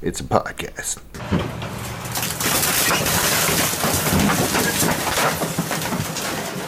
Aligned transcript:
It's 0.00 0.20
a 0.20 0.24
podcast. 0.24 0.98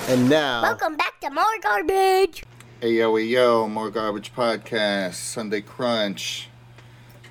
And 0.09 0.29
now, 0.29 0.63
Welcome 0.63 0.97
back 0.97 1.21
to 1.21 1.31
more 1.31 1.45
garbage. 1.63 2.43
hey 2.81 2.95
yo, 2.95 3.15
hey 3.15 3.25
yo, 3.27 3.69
more 3.69 3.89
garbage 3.91 4.35
podcast, 4.35 5.15
Sunday 5.15 5.61
Crunch. 5.61 6.49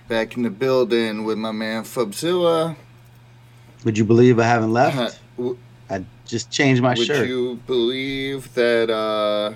Back 0.07 0.38
in 0.38 0.43
the 0.43 0.49
building 0.49 1.25
with 1.25 1.38
my 1.38 1.51
man 1.51 1.83
Fubzilla. 1.83 2.78
Would 3.84 3.97
you 3.97 4.06
believe 4.06 4.40
I 4.40 4.44
haven't 4.46 4.70
Uh, 4.70 4.74
left? 4.74 5.20
w- 5.38 5.58
I 5.90 6.06
just 6.26 6.50
changed 6.52 6.81
my 6.81 6.94
Would 6.94 7.06
shirt. 7.06 7.20
Would 7.20 7.28
you 7.28 7.60
believe 7.68 8.54
that 8.54 8.90
uh, 8.90 9.54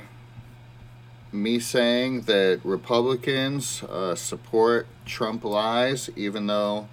me 1.33 1.59
saying 1.59 2.21
that 2.21 2.61
Republicans 2.63 3.83
uh, 3.83 4.15
support 4.15 4.87
Trump 5.05 5.43
lies, 5.43 6.09
even 6.15 6.47
though 6.47 6.87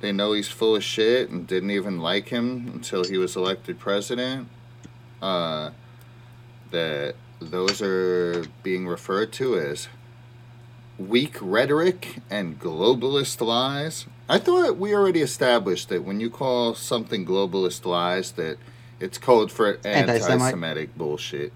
they 0.00 0.12
know 0.12 0.32
he's 0.32 0.48
full 0.48 0.76
of 0.76 0.84
shit 0.84 1.28
and 1.30 1.46
didn't 1.46 1.70
even 1.70 1.98
like 1.98 2.28
him 2.28 2.70
until 2.72 3.04
he 3.04 3.18
was 3.18 3.36
elected 3.36 3.78
president? 3.78 4.48
Uh, 5.20 5.70
that 6.70 7.14
those 7.40 7.82
are 7.82 8.44
being 8.62 8.86
referred 8.86 9.32
to 9.32 9.58
as 9.58 9.88
weak 10.98 11.36
rhetoric 11.40 12.18
and 12.28 12.58
globalist 12.60 13.40
lies. 13.44 14.06
I 14.28 14.38
thought 14.38 14.76
we 14.76 14.94
already 14.94 15.20
established 15.22 15.88
that 15.88 16.04
when 16.04 16.20
you 16.20 16.28
call 16.30 16.74
something 16.74 17.24
globalist 17.24 17.84
lies, 17.86 18.32
that 18.32 18.58
it's 19.00 19.16
code 19.16 19.50
for 19.50 19.78
Anti-Semite. 19.84 20.30
anti-Semitic 20.30 20.98
bullshit. 20.98 21.52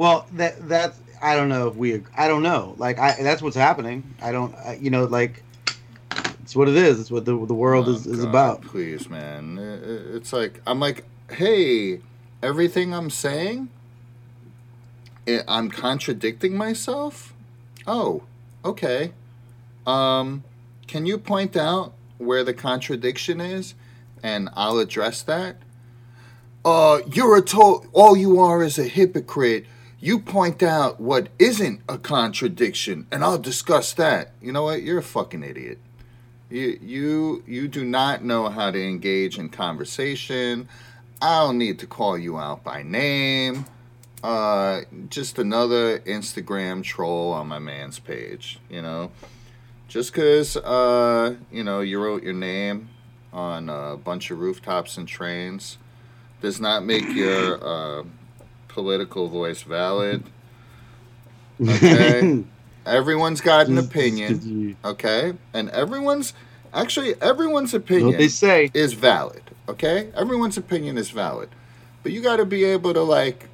Well, 0.00 0.26
that 0.32 0.66
that's 0.66 0.98
I 1.20 1.36
don't 1.36 1.50
know 1.50 1.68
if 1.68 1.76
we 1.76 2.02
I 2.16 2.26
don't 2.26 2.42
know. 2.42 2.74
Like 2.78 2.98
I 2.98 3.22
that's 3.22 3.42
what's 3.42 3.54
happening. 3.54 4.14
I 4.22 4.32
don't 4.32 4.54
I, 4.54 4.78
you 4.80 4.88
know 4.88 5.04
like 5.04 5.42
it's 6.40 6.56
what 6.56 6.70
it 6.70 6.76
is. 6.76 6.98
It's 6.98 7.10
what 7.10 7.26
the 7.26 7.32
the 7.44 7.52
world 7.52 7.86
Oh, 7.86 7.90
is, 7.92 8.06
is 8.06 8.20
God, 8.20 8.28
about. 8.30 8.62
Please, 8.62 9.10
man. 9.10 9.58
It's 10.14 10.32
like 10.32 10.62
I'm 10.66 10.80
like, 10.80 11.04
hey, 11.30 12.00
everything 12.42 12.94
I'm 12.94 13.10
saying, 13.10 13.68
I- 15.28 15.42
I'm 15.46 15.70
contradicting 15.70 16.56
myself. 16.56 17.34
Oh, 17.86 18.22
okay. 18.64 19.12
Um, 19.86 20.44
can 20.86 21.04
you 21.04 21.18
point 21.18 21.58
out 21.58 21.92
where 22.16 22.42
the 22.42 22.54
contradiction 22.54 23.38
is, 23.38 23.74
and 24.22 24.48
I'll 24.56 24.78
address 24.78 25.20
that. 25.24 25.56
Uh, 26.64 27.00
you're 27.12 27.36
a 27.36 27.42
to- 27.42 27.82
all 27.92 28.16
you 28.16 28.40
are 28.40 28.62
is 28.62 28.78
a 28.78 28.84
hypocrite. 28.84 29.66
You 30.02 30.18
point 30.18 30.62
out 30.62 30.98
what 30.98 31.28
isn't 31.38 31.82
a 31.86 31.98
contradiction, 31.98 33.06
and 33.12 33.22
I'll 33.22 33.38
discuss 33.38 33.92
that. 33.94 34.32
You 34.40 34.50
know 34.50 34.64
what? 34.64 34.82
You're 34.82 34.98
a 34.98 35.02
fucking 35.02 35.42
idiot. 35.42 35.78
You 36.48 36.78
you 36.82 37.44
you 37.46 37.68
do 37.68 37.84
not 37.84 38.24
know 38.24 38.48
how 38.48 38.70
to 38.70 38.82
engage 38.82 39.38
in 39.38 39.50
conversation. 39.50 40.68
I 41.20 41.40
don't 41.40 41.58
need 41.58 41.78
to 41.80 41.86
call 41.86 42.16
you 42.16 42.38
out 42.38 42.64
by 42.64 42.82
name. 42.82 43.66
Uh, 44.24 44.82
just 45.08 45.38
another 45.38 45.98
Instagram 46.00 46.82
troll 46.82 47.32
on 47.32 47.46
my 47.46 47.58
man's 47.58 47.98
page. 47.98 48.58
You 48.70 48.80
know, 48.80 49.10
just 49.86 50.12
because 50.12 50.56
uh 50.56 51.36
you 51.52 51.62
know 51.62 51.80
you 51.80 52.02
wrote 52.02 52.22
your 52.22 52.32
name 52.32 52.88
on 53.34 53.68
a 53.68 53.98
bunch 53.98 54.30
of 54.30 54.38
rooftops 54.38 54.96
and 54.96 55.06
trains 55.06 55.76
does 56.40 56.58
not 56.58 56.84
make 56.84 57.06
your 57.12 57.62
uh, 57.62 58.02
political 58.80 59.28
voice 59.28 59.62
valid. 59.62 60.24
Okay. 61.62 62.44
Everyone's 62.86 63.42
got 63.42 63.66
an 63.66 63.74
Just- 63.76 63.92
just 63.92 63.94
'cause 63.94 64.06
opinion 64.06 64.76
okay? 64.82 65.34
And 65.52 65.68
everyone's 65.70 66.32
actually 66.72 67.14
everyone's 67.20 67.74
What 67.74 67.82
opinion 67.82 68.16
they 68.16 68.28
say. 68.28 68.70
is 68.72 68.94
valid 68.94 69.42
okay? 69.68 70.08
Everyone's 70.16 70.56
opinion 70.56 70.96
is 70.96 71.10
valid. 71.10 71.50
But 72.02 72.12
you 72.12 72.22
got 72.22 72.36
to 72.36 72.46
be 72.46 72.64
able 72.64 72.94
to 72.94 73.02
like 73.02 73.48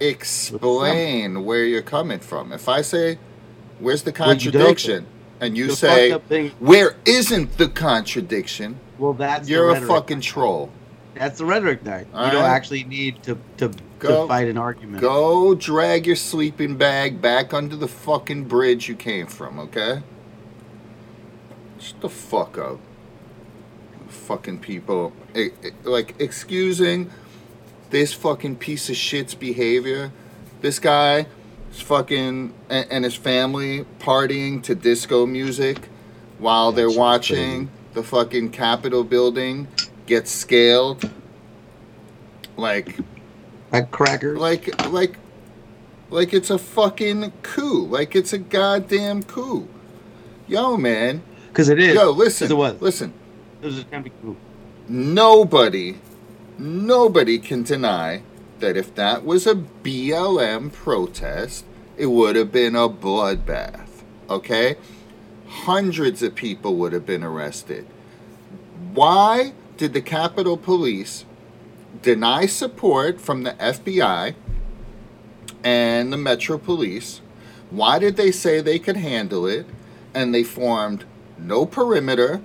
explain 0.00 1.44
where 1.44 1.64
you're 1.64 1.80
coming 1.82 2.18
from. 2.18 2.52
If 2.52 2.68
i 2.68 2.82
say 2.82 3.18
where's 3.78 4.02
the 4.02 4.12
contradiction? 4.12 5.06
and 5.40 5.56
you 5.56 5.68
The 5.68 5.76
say 5.76 6.10
fucked 6.10 6.22
up 6.24 6.28
thing- 6.28 6.50
where 6.58 6.96
isn't 7.04 7.56
the 7.58 7.68
contradiction? 7.68 8.80
Well, 8.98 9.12
that's 9.12 9.48
you're 9.48 9.70
a 9.70 9.80
fucking 9.80 10.20
troll. 10.22 10.70
That's 11.14 11.38
the 11.38 11.44
rhetoric 11.44 11.84
night. 11.84 12.06
You 12.12 12.18
All 12.18 12.30
don't 12.32 12.44
actually 12.44 12.82
need 12.84 13.22
to 13.24 13.38
to, 13.58 13.70
Go- 14.02 14.22
to 14.22 14.28
fight 14.28 14.48
an 14.48 14.58
argument. 14.58 15.00
go 15.00 15.54
drag 15.54 16.06
your 16.06 16.16
sleeping 16.16 16.76
bag 16.76 17.22
back 17.22 17.54
under 17.54 17.76
the 17.76 17.88
fucking 17.88 18.44
bridge 18.44 18.88
you 18.88 18.94
came 18.94 19.26
from 19.26 19.58
okay? 19.60 20.02
Shut 21.78 22.00
the 22.00 22.08
fuck 22.08 22.58
up. 22.58 22.78
Fucking 24.08 24.58
people. 24.60 25.12
Like 25.84 26.14
excusing 26.20 27.10
this 27.90 28.12
fucking 28.12 28.56
piece 28.56 28.88
of 28.88 28.96
shit's 28.96 29.34
behavior. 29.34 30.12
This 30.60 30.78
guy 30.78 31.26
is 31.72 31.80
fucking 31.80 32.54
and, 32.68 32.86
and 32.90 33.04
his 33.04 33.14
family 33.14 33.84
partying 33.98 34.62
to 34.64 34.74
disco 34.74 35.26
music 35.26 35.88
while 36.38 36.72
they're 36.72 36.90
watching 36.90 37.68
the 37.94 38.02
fucking 38.02 38.50
capitol 38.50 39.04
building 39.04 39.68
get 40.06 40.28
scaled. 40.28 41.10
Like 42.56 42.96
Like 43.72 43.90
crackers. 43.90 44.38
like 44.38 44.88
like 44.90 45.16
like 46.10 46.34
it's 46.34 46.50
a 46.50 46.58
fucking 46.58 47.32
coup 47.42 47.86
like 47.86 48.14
it's 48.14 48.32
a 48.34 48.38
goddamn 48.38 49.22
coup 49.22 49.66
yo 50.46 50.76
man 50.76 51.22
Because 51.48 51.68
it 51.70 51.78
is. 51.78 51.94
yo 51.94 52.08
'Cause 52.12 52.16
listen 52.18 52.50
It 52.50 52.54
was. 52.54 52.80
listen 52.82 53.12
It 53.62 53.66
was 53.66 53.78
attempted 53.78 54.12
coup. 54.20 54.36
nobody 54.88 55.96
nobody 56.58 57.38
can 57.38 57.62
deny 57.62 58.22
that 58.60 58.76
if 58.76 58.94
that 58.94 59.24
was 59.24 59.46
a 59.46 59.54
BLM 59.54 60.70
protest 60.70 61.64
it 61.96 62.06
would 62.06 62.36
have 62.36 62.52
been 62.52 62.76
a 62.76 62.88
bloodbath 62.90 63.88
okay 64.28 64.76
hundreds 65.48 66.22
of 66.22 66.34
people 66.34 66.76
would 66.76 66.92
have 66.92 67.06
been 67.06 67.22
arrested 67.24 67.86
why 68.92 69.52
did 69.78 69.94
the 69.94 70.02
capitol 70.02 70.56
police 70.58 71.24
deny 72.00 72.46
support 72.46 73.20
from 73.20 73.42
the 73.42 73.52
FBI 73.52 74.34
and 75.62 76.12
the 76.12 76.16
Metro 76.16 76.58
Police. 76.58 77.20
Why 77.70 77.98
did 77.98 78.16
they 78.16 78.30
say 78.30 78.60
they 78.60 78.78
could 78.78 78.96
handle 78.96 79.46
it? 79.46 79.66
And 80.14 80.34
they 80.34 80.44
formed 80.44 81.04
no 81.38 81.66
perimeter. 81.66 82.40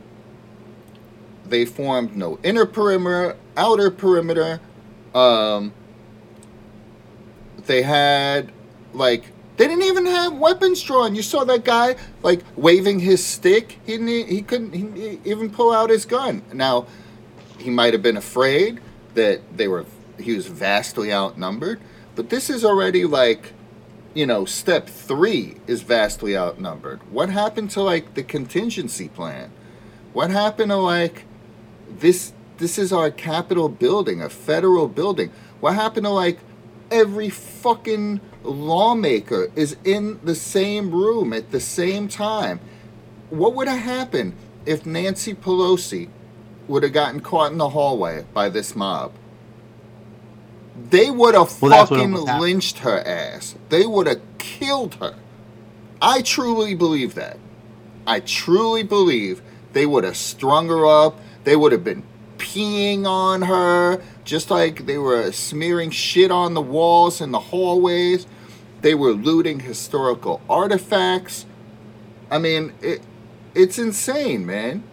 They 1.46 1.66
formed 1.66 2.16
no 2.16 2.40
inner 2.44 2.66
perimeter, 2.66 3.38
outer 3.56 3.92
perimeter. 3.92 4.60
Um, 5.14 5.74
they 7.66 7.84
had 7.84 8.52
like 8.94 9.26
they 9.58 9.68
didn't 9.68 9.84
even 9.84 10.06
have 10.06 10.38
weapons 10.38 10.82
drawn. 10.82 11.16
You 11.16 11.22
saw 11.22 11.44
that 11.46 11.66
guy 11.66 11.96
like 12.22 12.42
waving 12.56 13.00
his 13.00 13.26
stick. 13.26 13.80
He 13.86 13.94
didn't. 13.94 14.30
He 14.30 14.42
couldn't 14.42 14.74
he 14.74 15.20
even 15.26 15.50
pull 15.50 15.72
out 15.72 15.90
his 15.90 16.06
gun. 16.06 16.44
Now, 16.54 16.86
he 17.58 17.70
might 17.70 17.94
have 17.94 18.02
been 18.02 18.18
afraid 18.18 18.80
that 19.18 19.58
they 19.58 19.68
were. 19.68 19.86
He 20.18 20.34
was 20.34 20.48
vastly 20.48 21.14
outnumbered. 21.14 21.80
But 22.16 22.30
this 22.30 22.50
is 22.50 22.66
already 22.66 23.06
like, 23.06 23.54
you 24.16 24.26
know, 24.26 24.46
step 24.46 24.88
three 24.88 25.58
is 25.68 25.84
vastly 25.84 26.36
outnumbered. 26.36 27.02
What 27.12 27.30
happened 27.30 27.70
to 27.72 27.84
like 27.84 28.16
the 28.16 28.24
contingency 28.24 29.10
plan? 29.10 29.52
What 30.14 30.32
happened 30.32 30.72
to 30.72 30.78
like 30.78 31.26
this? 31.88 32.34
This 32.58 32.80
is 32.80 32.92
our 32.92 33.12
Capitol 33.12 33.70
building, 33.70 34.20
a 34.20 34.30
federal 34.30 34.88
building. 34.88 35.32
What 35.60 35.76
happened 35.76 36.06
to 36.06 36.12
like 36.12 36.40
every 36.90 37.30
fucking 37.30 38.20
lawmaker 38.44 39.52
is 39.56 39.78
in 39.84 40.20
the 40.24 40.34
same 40.34 40.90
room 40.90 41.34
at 41.34 41.52
the 41.52 41.60
same 41.60 42.08
time? 42.08 42.60
What 43.30 43.54
would 43.54 43.68
have 43.68 43.82
happened 43.82 44.34
if 44.66 44.86
Nancy 44.88 45.36
Pelosi 45.36 46.10
would 46.68 46.84
have 46.84 46.94
gotten 46.94 47.20
caught 47.22 47.52
in 47.52 47.58
the 47.58 47.70
hallway 47.70 48.26
by 48.34 48.50
this 48.50 48.76
mob? 48.76 49.14
They 50.90 51.12
would 51.12 51.36
have 51.36 51.62
Well, 51.62 51.86
fucking 51.86 52.12
lynched 52.40 52.80
her 52.80 53.00
ass. 53.06 53.56
They 53.70 53.86
would 53.86 54.08
have 54.08 54.22
killed 54.38 54.96
her. 54.96 55.16
I 56.02 56.22
truly 56.22 56.76
believe 56.76 57.16
that. 57.16 57.38
I 58.06 58.20
truly 58.22 58.84
believe 58.84 59.42
they 59.74 59.86
would 59.86 60.04
have 60.04 60.18
strung 60.18 60.70
her 60.70 60.86
up. 60.86 61.20
They 61.44 61.56
would 61.56 61.72
have 61.72 61.84
been 61.84 62.04
peeing 62.38 63.06
on 63.06 63.44
her, 63.44 64.02
just 64.24 64.52
like 64.52 64.86
they 64.86 64.98
were 64.98 65.32
smearing 65.32 65.92
shit 65.92 66.32
on 66.32 66.54
the 66.54 66.62
walls 66.62 67.22
in 67.22 67.32
the 67.32 67.40
hallways. 67.40 68.28
They 68.82 68.96
were 68.96 69.12
looting 69.12 69.62
historical 69.62 70.42
artifacts. 70.50 71.46
I 72.32 72.38
mean, 72.40 72.74
it, 72.82 73.02
it's 73.56 73.80
insane, 73.80 74.46
man. 74.46 74.84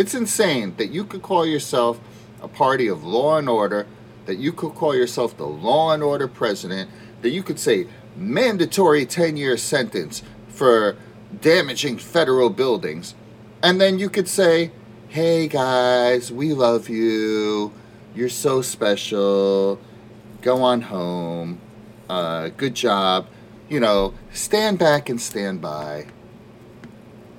It's 0.00 0.14
insane 0.14 0.76
that 0.78 0.90
you 0.90 1.04
could 1.04 1.20
call 1.20 1.44
yourself 1.44 2.00
a 2.40 2.48
party 2.48 2.86
of 2.86 3.04
law 3.04 3.36
and 3.36 3.50
order, 3.50 3.86
that 4.24 4.38
you 4.38 4.50
could 4.50 4.74
call 4.74 4.94
yourself 4.96 5.36
the 5.36 5.44
law 5.44 5.92
and 5.92 6.02
order 6.02 6.26
president, 6.26 6.88
that 7.20 7.28
you 7.28 7.42
could 7.42 7.60
say 7.60 7.86
mandatory 8.16 9.04
10 9.04 9.36
year 9.36 9.58
sentence 9.58 10.22
for 10.48 10.96
damaging 11.38 11.98
federal 11.98 12.48
buildings. 12.48 13.14
And 13.62 13.78
then 13.78 13.98
you 13.98 14.08
could 14.08 14.26
say, 14.26 14.72
hey 15.08 15.48
guys, 15.48 16.32
we 16.32 16.54
love 16.54 16.88
you. 16.88 17.70
You're 18.14 18.30
so 18.30 18.62
special. 18.62 19.78
Go 20.40 20.62
on 20.62 20.80
home. 20.80 21.60
Uh, 22.08 22.48
good 22.56 22.74
job. 22.74 23.26
You 23.68 23.80
know, 23.80 24.14
stand 24.32 24.78
back 24.78 25.10
and 25.10 25.20
stand 25.20 25.60
by. 25.60 26.06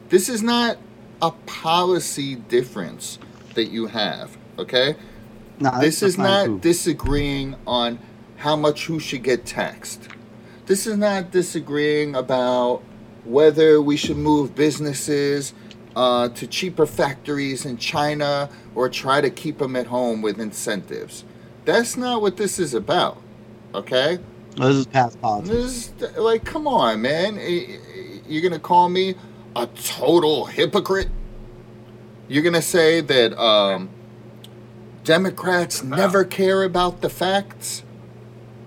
This 0.09 0.29
is 0.29 0.43
not 0.43 0.77
a 1.21 1.31
policy 1.45 2.35
difference 2.35 3.19
that 3.53 3.65
you 3.65 3.87
have, 3.87 4.37
okay? 4.57 4.95
No, 5.59 5.71
This 5.79 6.01
is 6.01 6.17
not 6.17 6.45
too. 6.45 6.59
disagreeing 6.59 7.55
on 7.67 7.99
how 8.37 8.55
much 8.55 8.87
who 8.87 8.99
should 8.99 9.23
get 9.23 9.45
taxed. 9.45 10.07
This 10.65 10.87
is 10.87 10.97
not 10.97 11.31
disagreeing 11.31 12.15
about 12.15 12.81
whether 13.25 13.81
we 13.81 13.97
should 13.97 14.17
move 14.17 14.55
businesses 14.55 15.53
uh, 15.95 16.29
to 16.29 16.47
cheaper 16.47 16.85
factories 16.87 17.65
in 17.65 17.77
China 17.77 18.49
or 18.73 18.89
try 18.89 19.21
to 19.21 19.29
keep 19.29 19.59
them 19.59 19.75
at 19.75 19.85
home 19.87 20.21
with 20.21 20.39
incentives. 20.39 21.23
That's 21.65 21.97
not 21.97 22.21
what 22.21 22.37
this 22.37 22.57
is 22.57 22.73
about, 22.73 23.21
okay? 23.75 24.17
This 24.55 24.75
is 24.75 24.85
past 24.87 25.21
politics. 25.21 25.49
This 25.99 26.11
is, 26.11 26.17
like, 26.17 26.43
come 26.45 26.67
on, 26.67 27.01
man. 27.01 27.37
You're 28.27 28.41
gonna 28.41 28.59
call 28.59 28.89
me 28.89 29.15
a 29.55 29.67
total 29.67 30.45
hypocrite? 30.45 31.09
You're 32.27 32.43
gonna 32.43 32.61
say 32.61 33.01
that 33.01 33.37
um, 33.39 33.89
Democrats 35.03 35.83
never 35.83 36.23
care 36.23 36.63
about 36.63 37.01
the 37.01 37.09
facts? 37.09 37.83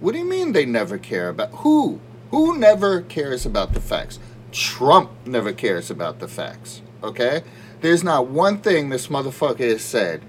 What 0.00 0.12
do 0.12 0.18
you 0.18 0.24
mean 0.24 0.52
they 0.52 0.66
never 0.66 0.98
care 0.98 1.28
about 1.28 1.50
who? 1.50 2.00
Who 2.30 2.58
never 2.58 3.00
cares 3.00 3.46
about 3.46 3.72
the 3.72 3.80
facts? 3.80 4.18
Trump 4.50 5.10
never 5.24 5.52
cares 5.52 5.90
about 5.90 6.18
the 6.18 6.28
facts. 6.28 6.82
Okay? 7.02 7.42
There's 7.80 8.02
not 8.02 8.26
one 8.26 8.58
thing 8.58 8.88
this 8.88 9.08
motherfucker 9.08 9.70
has 9.70 9.82
said 9.82 10.22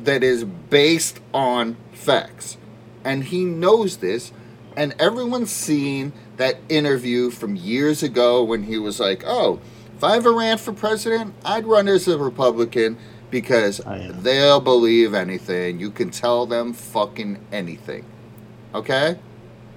that 0.00 0.22
is 0.22 0.44
based 0.44 1.20
on 1.32 1.76
facts. 1.92 2.58
And 3.04 3.24
he 3.24 3.44
knows 3.44 3.98
this, 3.98 4.32
and 4.76 4.94
everyone's 4.98 5.50
seen 5.50 6.12
that 6.36 6.58
interview 6.68 7.30
from 7.30 7.56
years 7.56 8.02
ago 8.02 8.44
when 8.44 8.64
he 8.64 8.78
was 8.78 9.00
like, 9.00 9.24
oh, 9.26 9.60
if 9.98 10.04
I 10.04 10.14
ever 10.14 10.32
ran 10.32 10.58
for 10.58 10.72
president, 10.72 11.34
I'd 11.44 11.66
run 11.66 11.88
as 11.88 12.06
a 12.06 12.16
Republican 12.16 12.96
because 13.32 13.80
they'll 14.20 14.60
believe 14.60 15.12
anything. 15.12 15.80
You 15.80 15.90
can 15.90 16.10
tell 16.10 16.46
them 16.46 16.72
fucking 16.72 17.44
anything. 17.50 18.04
Okay? 18.72 19.18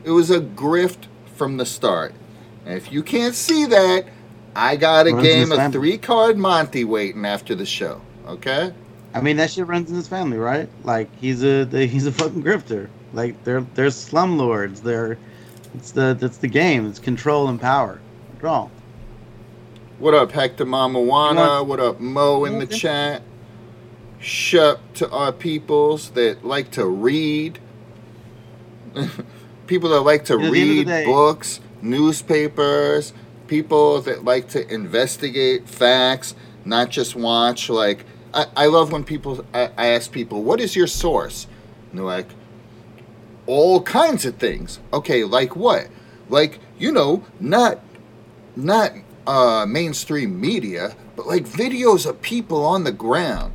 It 0.04 0.12
was 0.12 0.30
a 0.30 0.40
grift 0.40 1.08
from 1.34 1.58
the 1.58 1.66
start. 1.66 2.14
And 2.68 2.78
if 2.78 2.92
you 2.92 3.02
can't 3.02 3.34
see 3.34 3.66
that, 3.66 4.06
I 4.56 4.76
got 4.76 5.08
a 5.08 5.14
Runs 5.14 5.28
game 5.28 5.52
of 5.52 5.72
three 5.72 5.98
card 5.98 6.38
Monty 6.38 6.84
waiting 6.84 7.26
after 7.26 7.56
the 7.56 7.66
show. 7.66 8.00
Okay? 8.28 8.72
I 9.16 9.22
mean, 9.22 9.38
that 9.38 9.50
shit 9.50 9.66
runs 9.66 9.90
in 9.90 9.96
his 9.96 10.08
family, 10.08 10.38
right? 10.38 10.70
Like 10.84 11.10
he's 11.16 11.44
a 11.44 11.66
he's 11.66 12.06
a 12.06 12.12
fucking 12.12 12.44
grifter. 12.44 12.90
Like 13.14 13.44
they're 13.44 13.62
they're 13.74 13.88
slumlords. 13.88 14.84
They're 14.84 15.18
it's 15.74 15.90
the 15.90 16.16
that's 16.20 16.38
the 16.38 16.48
game. 16.48 16.86
It's 16.86 17.00
control 17.00 17.48
and 17.48 17.60
power. 17.60 18.00
Draw. 18.40 18.70
What 20.02 20.16
up, 20.16 20.32
Hector 20.32 20.66
Mamawana? 20.66 21.64
What 21.64 21.80
up, 21.80 22.00
Mo 22.00 22.44
in 22.46 22.58
the 22.58 22.66
chat? 22.66 23.22
Shup 24.20 24.96
to 24.96 25.08
our 25.12 25.32
peoples 25.32 26.10
that 26.12 26.44
like 26.44 26.72
to 26.72 26.88
read. 26.88 27.60
people 29.68 29.92
that 29.92 30.02
like 30.02 30.26
to 30.26 30.34
At 30.34 30.40
the 30.40 30.46
end 30.60 30.80
of 30.80 30.86
the 30.88 30.92
read 30.92 31.06
books, 31.06 31.60
newspapers, 31.84 33.14
people 33.46 34.02
that 34.02 34.26
like 34.26 34.50
to 34.50 34.68
investigate 34.74 35.70
facts, 35.70 36.34
not 36.66 36.90
just 36.90 37.16
watch. 37.16 37.70
Like, 37.70 38.04
I, 38.34 38.48
I 38.58 38.66
love 38.66 38.92
when 38.92 39.04
people, 39.04 39.46
I, 39.54 39.70
I 39.78 39.86
ask 39.90 40.12
people, 40.12 40.42
what 40.42 40.60
is 40.60 40.76
your 40.76 40.88
source? 40.88 41.46
And 41.92 42.00
they're 42.00 42.06
like, 42.08 42.30
all 43.46 43.84
kinds 43.84 44.26
of 44.26 44.38
things. 44.38 44.80
Okay, 44.92 45.24
like 45.24 45.56
what? 45.56 45.90
Like, 46.28 46.58
you 46.80 46.92
know, 46.92 47.24
not 47.40 47.82
not 48.56 48.94
uh, 49.28 49.66
mainstream 49.68 50.40
media, 50.40 50.96
but 51.16 51.28
like 51.28 51.44
videos 51.44 52.06
of 52.06 52.22
people 52.22 52.66
on 52.66 52.84
the 52.84 52.92
ground. 52.92 53.54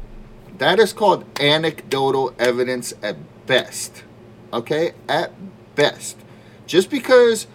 That 0.58 0.78
is 0.78 0.92
called 0.92 1.24
anecdotal 1.40 2.34
evidence 2.38 2.94
at 3.02 3.16
best. 3.46 4.04
Okay? 4.52 4.92
At 5.08 5.32
best. 5.74 6.16
Just 6.66 6.90
because 6.90 7.46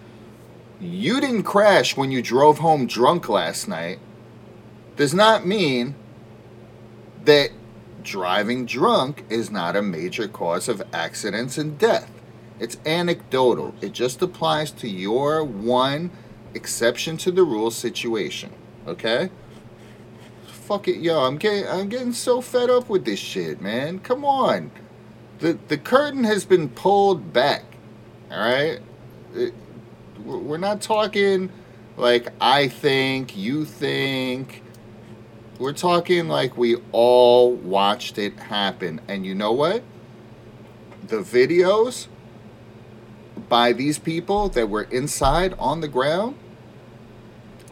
you 0.80 1.20
didn't 1.20 1.44
crash 1.44 1.96
when 1.96 2.10
you 2.10 2.22
drove 2.22 2.58
home 2.58 2.86
drunk 2.86 3.28
last 3.28 3.68
night 3.68 3.98
does 4.96 5.14
not 5.14 5.46
mean 5.46 5.94
that 7.24 7.50
driving 8.02 8.66
drunk 8.66 9.24
is 9.28 9.50
not 9.50 9.76
a 9.76 9.82
major 9.82 10.26
cause 10.26 10.68
of 10.68 10.82
accidents 10.92 11.56
and 11.56 11.78
death. 11.78 12.10
It's 12.58 12.76
anecdotal. 12.84 13.74
It 13.80 13.92
just 13.92 14.22
applies 14.22 14.70
to 14.72 14.88
your 14.88 15.44
one 15.44 16.10
exception 16.54 17.16
to 17.18 17.30
the 17.30 17.42
rule 17.42 17.70
situation. 17.70 18.52
Okay? 18.86 19.30
Fuck 20.46 20.88
it, 20.88 20.98
yo. 20.98 21.20
I'm 21.20 21.38
getting 21.38 21.66
I'm 21.68 21.88
getting 21.88 22.12
so 22.12 22.40
fed 22.40 22.70
up 22.70 22.88
with 22.88 23.04
this 23.04 23.18
shit, 23.18 23.60
man. 23.60 23.98
Come 23.98 24.24
on. 24.24 24.70
The 25.38 25.58
the 25.68 25.76
curtain 25.78 26.24
has 26.24 26.44
been 26.44 26.68
pulled 26.68 27.32
back. 27.32 27.64
All 28.30 28.38
right? 28.38 28.80
It- 29.34 29.54
we're 30.24 30.38
we're 30.38 30.58
not 30.58 30.80
talking 30.80 31.50
like 31.96 32.28
I 32.40 32.68
think, 32.68 33.36
you 33.36 33.64
think. 33.64 34.62
We're 35.58 35.72
talking 35.72 36.28
like 36.28 36.56
we 36.56 36.76
all 36.92 37.52
watched 37.52 38.18
it 38.18 38.38
happen. 38.38 39.00
And 39.08 39.26
you 39.26 39.34
know 39.34 39.52
what? 39.52 39.82
The 41.06 41.18
videos 41.18 42.06
by 43.48 43.72
these 43.72 43.98
people 43.98 44.48
that 44.50 44.68
were 44.68 44.84
inside 44.84 45.54
on 45.58 45.80
the 45.80 45.88
ground, 45.88 46.36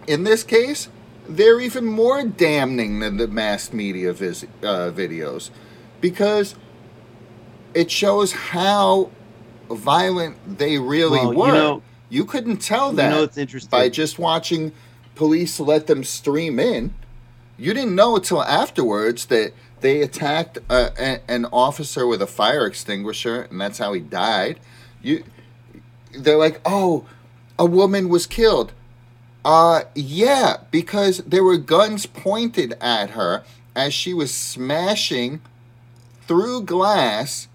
in 0.06 0.24
this 0.24 0.42
case, 0.44 0.88
they're 1.28 1.60
even 1.60 1.84
more 1.84 2.22
damning 2.24 3.00
than 3.00 3.16
the 3.16 3.28
mass 3.28 3.72
media 3.72 4.12
vis- 4.12 4.44
uh, 4.62 4.90
videos 4.90 5.50
because 6.00 6.54
it 7.74 7.90
shows 7.90 8.32
how 8.32 9.10
violent 9.70 10.58
they 10.58 10.78
really 10.78 11.20
Well, 11.20 11.32
you 11.32 11.38
were. 11.38 11.52
know- 11.52 11.82
you 12.08 12.24
couldn't 12.24 12.56
tell 12.56 12.90
You 12.90 12.96
that 12.96 13.10
know, 13.10 13.22
it's 13.22 13.38
interesting. 13.38 13.70
by 13.70 13.88
just 13.88 14.18
watching 14.18 14.72
police 15.14 15.60
let 15.60 15.86
them 15.86 16.02
stream 16.02 16.58
in. 16.58 16.92
You 17.56 17.72
didn't 17.72 17.94
know 17.94 18.16
until 18.16 18.42
afterwards 18.42 19.26
that 19.26 19.52
they 19.80 20.02
attacked 20.02 20.58
uh, 20.68 20.88
a, 20.98 21.20
an 21.30 21.46
officer 21.52 22.06
with 22.08 22.20
a 22.20 22.26
fire 22.26 22.66
extinguisher, 22.66 23.42
and 23.42 23.60
that's 23.60 23.78
how 23.78 23.92
he 23.92 24.00
died. 24.00 24.58
You, 25.02 25.22
they're 26.18 26.36
like, 26.36 26.60
oh, 26.64 27.04
a 27.58 27.64
woman 27.64 28.08
was 28.08 28.26
killed. 28.26 28.72
Uh, 29.44 29.82
yeah, 29.94 30.58
because 30.70 31.18
there 31.18 31.44
were 31.44 31.56
guns 31.56 32.06
pointed 32.06 32.74
at 32.80 33.10
her 33.10 33.42
as 33.74 33.94
she 33.94 34.12
was 34.12 34.34
smashing 34.34 35.40
through 36.26 36.62
glass 36.62 37.48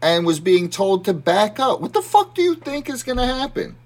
and 0.00 0.26
was 0.26 0.40
being 0.40 0.68
told 0.68 1.04
to 1.04 1.14
back 1.14 1.58
up. 1.58 1.80
What 1.80 1.92
the 1.92 2.02
fuck 2.02 2.34
do 2.34 2.42
you 2.42 2.54
think 2.54 2.88
is 2.88 3.02
going 3.02 3.18
to 3.18 3.26
happen? 3.26 3.76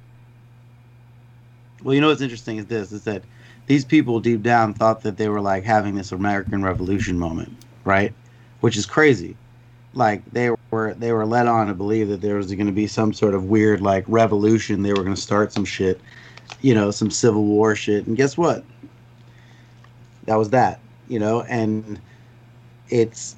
Well, 1.83 1.95
you 1.95 2.01
know 2.01 2.09
what's 2.09 2.23
interesting 2.23 2.59
is 2.59 2.67
this: 2.67 2.91
is 2.93 3.05
that 3.05 3.23
these 3.67 3.85
people 3.85 4.21
deep 4.21 4.43
down 4.43 4.75
thought 4.75 5.03
that 5.03 5.17
they 5.17 5.29
were 5.29 5.41
like 5.41 5.65
having 5.65 5.95
this 5.95 6.13
American 6.13 6.63
Revolution 6.63 7.19
moment, 7.19 7.53
right? 7.85 8.13
Which 8.61 8.77
is 8.77 8.87
crazy. 8.87 9.37
Like 9.95 10.25
they 10.33 10.51
were 10.71 10.95
they 10.95 11.13
were 11.13 11.27
led 11.27 11.47
on 11.47 11.69
to 11.69 11.75
believe 11.75 12.09
that 12.09 12.21
there 12.21 12.37
was 12.37 12.53
going 12.53 12.67
to 12.67 12.73
be 12.73 12.87
some 12.87 13.13
sort 13.13 13.35
of 13.35 13.45
weird 13.45 13.81
like 13.81 14.05
revolution. 14.09 14.83
They 14.83 14.93
were 14.93 15.03
going 15.03 15.15
to 15.15 15.21
start 15.21 15.53
some 15.53 15.65
shit, 15.65 16.01
you 16.61 16.75
know, 16.75 16.91
some 16.91 17.11
civil 17.11 17.45
war 17.45 17.75
shit. 17.77 18.07
And 18.07 18.17
guess 18.17 18.37
what? 18.37 18.65
That 20.25 20.37
was 20.37 20.51
that, 20.51 20.81
you 21.09 21.19
know. 21.19 21.43
And 21.43 22.01
it's 22.89 23.37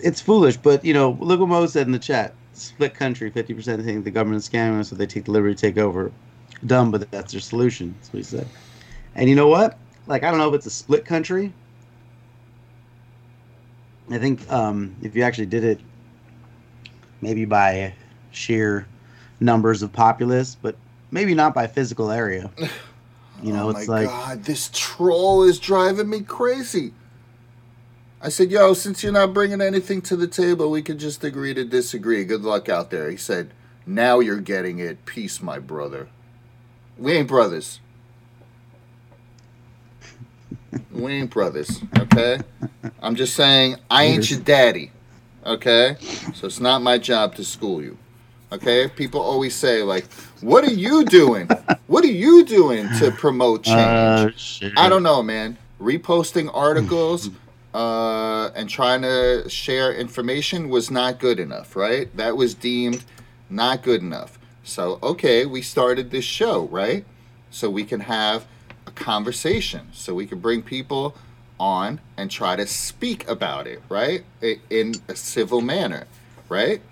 it's 0.00 0.20
foolish, 0.20 0.56
but 0.56 0.84
you 0.84 0.94
know, 0.94 1.16
look 1.20 1.40
what 1.40 1.48
Mo 1.48 1.66
said 1.66 1.86
in 1.86 1.92
the 1.92 1.98
chat. 1.98 2.34
Split 2.52 2.94
country, 2.94 3.30
fifty 3.30 3.54
percent 3.54 3.84
think 3.84 4.04
the 4.04 4.10
government's 4.10 4.48
scamming 4.48 4.84
so 4.84 4.96
they 4.96 5.06
take 5.06 5.24
the 5.26 5.30
liberty 5.30 5.54
to 5.54 5.60
take 5.60 5.78
over 5.78 6.10
dumb, 6.66 6.90
but 6.90 7.10
that's 7.10 7.32
their 7.32 7.40
solution. 7.40 7.94
That's 7.98 8.12
what 8.12 8.18
he 8.18 8.22
said. 8.24 8.48
And 9.14 9.28
you 9.28 9.36
know 9.36 9.48
what? 9.48 9.78
Like, 10.06 10.22
I 10.22 10.30
don't 10.30 10.38
know 10.38 10.48
if 10.48 10.54
it's 10.54 10.66
a 10.66 10.70
split 10.70 11.04
country. 11.04 11.52
I 14.10 14.18
think 14.18 14.50
um, 14.50 14.96
if 15.02 15.14
you 15.14 15.22
actually 15.22 15.46
did 15.46 15.64
it, 15.64 15.80
maybe 17.20 17.44
by 17.44 17.92
sheer 18.30 18.86
numbers 19.40 19.82
of 19.82 19.92
populace, 19.92 20.56
but 20.60 20.76
maybe 21.10 21.34
not 21.34 21.54
by 21.54 21.66
physical 21.66 22.10
area. 22.10 22.50
You 23.40 23.52
know, 23.52 23.66
oh 23.66 23.70
it's 23.70 23.86
my 23.86 24.00
like 24.00 24.08
god, 24.08 24.42
this 24.42 24.68
troll 24.72 25.44
is 25.44 25.60
driving 25.60 26.10
me 26.10 26.22
crazy. 26.22 26.92
I 28.20 28.30
said, 28.30 28.50
"Yo, 28.50 28.74
since 28.74 29.04
you're 29.04 29.12
not 29.12 29.32
bringing 29.32 29.60
anything 29.60 30.02
to 30.02 30.16
the 30.16 30.26
table, 30.26 30.72
we 30.72 30.82
could 30.82 30.98
just 30.98 31.22
agree 31.22 31.54
to 31.54 31.64
disagree. 31.64 32.24
Good 32.24 32.42
luck 32.42 32.68
out 32.68 32.90
there." 32.90 33.08
He 33.08 33.16
said, 33.16 33.52
"Now 33.86 34.18
you're 34.18 34.40
getting 34.40 34.80
it. 34.80 35.06
Peace, 35.06 35.40
my 35.40 35.60
brother. 35.60 36.08
We 36.96 37.12
ain't 37.12 37.28
brothers. 37.28 37.78
We 40.90 41.12
ain't 41.12 41.30
brothers, 41.30 41.80
okay? 41.96 42.40
I'm 43.00 43.14
just 43.14 43.34
saying 43.34 43.76
I 43.88 44.04
ain't 44.04 44.30
your 44.30 44.40
daddy, 44.40 44.90
okay? 45.46 45.96
So 46.34 46.46
it's 46.48 46.60
not 46.60 46.82
my 46.82 46.98
job 46.98 47.36
to 47.36 47.44
school 47.44 47.82
you, 47.82 47.96
okay? 48.52 48.88
People 48.88 49.20
always 49.20 49.54
say 49.54 49.82
like, 49.82 50.10
"What 50.40 50.64
are 50.64 50.72
you 50.72 51.04
doing? 51.04 51.48
What 51.86 52.04
are 52.04 52.08
you 52.12 52.44
doing 52.44 52.88
to 52.98 53.10
promote 53.10 53.62
change?" 53.64 54.60
Uh. 54.62 54.70
I 54.76 54.88
don't 54.88 55.02
know, 55.02 55.22
man. 55.22 55.56
Reposting 55.80 56.50
articles 56.52 57.30
uh, 57.74 58.50
and 58.54 58.68
trying 58.68 59.02
to 59.02 59.48
share 59.48 59.92
information 59.92 60.68
was 60.68 60.90
not 60.90 61.18
good 61.18 61.38
enough, 61.38 61.76
right? 61.76 62.14
That 62.16 62.36
was 62.36 62.54
deemed 62.54 63.04
not 63.50 63.82
good 63.82 64.02
enough. 64.02 64.38
So, 64.64 64.98
okay, 65.02 65.46
we 65.46 65.62
started 65.62 66.10
this 66.10 66.24
show, 66.24 66.66
right? 66.66 67.04
So 67.50 67.70
we 67.70 67.84
can 67.84 68.00
have 68.00 68.46
a 68.86 68.90
conversation, 68.90 69.88
so 69.92 70.14
we 70.14 70.26
can 70.26 70.40
bring 70.40 70.62
people 70.62 71.14
on 71.58 72.00
and 72.16 72.30
try 72.30 72.56
to 72.56 72.66
speak 72.66 73.26
about 73.28 73.66
it, 73.66 73.82
right? 73.88 74.24
In 74.70 74.94
a 75.08 75.16
civil 75.16 75.60
manner, 75.60 76.06
right? 76.48 76.82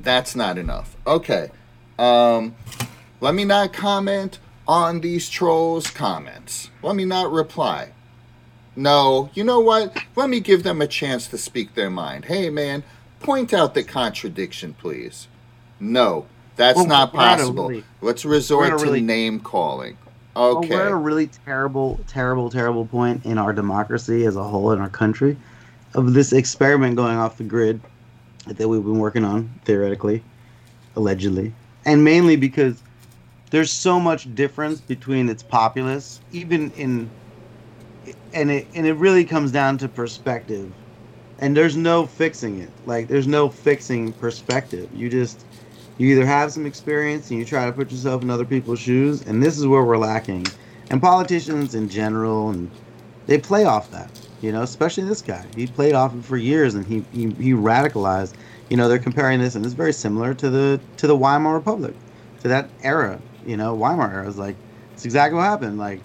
That's 0.00 0.34
not 0.36 0.58
enough. 0.58 0.96
Okay. 1.06 1.50
Um, 1.98 2.54
let 3.20 3.34
me 3.34 3.44
not 3.44 3.72
comment 3.72 4.38
on 4.66 5.00
these 5.00 5.28
trolls' 5.28 5.88
comments. 5.90 6.70
Let 6.82 6.94
me 6.96 7.04
not 7.04 7.32
reply. 7.32 7.90
No, 8.76 9.30
you 9.34 9.42
know 9.42 9.58
what? 9.58 9.96
Let 10.14 10.28
me 10.30 10.38
give 10.40 10.62
them 10.62 10.80
a 10.80 10.86
chance 10.86 11.26
to 11.28 11.38
speak 11.38 11.74
their 11.74 11.90
mind. 11.90 12.26
Hey, 12.26 12.48
man, 12.48 12.84
point 13.18 13.52
out 13.52 13.74
the 13.74 13.82
contradiction, 13.82 14.74
please. 14.74 15.26
No, 15.80 16.26
that's 16.54 16.76
Well, 16.76 16.86
not 16.86 17.12
we're 17.12 17.20
at 17.20 17.34
a 17.34 17.42
possible. 17.42 17.68
really- 17.68 17.84
Let's 18.00 18.24
resort 18.24 18.68
we're 18.68 18.74
at 18.74 18.74
a 18.74 18.78
to 18.78 18.84
really- 18.84 19.00
name 19.00 19.40
calling. 19.40 19.96
Well, 20.36 20.58
Okay. 20.58 20.68
we're 20.70 20.86
at 20.86 20.92
a 20.92 20.96
really 20.96 21.28
terrible, 21.44 21.98
terrible, 22.06 22.50
terrible 22.50 22.86
point 22.86 23.24
in 23.24 23.38
our 23.38 23.52
democracy 23.52 24.24
as 24.24 24.36
a 24.36 24.44
whole 24.44 24.70
in 24.70 24.80
our 24.80 24.88
country 24.88 25.36
of 25.94 26.14
this 26.14 26.32
experiment 26.32 26.94
going 26.94 27.16
off 27.16 27.38
the 27.38 27.44
grid 27.44 27.80
that 28.56 28.68
we've 28.68 28.82
been 28.82 28.98
working 28.98 29.24
on 29.24 29.50
theoretically, 29.64 30.22
allegedly, 30.96 31.52
and 31.84 32.02
mainly 32.02 32.36
because 32.36 32.82
there's 33.50 33.70
so 33.70 33.98
much 33.98 34.34
difference 34.34 34.80
between 34.80 35.28
its 35.28 35.42
populace, 35.42 36.20
even 36.32 36.70
in, 36.72 37.10
and 38.32 38.50
it 38.50 38.66
and 38.74 38.86
it 38.86 38.94
really 38.94 39.24
comes 39.24 39.52
down 39.52 39.78
to 39.78 39.88
perspective, 39.88 40.72
and 41.38 41.56
there's 41.56 41.76
no 41.76 42.06
fixing 42.06 42.60
it. 42.60 42.70
Like 42.86 43.08
there's 43.08 43.26
no 43.26 43.48
fixing 43.48 44.12
perspective. 44.14 44.88
You 44.94 45.08
just 45.08 45.44
you 45.98 46.08
either 46.08 46.26
have 46.26 46.52
some 46.52 46.64
experience 46.64 47.30
and 47.30 47.38
you 47.38 47.44
try 47.44 47.66
to 47.66 47.72
put 47.72 47.90
yourself 47.90 48.22
in 48.22 48.30
other 48.30 48.44
people's 48.44 48.78
shoes, 48.78 49.22
and 49.26 49.42
this 49.42 49.58
is 49.58 49.66
where 49.66 49.84
we're 49.84 49.98
lacking. 49.98 50.46
And 50.90 51.02
politicians 51.02 51.74
in 51.74 51.88
general, 51.88 52.50
and 52.50 52.70
they 53.26 53.38
play 53.38 53.64
off 53.64 53.90
that, 53.90 54.10
you 54.40 54.52
know, 54.52 54.62
especially 54.62 55.04
this 55.04 55.22
guy. 55.22 55.44
He 55.54 55.66
played 55.66 55.94
off 55.94 56.14
it 56.14 56.24
for 56.24 56.36
years, 56.36 56.74
and 56.74 56.86
he, 56.86 57.04
he 57.12 57.30
he 57.42 57.52
radicalized. 57.52 58.34
You 58.68 58.76
know, 58.76 58.88
they're 58.88 58.98
comparing 58.98 59.40
this, 59.40 59.54
and 59.54 59.64
it's 59.64 59.74
very 59.74 59.92
similar 59.92 60.34
to 60.34 60.50
the 60.50 60.80
to 60.98 61.06
the 61.06 61.16
Weimar 61.16 61.54
Republic, 61.54 61.94
to 62.42 62.48
that 62.48 62.68
era. 62.82 63.20
You 63.46 63.56
know, 63.56 63.74
Weimar 63.74 64.12
era 64.12 64.28
is 64.28 64.38
like 64.38 64.56
it's 64.92 65.04
exactly 65.04 65.36
what 65.36 65.44
happened. 65.44 65.78
Like, 65.78 66.00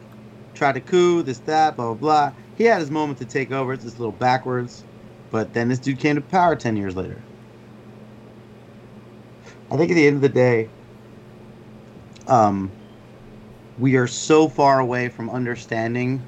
tried 0.55 0.73
to 0.73 0.81
coup, 0.81 1.21
this 1.21 1.39
that, 1.39 1.75
blah 1.75 1.93
blah 1.93 2.29
blah. 2.29 2.33
He 2.57 2.63
had 2.65 2.79
his 2.79 2.91
moment 2.91 3.19
to 3.19 3.25
take 3.25 3.51
over. 3.51 3.73
It's 3.73 3.83
just 3.83 3.97
a 3.97 3.99
little 3.99 4.13
backwards, 4.13 4.83
but 5.31 5.53
then 5.53 5.69
this 5.69 5.79
dude 5.79 5.99
came 5.99 6.15
to 6.15 6.21
power 6.21 6.55
ten 6.55 6.75
years 6.75 6.95
later. 6.95 7.21
I 9.69 9.77
think 9.77 9.91
at 9.91 9.95
the 9.95 10.05
end 10.05 10.17
of 10.17 10.21
the 10.21 10.29
day, 10.29 10.69
um, 12.27 12.71
we 13.79 13.95
are 13.95 14.07
so 14.07 14.47
far 14.47 14.79
away 14.79 15.09
from 15.09 15.29
understanding 15.29 16.21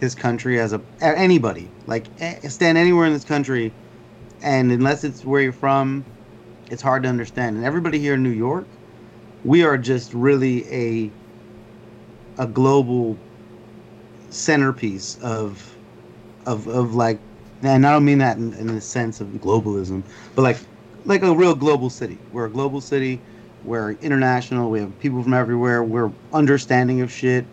this 0.00 0.14
country 0.14 0.58
as 0.58 0.72
a 0.72 0.80
anybody. 1.00 1.70
Like 1.86 2.06
stand 2.48 2.78
anywhere 2.78 3.06
in 3.06 3.12
this 3.12 3.24
country, 3.24 3.72
and 4.42 4.72
unless 4.72 5.04
it's 5.04 5.24
where 5.24 5.42
you're 5.42 5.52
from, 5.52 6.04
it's 6.70 6.82
hard 6.82 7.02
to 7.04 7.08
understand. 7.08 7.56
And 7.56 7.64
everybody 7.64 7.98
here 7.98 8.14
in 8.14 8.22
New 8.22 8.30
York, 8.30 8.66
we 9.44 9.62
are 9.62 9.78
just 9.78 10.12
really 10.14 10.66
a 10.72 11.10
a 12.38 12.46
global 12.46 13.16
centerpiece 14.30 15.18
of 15.22 15.74
of 16.46 16.66
of 16.66 16.94
like, 16.94 17.20
and 17.62 17.86
I 17.86 17.92
don't 17.92 18.04
mean 18.04 18.18
that 18.18 18.38
in, 18.38 18.54
in 18.54 18.66
the 18.68 18.80
sense 18.80 19.20
of 19.20 19.28
globalism, 19.28 20.02
but 20.34 20.42
like 20.42 20.56
like 21.04 21.22
a 21.22 21.34
real 21.34 21.54
global 21.54 21.90
city. 21.90 22.18
We're 22.32 22.46
a 22.46 22.50
global 22.50 22.80
city. 22.80 23.20
We're 23.64 23.92
international. 23.92 24.70
We 24.70 24.80
have 24.80 24.98
people 25.00 25.22
from 25.22 25.34
everywhere. 25.34 25.82
We're 25.82 26.10
understanding 26.32 27.02
of 27.02 27.12
shit. 27.12 27.44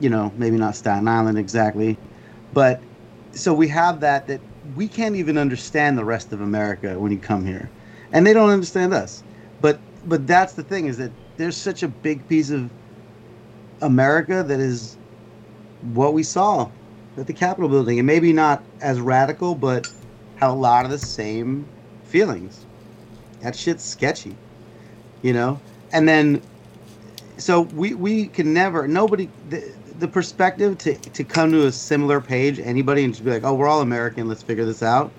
You 0.00 0.10
know, 0.10 0.32
maybe 0.36 0.56
not 0.56 0.76
Staten 0.76 1.06
Island 1.06 1.38
exactly, 1.38 1.96
but 2.52 2.80
so 3.32 3.54
we 3.54 3.68
have 3.68 4.00
that 4.00 4.26
that 4.26 4.40
we 4.76 4.88
can't 4.88 5.16
even 5.16 5.38
understand 5.38 5.96
the 5.98 6.04
rest 6.04 6.32
of 6.32 6.40
America 6.40 6.98
when 6.98 7.12
you 7.12 7.18
come 7.18 7.44
here, 7.44 7.70
and 8.12 8.26
they 8.26 8.32
don't 8.32 8.50
understand 8.50 8.94
us. 8.94 9.22
But 9.60 9.78
but 10.06 10.26
that's 10.26 10.54
the 10.54 10.62
thing 10.62 10.86
is 10.86 10.96
that 10.98 11.12
there's 11.36 11.56
such 11.56 11.82
a 11.82 11.88
big 11.88 12.26
piece 12.28 12.50
of 12.50 12.70
America 13.82 14.42
that 14.42 14.60
is 14.60 14.96
what 15.92 16.12
we 16.12 16.22
saw 16.22 16.68
at 17.16 17.26
the 17.26 17.32
Capitol 17.32 17.68
building, 17.68 17.98
and 17.98 18.06
maybe 18.06 18.32
not 18.32 18.62
as 18.80 19.00
radical, 19.00 19.54
but 19.54 19.90
have 20.36 20.50
a 20.50 20.54
lot 20.54 20.84
of 20.84 20.90
the 20.90 20.98
same 20.98 21.66
feelings. 22.04 22.66
That 23.40 23.56
shit's 23.56 23.84
sketchy, 23.84 24.36
you 25.22 25.32
know. 25.32 25.60
And 25.92 26.08
then, 26.08 26.42
so 27.36 27.62
we 27.62 27.94
we 27.94 28.26
can 28.26 28.52
never 28.52 28.86
nobody 28.86 29.28
the, 29.48 29.72
the 30.00 30.08
perspective 30.08 30.78
to 30.78 30.94
to 30.94 31.22
come 31.24 31.52
to 31.52 31.66
a 31.66 31.72
similar 31.72 32.20
page 32.20 32.58
anybody 32.58 33.04
and 33.04 33.12
just 33.12 33.24
be 33.24 33.30
like, 33.30 33.44
oh, 33.44 33.54
we're 33.54 33.68
all 33.68 33.82
American, 33.82 34.26
let's 34.28 34.42
figure 34.42 34.64
this 34.64 34.82
out. 34.82 35.12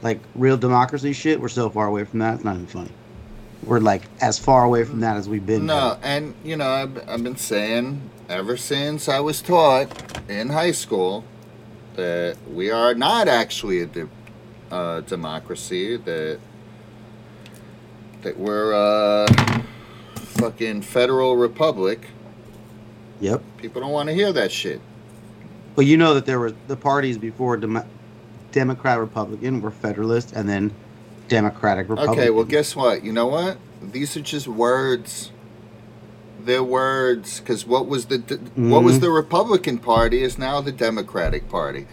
Like 0.00 0.20
real 0.34 0.56
democracy 0.56 1.12
shit, 1.12 1.40
we're 1.40 1.48
so 1.48 1.68
far 1.68 1.86
away 1.88 2.04
from 2.04 2.20
that. 2.20 2.36
It's 2.36 2.44
not 2.44 2.54
even 2.54 2.66
funny. 2.66 2.92
We're 3.64 3.80
like 3.80 4.02
as 4.20 4.38
far 4.38 4.64
away 4.64 4.84
from 4.84 5.00
that 5.00 5.16
as 5.16 5.28
we've 5.28 5.44
been. 5.44 5.66
No, 5.66 5.98
and 6.02 6.34
you 6.44 6.56
know, 6.56 6.70
I've, 6.70 7.08
I've 7.08 7.22
been 7.22 7.36
saying 7.36 8.08
ever 8.28 8.56
since 8.56 9.08
I 9.08 9.18
was 9.20 9.42
taught 9.42 10.20
in 10.30 10.50
high 10.50 10.72
school 10.72 11.24
that 11.96 12.36
we 12.48 12.70
are 12.70 12.94
not 12.94 13.26
actually 13.26 13.80
a 13.80 13.86
de- 13.86 14.08
uh, 14.70 15.00
democracy. 15.00 15.96
That 15.96 16.38
that 18.22 18.38
we're 18.38 18.72
a 18.72 19.26
fucking 20.14 20.82
federal 20.82 21.36
republic. 21.36 22.06
Yep. 23.20 23.42
People 23.58 23.80
don't 23.80 23.90
want 23.92 24.08
to 24.08 24.14
hear 24.14 24.32
that 24.32 24.52
shit. 24.52 24.80
But 25.74 25.86
you 25.86 25.96
know 25.96 26.14
that 26.14 26.26
there 26.26 26.38
were 26.38 26.52
the 26.66 26.76
parties 26.76 27.18
before 27.18 27.56
Dem- 27.56 27.84
Democrat 28.52 28.98
Republican 28.98 29.60
were 29.60 29.70
Federalist 29.70 30.32
and 30.32 30.48
then 30.48 30.72
Democratic 31.28 31.88
Republican. 31.88 32.18
Okay, 32.20 32.30
well, 32.30 32.44
guess 32.44 32.74
what? 32.74 33.04
You 33.04 33.12
know 33.12 33.26
what? 33.26 33.58
These 33.82 34.16
are 34.16 34.20
just 34.20 34.48
words. 34.48 35.30
They're 36.44 36.62
words 36.64 37.40
because 37.40 37.66
what 37.66 37.86
was 37.86 38.06
the 38.06 38.18
what 38.56 38.82
was 38.82 38.98
Mhm. 38.98 39.00
the 39.02 39.10
Republican 39.10 39.78
Party 39.78 40.22
is 40.22 40.38
now 40.38 40.60
the 40.60 40.72
Democratic 40.72 41.48
Party, 41.48 41.86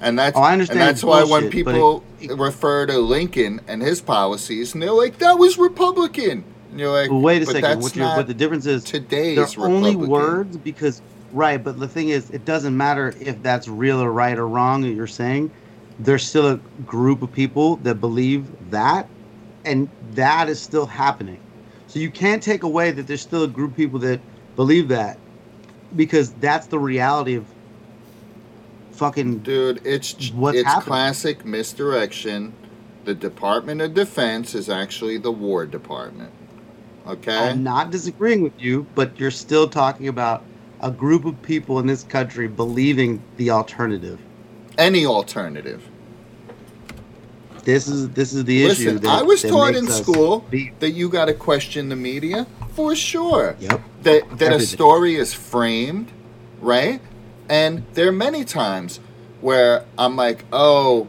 and 0.00 0.18
that's 0.18 0.36
Oh, 0.36 0.40
I 0.40 0.52
understand 0.52 0.80
and 0.80 0.88
that's 0.88 1.04
why 1.04 1.20
when 1.24 1.28
bullshit, 1.42 1.50
people 1.50 2.02
it- 2.20 2.30
it- 2.30 2.38
refer 2.38 2.86
to 2.86 2.98
Lincoln 2.98 3.60
and 3.68 3.82
his 3.82 4.00
policies, 4.00 4.72
and 4.72 4.82
they're 4.82 4.92
like, 4.92 5.18
"That 5.18 5.38
was 5.38 5.58
Republican," 5.58 6.44
and 6.70 6.80
you're 6.80 6.92
like, 6.92 7.10
Well, 7.10 7.20
wait 7.20 7.42
a 7.42 7.46
second. 7.46 7.80
What 7.80 7.96
you're, 7.96 8.04
not 8.04 8.26
the 8.26 8.34
difference 8.34 8.66
is 8.66 8.84
today's 8.84 9.54
they're 9.54 9.66
only 9.66 9.96
words 9.96 10.56
because 10.56 11.02
right. 11.32 11.62
But 11.62 11.78
the 11.78 11.88
thing 11.88 12.10
is, 12.10 12.30
it 12.30 12.44
doesn't 12.44 12.76
matter 12.76 13.14
if 13.20 13.42
that's 13.42 13.68
real 13.68 14.00
or 14.00 14.12
right 14.12 14.36
or 14.38 14.46
wrong 14.48 14.82
that 14.82 14.90
you're 14.90 15.06
saying. 15.06 15.50
There's 16.00 16.24
still 16.24 16.48
a 16.52 16.56
group 16.86 17.22
of 17.22 17.32
people 17.32 17.76
that 17.76 17.96
believe 17.96 18.46
that, 18.70 19.08
and 19.64 19.88
that 20.12 20.48
is 20.48 20.60
still 20.60 20.86
happening. 20.86 21.40
So 21.88 21.98
you 21.98 22.10
can't 22.10 22.42
take 22.42 22.62
away 22.62 22.90
that 22.92 23.06
there's 23.06 23.22
still 23.22 23.42
a 23.42 23.48
group 23.48 23.72
of 23.72 23.76
people 23.76 23.98
that 24.00 24.20
believe 24.54 24.88
that, 24.88 25.18
because 25.96 26.32
that's 26.34 26.66
the 26.66 26.78
reality 26.78 27.34
of 27.34 27.46
fucking 28.92 29.38
Dude, 29.38 29.80
it's 29.84 30.30
What's 30.32 30.58
it's 30.58 30.66
happening? 30.66 30.86
classic 30.86 31.44
misdirection. 31.44 32.52
The 33.04 33.14
Department 33.14 33.80
of 33.80 33.94
Defense 33.94 34.54
is 34.54 34.68
actually 34.68 35.16
the 35.18 35.32
War 35.32 35.64
Department. 35.66 36.32
Okay. 37.08 37.36
I'm 37.36 37.62
not 37.62 37.90
disagreeing 37.90 38.42
with 38.42 38.52
you, 38.58 38.86
but 38.94 39.18
you're 39.18 39.30
still 39.30 39.68
talking 39.68 40.08
about 40.08 40.44
a 40.80 40.90
group 40.90 41.24
of 41.24 41.40
people 41.42 41.78
in 41.78 41.86
this 41.86 42.04
country 42.04 42.46
believing 42.48 43.22
the 43.36 43.50
alternative. 43.50 44.20
Any 44.76 45.06
alternative. 45.06 45.82
This 47.64 47.88
is 47.88 48.08
this 48.10 48.32
is 48.32 48.44
the 48.44 48.64
issue. 48.64 48.84
Listen, 48.90 48.96
that- 49.02 49.10
I 49.10 49.22
was 49.22 49.42
taught 49.42 49.74
in 49.74 49.86
school 49.88 50.44
be- 50.50 50.72
that 50.78 50.92
you 50.92 51.08
got 51.08 51.26
to 51.26 51.34
question 51.34 51.88
the 51.88 51.96
media 51.96 52.46
for 52.74 52.94
sure. 52.94 53.56
Yep. 53.60 53.80
That 54.04 54.38
that 54.38 54.52
a 54.52 54.60
story 54.60 55.16
is 55.16 55.34
framed, 55.34 56.08
right? 56.60 57.00
And 57.48 57.84
there 57.94 58.08
are 58.08 58.12
many 58.12 58.44
times 58.44 59.00
where 59.40 59.84
I'm 59.98 60.16
like, 60.16 60.44
oh, 60.52 61.08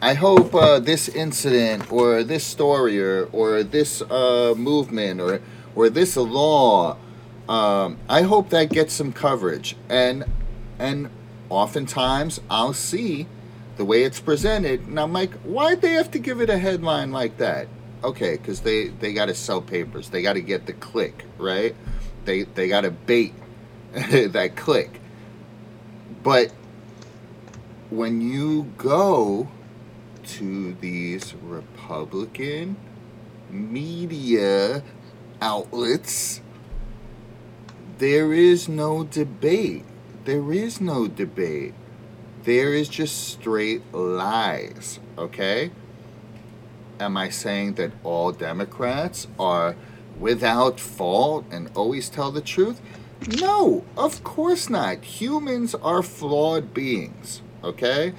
I 0.00 0.14
hope 0.14 0.54
uh, 0.54 0.78
this 0.78 1.08
incident 1.08 1.90
or 1.90 2.22
this 2.22 2.44
story 2.44 3.00
or 3.02 3.28
or 3.32 3.64
this 3.64 4.00
uh, 4.00 4.54
movement 4.56 5.20
or 5.20 5.40
or 5.74 5.90
this 5.90 6.16
law, 6.16 6.96
um, 7.48 7.98
I 8.08 8.22
hope 8.22 8.50
that 8.50 8.70
gets 8.70 8.94
some 8.94 9.12
coverage. 9.12 9.76
And 9.88 10.24
and 10.78 11.10
oftentimes 11.50 12.40
I'll 12.48 12.74
see 12.74 13.26
the 13.76 13.84
way 13.84 14.04
it's 14.04 14.20
presented, 14.20 14.86
and 14.86 15.00
I'm 15.00 15.12
like, 15.12 15.32
why'd 15.40 15.80
they 15.82 15.92
have 15.92 16.12
to 16.12 16.20
give 16.20 16.40
it 16.40 16.48
a 16.48 16.58
headline 16.58 17.10
like 17.10 17.38
that? 17.38 17.66
Okay, 18.04 18.36
because 18.36 18.60
they 18.60 18.88
they 18.88 19.12
got 19.12 19.26
to 19.26 19.34
sell 19.34 19.60
papers, 19.60 20.10
they 20.10 20.22
got 20.22 20.34
to 20.34 20.40
get 20.40 20.66
the 20.66 20.74
click, 20.74 21.24
right? 21.38 21.74
They 22.24 22.44
they 22.44 22.68
got 22.68 22.82
to 22.82 22.92
bait 22.92 23.34
that 23.92 24.52
click. 24.54 25.00
But 26.22 26.52
when 27.90 28.20
you 28.20 28.70
go 28.76 29.48
to 30.28 30.74
these 30.74 31.34
Republican 31.34 32.76
media 33.50 34.82
outlets, 35.40 36.40
there 37.98 38.32
is 38.32 38.68
no 38.68 39.04
debate. 39.04 39.84
There 40.24 40.52
is 40.52 40.80
no 40.80 41.08
debate. 41.08 41.74
There 42.44 42.72
is 42.74 42.88
just 42.88 43.28
straight 43.28 43.92
lies, 43.92 45.00
okay? 45.16 45.70
Am 47.00 47.16
I 47.16 47.28
saying 47.28 47.74
that 47.74 47.92
all 48.04 48.32
Democrats 48.32 49.26
are 49.38 49.76
without 50.18 50.80
fault 50.80 51.44
and 51.50 51.70
always 51.74 52.08
tell 52.08 52.30
the 52.30 52.40
truth? 52.40 52.80
No, 53.40 53.84
of 53.96 54.22
course 54.22 54.70
not. 54.70 55.02
Humans 55.04 55.74
are 55.76 56.02
flawed 56.02 56.72
beings, 56.72 57.42
okay? 57.64 58.12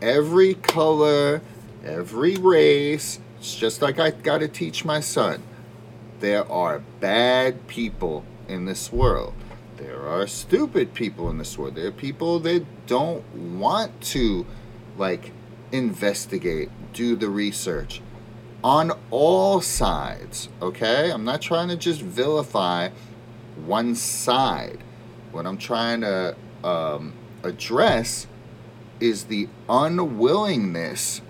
Every 0.00 0.54
color, 0.54 1.42
every 1.84 2.36
race, 2.36 3.20
it's 3.38 3.54
just 3.54 3.82
like 3.82 3.98
I 3.98 4.10
got 4.10 4.38
to 4.38 4.48
teach 4.48 4.84
my 4.84 5.00
son. 5.00 5.42
There 6.20 6.50
are 6.50 6.80
bad 7.00 7.66
people 7.66 8.24
in 8.48 8.64
this 8.64 8.92
world. 8.92 9.34
There 9.76 10.06
are 10.08 10.26
stupid 10.26 10.94
people 10.94 11.28
in 11.30 11.38
this 11.38 11.58
world. 11.58 11.74
There 11.74 11.88
are 11.88 11.92
people 11.92 12.38
that 12.40 12.64
don't 12.86 13.24
want 13.34 14.00
to, 14.02 14.46
like, 14.96 15.32
investigate, 15.72 16.70
do 16.92 17.16
the 17.16 17.28
research 17.28 18.00
on 18.62 18.92
all 19.10 19.60
sides, 19.60 20.48
okay? 20.62 21.10
I'm 21.12 21.24
not 21.24 21.42
trying 21.42 21.68
to 21.68 21.76
just 21.76 22.00
vilify 22.00 22.88
one 23.66 23.94
side. 23.94 24.78
What 25.32 25.46
I'm 25.46 25.58
trying 25.58 26.00
to 26.00 26.34
um, 26.62 27.12
address 27.42 28.26
is 29.00 29.24
the 29.24 29.48
unwillingness 29.68 31.20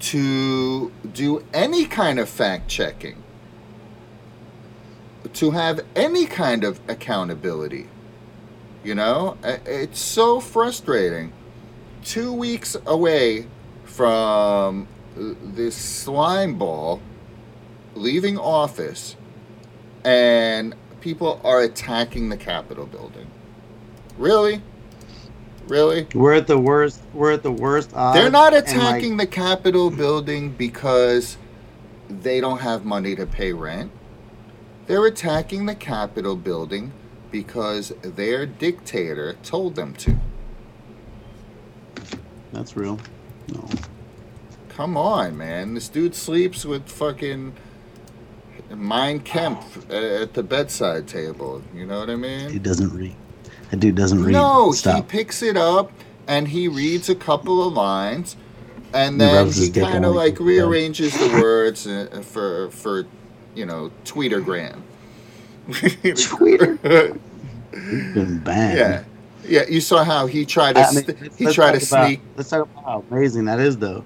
to 0.00 0.90
do 1.12 1.44
any 1.52 1.84
kind 1.86 2.18
of 2.18 2.28
fact 2.28 2.68
checking, 2.68 3.22
to 5.32 5.50
have 5.50 5.80
any 5.96 6.26
kind 6.26 6.64
of 6.64 6.80
accountability. 6.88 7.88
You 8.84 8.94
know, 8.94 9.36
it's 9.42 10.00
so 10.00 10.40
frustrating. 10.40 11.32
Two 12.04 12.32
weeks 12.32 12.76
away 12.86 13.46
from 13.84 14.86
this 15.16 15.74
slime 15.76 16.56
ball 16.56 17.02
leaving 17.94 18.38
office, 18.38 19.16
and 20.04 20.74
people 21.00 21.40
are 21.42 21.60
attacking 21.60 22.28
the 22.28 22.36
Capitol 22.36 22.86
building. 22.86 23.26
Really? 24.16 24.62
Really? 25.68 26.06
We're 26.14 26.34
at 26.34 26.46
the 26.46 26.58
worst. 26.58 27.00
We're 27.12 27.32
at 27.32 27.42
the 27.42 27.52
worst 27.52 27.94
odds. 27.94 28.18
They're 28.18 28.30
not 28.30 28.54
and, 28.54 28.66
like, 28.66 28.74
attacking 28.74 29.16
the 29.18 29.26
Capitol 29.26 29.90
building 29.90 30.52
because 30.52 31.36
they 32.08 32.40
don't 32.40 32.60
have 32.60 32.84
money 32.84 33.14
to 33.16 33.26
pay 33.26 33.52
rent. 33.52 33.92
They're 34.86 35.04
attacking 35.06 35.66
the 35.66 35.74
Capitol 35.74 36.36
building 36.36 36.92
because 37.30 37.92
their 38.02 38.46
dictator 38.46 39.34
told 39.42 39.74
them 39.74 39.94
to. 39.96 40.16
that's 42.52 42.76
real. 42.76 42.98
No. 43.52 43.68
Come 44.70 44.96
on, 44.96 45.36
man. 45.36 45.74
This 45.74 45.88
dude 45.88 46.14
sleeps 46.14 46.64
with 46.64 46.88
fucking 46.88 47.54
Mein 48.74 49.20
Kampf 49.20 49.90
at 49.90 50.34
the 50.34 50.42
bedside 50.42 51.06
table. 51.06 51.62
You 51.74 51.84
know 51.84 51.98
what 52.00 52.08
I 52.10 52.16
mean? 52.16 52.50
He 52.50 52.58
doesn't 52.58 52.90
read. 52.94 53.14
That 53.70 53.80
dude 53.80 53.94
doesn't 53.96 54.22
read. 54.24 54.32
No, 54.32 54.72
he 54.72 55.02
picks 55.02 55.42
it 55.42 55.56
up 55.56 55.92
and 56.26 56.48
he 56.48 56.68
reads 56.68 57.08
a 57.08 57.14
couple 57.14 57.66
of 57.66 57.72
lines, 57.74 58.36
and 58.94 59.20
then 59.20 59.34
rubs 59.34 59.56
he 59.58 59.70
kind 59.70 60.04
of 60.04 60.14
like 60.14 60.38
rearranges 60.40 61.12
the 61.18 61.28
words 61.40 61.86
uh, 61.86 62.22
for 62.24 62.70
for 62.70 63.06
you 63.54 63.66
know. 63.66 63.90
Tweeter? 66.08 66.78
He's 67.72 68.14
been 68.14 68.38
banned. 68.40 68.78
yeah, 68.78 69.04
yeah. 69.44 69.68
You 69.68 69.80
saw 69.80 70.02
how 70.04 70.26
he 70.26 70.44
tried 70.46 70.74
to 70.74 70.80
I 70.80 70.92
mean, 70.92 71.04
st- 71.04 71.32
he 71.34 71.46
tried 71.52 71.78
to 71.78 71.86
about- 71.86 72.06
sneak. 72.06 72.20
Let's 72.36 72.48
talk 72.50 72.62
about 72.70 72.84
how 72.84 73.04
amazing 73.10 73.44
that 73.46 73.60
is, 73.60 73.76
though. 73.76 74.04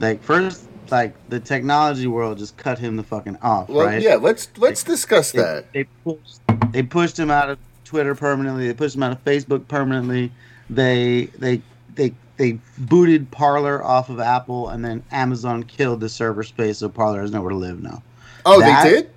Like 0.00 0.22
first, 0.22 0.68
like 0.90 1.14
the 1.28 1.38
technology 1.40 2.06
world 2.08 2.38
just 2.38 2.56
cut 2.56 2.78
him 2.78 2.96
the 2.96 3.02
fucking 3.04 3.38
off, 3.42 3.68
Well, 3.68 3.86
right? 3.86 4.02
yeah. 4.02 4.16
Let's 4.16 4.48
let's 4.58 4.82
discuss 4.82 5.30
They, 5.32 5.38
that. 5.42 5.72
they 5.72 5.84
pushed, 6.04 6.40
they 6.72 6.82
pushed 6.82 7.18
him 7.18 7.30
out 7.30 7.50
of 7.50 7.58
Twitter 7.94 8.16
permanently. 8.16 8.66
They 8.66 8.74
pushed 8.74 8.96
him 8.96 9.04
out 9.04 9.12
of 9.12 9.24
Facebook 9.24 9.68
permanently. 9.68 10.32
They 10.68 11.26
they 11.38 11.62
they 11.94 12.12
they 12.38 12.58
booted 12.76 13.30
Parler 13.30 13.84
off 13.84 14.10
of 14.10 14.18
Apple, 14.18 14.70
and 14.70 14.84
then 14.84 15.04
Amazon 15.12 15.62
killed 15.62 16.00
the 16.00 16.08
server 16.08 16.42
space, 16.42 16.78
so 16.78 16.88
Parler 16.88 17.20
has 17.20 17.30
nowhere 17.30 17.50
to 17.50 17.56
live 17.56 17.80
now. 17.80 18.02
Oh, 18.44 18.58
that- 18.58 18.82
they 18.82 18.90
did. 18.90 19.10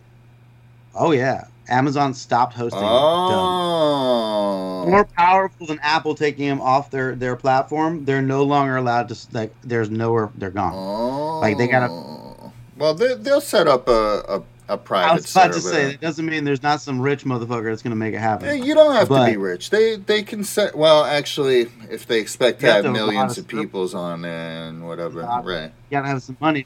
Oh 0.93 1.09
yeah, 1.11 1.45
Amazon 1.69 2.13
stopped 2.13 2.53
hosting. 2.53 2.83
Oh, 2.83 4.85
More 4.87 5.05
powerful 5.05 5.65
than 5.65 5.79
Apple 5.81 6.13
taking 6.13 6.47
them 6.47 6.61
off 6.61 6.91
their 6.91 7.15
their 7.15 7.35
platform. 7.35 8.05
They're 8.05 8.21
no 8.21 8.43
longer 8.43 8.77
allowed 8.77 9.09
to 9.09 9.17
like. 9.31 9.55
There's 9.63 9.89
nowhere. 9.89 10.29
They're 10.35 10.51
gone. 10.51 10.73
oh. 10.75 11.39
Like, 11.39 11.57
they 11.57 11.65
gotta- 11.67 11.89
oh. 11.91 12.51
Well, 12.77 12.93
they, 12.93 13.15
they'll 13.15 13.41
set 13.41 13.67
up 13.67 13.87
a 13.87 14.23
a, 14.29 14.43
a 14.69 14.77
private 14.77 15.09
I 15.11 15.13
was 15.15 15.31
about 15.31 15.53
server. 15.53 15.53
to 15.53 15.61
say 15.61 15.91
that 15.91 16.01
doesn't 16.01 16.25
mean 16.25 16.43
there's 16.43 16.63
not 16.63 16.81
some 16.81 16.99
rich 16.99 17.23
motherfucker 17.23 17.69
that's 17.69 17.81
gonna 17.81 17.95
make 17.95 18.13
it 18.13 18.19
happen. 18.19 18.63
You 18.63 18.73
don't 18.75 18.93
have 18.93 19.07
to 19.07 19.25
be 19.25 19.37
rich. 19.37 19.69
They 19.69 19.95
they 19.95 20.23
can 20.23 20.43
set. 20.43 20.75
Well, 20.75 21.03
actually, 21.05 21.67
if 21.89 22.05
they 22.05 22.19
expect 22.19 22.59
to 22.61 22.71
have 22.71 22.85
have 22.85 22.93
millions 22.93 23.37
of 23.37 23.47
people's 23.47 23.93
on 23.93 24.21
there 24.23 24.67
and 24.67 24.85
whatever, 24.85 25.23
Uh, 25.23 25.41
right? 25.41 25.63
You 25.63 25.71
gotta 25.91 26.07
have 26.07 26.21
some 26.21 26.37
money, 26.41 26.65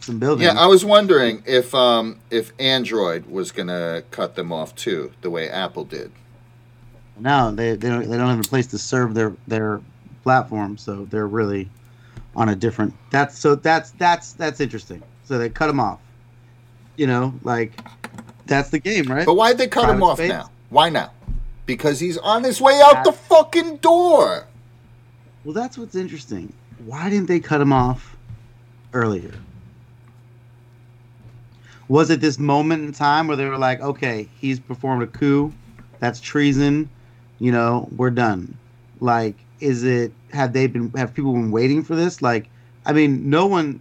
some 0.00 0.18
buildings. 0.18 0.52
Yeah, 0.52 0.60
I 0.60 0.66
was 0.66 0.84
wondering 0.84 1.42
if 1.46 1.74
um 1.74 2.18
if 2.30 2.52
Android 2.58 3.26
was 3.26 3.52
gonna 3.52 4.02
cut 4.10 4.34
them 4.34 4.52
off 4.52 4.74
too, 4.74 5.12
the 5.22 5.30
way 5.30 5.48
Apple 5.48 5.84
did. 5.84 6.12
No, 7.18 7.50
they 7.52 7.74
they 7.76 7.88
don't, 7.88 8.08
they 8.08 8.16
don't 8.16 8.28
have 8.28 8.40
a 8.40 8.48
place 8.48 8.66
to 8.68 8.78
serve 8.78 9.14
their 9.14 9.34
their 9.46 9.80
platform, 10.22 10.76
so 10.76 11.06
they're 11.10 11.26
really 11.26 11.68
on 12.36 12.48
a 12.50 12.54
different. 12.56 12.94
That's 13.10 13.38
so 13.38 13.54
that's 13.54 13.92
that's 13.92 14.32
that's 14.34 14.60
interesting. 14.60 15.02
So 15.24 15.38
they 15.38 15.48
cut 15.48 15.66
them 15.68 15.80
off. 15.80 16.00
You 17.00 17.06
know, 17.06 17.32
like 17.44 17.72
that's 18.44 18.68
the 18.68 18.78
game, 18.78 19.06
right? 19.06 19.24
But 19.24 19.32
why'd 19.32 19.56
they 19.56 19.68
cut 19.68 19.88
him 19.88 20.02
off 20.02 20.18
space? 20.18 20.28
now? 20.28 20.50
Why 20.68 20.90
now? 20.90 21.10
Because 21.64 21.98
he's 21.98 22.18
on 22.18 22.44
his 22.44 22.60
way 22.60 22.78
out 22.84 23.04
the 23.04 23.12
fucking 23.12 23.78
door. 23.78 24.46
Well, 25.42 25.54
that's 25.54 25.78
what's 25.78 25.94
interesting. 25.94 26.52
Why 26.84 27.08
didn't 27.08 27.28
they 27.28 27.40
cut 27.40 27.58
him 27.62 27.72
off 27.72 28.18
earlier? 28.92 29.32
Was 31.88 32.10
it 32.10 32.20
this 32.20 32.38
moment 32.38 32.84
in 32.84 32.92
time 32.92 33.28
where 33.28 33.36
they 33.38 33.46
were 33.46 33.56
like, 33.56 33.80
okay, 33.80 34.28
he's 34.38 34.60
performed 34.60 35.02
a 35.02 35.06
coup, 35.06 35.54
that's 36.00 36.20
treason, 36.20 36.90
you 37.38 37.50
know, 37.50 37.88
we're 37.96 38.10
done. 38.10 38.58
Like, 39.00 39.36
is 39.60 39.84
it 39.84 40.12
have 40.34 40.52
they 40.52 40.66
been 40.66 40.90
have 40.90 41.14
people 41.14 41.32
been 41.32 41.50
waiting 41.50 41.82
for 41.82 41.96
this? 41.96 42.20
Like, 42.20 42.50
I 42.84 42.92
mean, 42.92 43.30
no 43.30 43.46
one, 43.46 43.80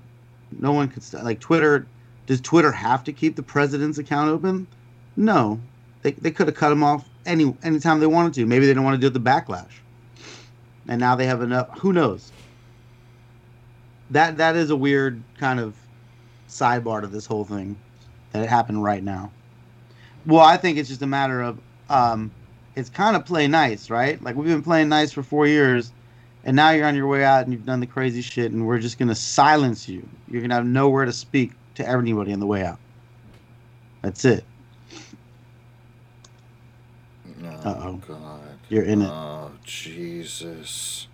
no 0.57 0.71
one 0.71 0.87
could 0.87 1.03
st- 1.03 1.25
like 1.25 1.41
Twitter. 1.41 1.85
Does 2.29 2.39
Twitter 2.39 2.71
have 2.71 3.03
to 3.05 3.11
keep 3.11 3.35
the 3.35 3.43
president's 3.43 3.97
account 3.97 4.29
open? 4.29 4.67
No, 5.17 5.59
they 6.03 6.11
they 6.11 6.29
could 6.29 6.47
have 6.47 6.55
cut 6.55 6.71
him 6.71 6.83
off 6.83 7.09
any 7.25 7.53
anytime 7.63 7.99
they 7.99 8.07
wanted 8.07 8.35
to. 8.35 8.45
Maybe 8.45 8.67
they 8.67 8.73
don't 8.73 8.85
want 8.85 9.01
to 9.01 9.01
do 9.01 9.09
the 9.09 9.19
backlash 9.19 9.81
and 10.89 10.99
now 10.99 11.15
they 11.15 11.27
have 11.27 11.41
enough. 11.41 11.69
Who 11.79 11.93
knows? 11.93 12.31
That 14.09 14.37
that 14.37 14.55
is 14.55 14.71
a 14.71 14.75
weird 14.75 15.21
kind 15.37 15.59
of 15.59 15.75
sidebar 16.49 17.01
to 17.01 17.07
this 17.07 17.27
whole 17.27 17.45
thing 17.45 17.77
that 18.31 18.43
it 18.43 18.49
happened 18.49 18.83
right 18.83 19.03
now. 19.03 19.31
Well, 20.25 20.41
I 20.41 20.57
think 20.57 20.77
it's 20.77 20.89
just 20.89 21.03
a 21.03 21.07
matter 21.07 21.41
of 21.41 21.59
um, 21.89 22.31
it's 22.75 22.89
kind 22.89 23.15
of 23.15 23.25
play 23.25 23.47
nice, 23.47 23.89
right? 23.89 24.21
Like 24.21 24.35
we've 24.35 24.47
been 24.47 24.63
playing 24.63 24.89
nice 24.89 25.11
for 25.11 25.21
four 25.21 25.45
years, 25.45 25.91
and 26.43 26.55
now 26.55 26.71
you're 26.71 26.87
on 26.87 26.95
your 26.95 27.07
way 27.07 27.23
out 27.23 27.43
and 27.43 27.53
you've 27.53 27.65
done 27.65 27.79
the 27.79 27.87
crazy 27.87 28.21
shit, 28.21 28.51
and 28.51 28.65
we're 28.65 28.79
just 28.79 28.97
gonna 28.97 29.15
silence 29.15 29.87
you. 29.87 30.07
You're 30.27 30.41
gonna 30.41 30.55
have 30.55 30.65
nowhere 30.65 31.05
to 31.05 31.13
speak 31.13 31.51
to 31.79 31.89
anybody 31.89 32.33
on 32.33 32.39
the 32.39 32.45
way 32.45 32.63
out. 32.63 32.77
That's 34.01 34.23
it. 34.25 34.43
Oh 37.43 37.47
Uh-oh. 37.47 38.01
God. 38.07 38.59
You're 38.69 38.83
in 38.83 39.01
it. 39.01 39.09
Oh 39.09 39.51
Jesus. 39.63 41.07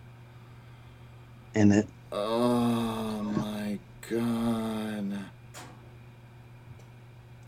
In 1.53 1.71
it. 1.71 1.87
Oh 2.11 3.21
my 3.23 3.79
God. 4.09 5.19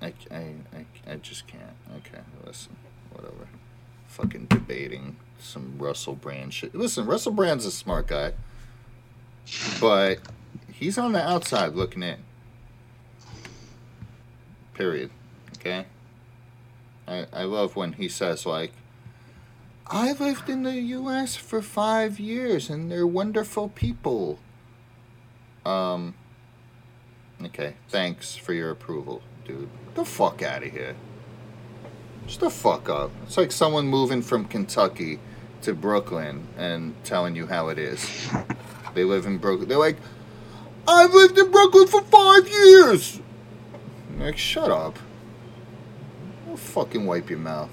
I, 0.01 0.13
I, 0.31 0.35
I, 0.35 0.85
I 1.11 1.15
just 1.15 1.47
can't. 1.47 1.63
Okay, 1.97 2.21
listen, 2.45 2.75
whatever. 3.11 3.47
fucking 4.07 4.45
debating 4.45 5.15
some 5.39 5.75
Russell 5.79 6.13
Brand 6.15 6.53
shit. 6.53 6.75
Listen, 6.75 7.05
Russell 7.07 7.31
Brand's 7.31 7.65
a 7.65 7.71
smart 7.71 8.07
guy, 8.07 8.33
but 9.81 10.19
he's 10.71 10.97
on 10.97 11.13
the 11.13 11.27
outside 11.27 11.73
looking 11.73 12.03
in. 12.03 12.17
Period. 14.77 15.09
Okay? 15.57 15.85
I, 17.07 17.25
I 17.33 17.43
love 17.43 17.75
when 17.75 17.93
he 17.93 18.07
says, 18.07 18.45
like, 18.45 18.73
I 19.87 20.11
lived 20.13 20.49
in 20.49 20.63
the 20.63 20.79
U.S. 20.79 21.35
for 21.35 21.61
five 21.61 22.19
years 22.19 22.69
and 22.69 22.91
they're 22.91 23.07
wonderful 23.07 23.69
people. 23.69 24.37
Um, 25.65 26.13
okay, 27.43 27.75
thanks 27.89 28.35
for 28.35 28.53
your 28.53 28.69
approval, 28.69 29.21
dude. 29.45 29.69
Get 29.85 29.95
the 29.95 30.05
fuck 30.05 30.41
out 30.43 30.63
of 30.63 30.71
here. 30.71 30.95
Just 32.27 32.41
the 32.41 32.49
fuck 32.49 32.89
up. 32.89 33.11
It's 33.23 33.37
like 33.37 33.51
someone 33.53 33.87
moving 33.87 34.21
from 34.21 34.45
Kentucky 34.45 35.19
to 35.61 35.73
Brooklyn 35.73 36.47
and 36.57 36.93
telling 37.03 37.35
you 37.35 37.47
how 37.47 37.69
it 37.69 37.79
is. 37.79 38.29
They 38.93 39.03
live 39.03 39.27
in 39.27 39.37
Brooklyn. 39.37 39.69
They're 39.69 39.77
like, 39.77 39.97
I've 40.87 41.13
lived 41.13 41.37
in 41.37 41.51
Brooklyn 41.51 41.85
for 41.85 42.01
five 42.01 42.49
years. 42.49 43.21
Like, 44.17 44.37
shut 44.37 44.71
up. 44.71 44.97
I'll 46.49 46.57
fucking 46.57 47.05
wipe 47.05 47.29
your 47.29 47.39
mouth. 47.39 47.69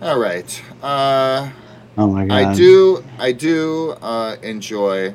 All 0.00 0.18
right. 0.18 0.62
Uh, 0.82 1.50
Oh 1.96 2.06
my 2.06 2.26
god. 2.26 2.34
I 2.34 2.54
do. 2.54 3.04
I 3.18 3.32
do 3.32 3.90
uh, 4.00 4.36
enjoy 4.42 5.14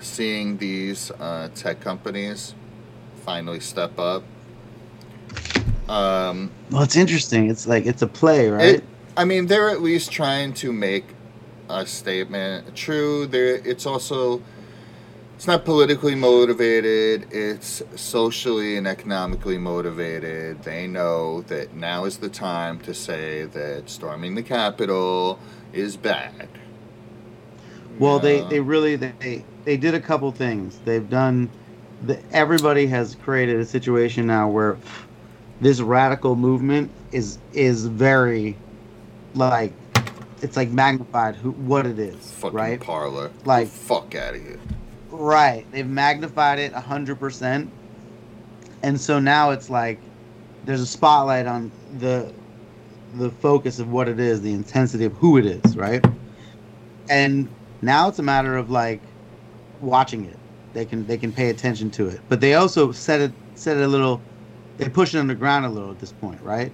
seeing 0.00 0.56
these 0.56 1.10
uh, 1.12 1.50
tech 1.54 1.80
companies 1.80 2.54
finally 3.24 3.60
step 3.60 3.98
up. 3.98 4.22
Um, 5.88 6.50
Well, 6.70 6.82
it's 6.82 6.96
interesting. 6.96 7.50
It's 7.50 7.66
like 7.66 7.84
it's 7.86 8.00
a 8.02 8.06
play, 8.06 8.48
right? 8.48 8.76
it, 8.76 8.84
I 9.16 9.24
mean, 9.24 9.46
they're 9.46 9.68
at 9.68 9.82
least 9.82 10.10
trying 10.10 10.54
to 10.54 10.72
make 10.72 11.04
a 11.68 11.84
statement. 11.86 12.74
True, 12.74 13.26
there. 13.26 13.56
It's 13.56 13.84
also. 13.86 14.42
It's 15.38 15.46
not 15.46 15.64
politically 15.64 16.16
motivated. 16.16 17.32
It's 17.32 17.80
socially 17.94 18.76
and 18.76 18.88
economically 18.88 19.56
motivated. 19.56 20.64
They 20.64 20.88
know 20.88 21.42
that 21.42 21.74
now 21.74 22.06
is 22.06 22.16
the 22.16 22.28
time 22.28 22.80
to 22.80 22.92
say 22.92 23.44
that 23.44 23.88
storming 23.88 24.34
the 24.34 24.42
Capitol 24.42 25.38
is 25.72 25.96
bad. 25.96 26.48
Well, 28.00 28.18
they, 28.18 28.40
Yeah. 28.40 28.48
they 28.48 28.58
really 28.58 28.96
they 28.96 29.44
they 29.64 29.76
did 29.76 29.94
a 29.94 30.00
couple 30.00 30.32
things. 30.32 30.80
They've 30.84 31.08
done. 31.08 31.48
The, 32.04 32.18
everybody 32.32 32.88
has 32.88 33.14
created 33.14 33.60
a 33.60 33.64
situation 33.64 34.26
now 34.26 34.48
where 34.48 34.76
this 35.60 35.80
radical 35.80 36.34
movement 36.34 36.90
is 37.12 37.38
is 37.52 37.86
very 37.86 38.56
like 39.36 39.72
it's 40.42 40.56
like 40.56 40.70
magnified 40.70 41.36
who 41.36 41.52
what 41.52 41.86
it 41.86 42.00
is, 42.00 42.32
fucking 42.32 42.56
right? 42.56 42.80
Parler. 42.80 43.30
Like- 43.44 43.68
fuck 43.68 44.16
out 44.16 44.34
of 44.34 44.42
here. 44.42 44.58
Right. 45.10 45.64
They've 45.72 45.86
magnified 45.86 46.58
it 46.58 46.72
hundred 46.72 47.18
percent, 47.18 47.70
and 48.82 49.00
so 49.00 49.18
now 49.18 49.50
it's 49.50 49.70
like 49.70 49.98
there's 50.64 50.80
a 50.80 50.86
spotlight 50.86 51.46
on 51.46 51.70
the 51.98 52.32
the 53.14 53.30
focus 53.30 53.78
of 53.78 53.90
what 53.90 54.08
it 54.08 54.20
is, 54.20 54.42
the 54.42 54.52
intensity 54.52 55.04
of 55.04 55.12
who 55.14 55.38
it 55.38 55.46
is, 55.46 55.76
right? 55.76 56.04
And 57.08 57.48
now 57.80 58.08
it's 58.08 58.18
a 58.18 58.22
matter 58.22 58.56
of 58.56 58.70
like 58.70 59.00
watching 59.80 60.26
it. 60.26 60.36
They 60.74 60.84
can 60.84 61.06
they 61.06 61.16
can 61.16 61.32
pay 61.32 61.48
attention 61.48 61.90
to 61.92 62.08
it, 62.08 62.20
but 62.28 62.40
they 62.40 62.54
also 62.54 62.92
set 62.92 63.20
it 63.20 63.32
set 63.54 63.76
it 63.76 63.82
a 63.82 63.88
little. 63.88 64.20
They 64.76 64.88
push 64.88 65.14
it 65.14 65.18
underground 65.18 65.64
a 65.64 65.70
little 65.70 65.90
at 65.90 65.98
this 65.98 66.12
point, 66.12 66.40
right? 66.42 66.70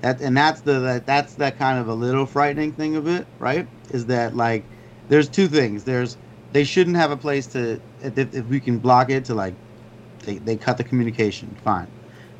That 0.00 0.20
and 0.20 0.36
that's 0.36 0.60
the 0.60 0.80
that, 0.80 1.06
that's 1.06 1.34
that 1.34 1.56
kind 1.56 1.78
of 1.78 1.88
a 1.88 1.94
little 1.94 2.26
frightening 2.26 2.72
thing 2.72 2.96
of 2.96 3.06
it, 3.06 3.26
right? 3.38 3.66
Is 3.90 4.06
that 4.06 4.36
like 4.36 4.64
there's 5.08 5.28
two 5.28 5.46
things. 5.48 5.84
There's 5.84 6.16
they 6.54 6.62
shouldn't 6.64 6.96
have 6.96 7.10
a 7.10 7.16
place 7.16 7.46
to 7.48 7.80
if, 8.00 8.16
if 8.16 8.46
we 8.46 8.60
can 8.60 8.78
block 8.78 9.10
it 9.10 9.24
to 9.26 9.34
like 9.34 9.54
they, 10.20 10.38
they 10.38 10.56
cut 10.56 10.78
the 10.78 10.84
communication 10.84 11.54
fine. 11.64 11.88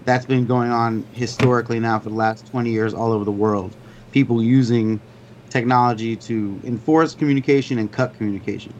That's 0.05 0.24
been 0.24 0.46
going 0.46 0.70
on 0.70 1.05
historically 1.12 1.81
now 1.81 1.98
for 1.98 2.11
the 2.11 2.14
last 2.14 2.46
20 2.50 2.70
years 2.70 2.94
all 2.94 3.11
over 3.11 3.24
the 3.24 3.33
world. 3.33 3.74
People 4.12 4.42
using 4.42 5.00
technology 5.50 6.14
to 6.14 6.61
enforce 6.64 7.14
communication 7.14 7.79
and 7.79 7.90
cut 7.90 8.14
communication. 8.16 8.72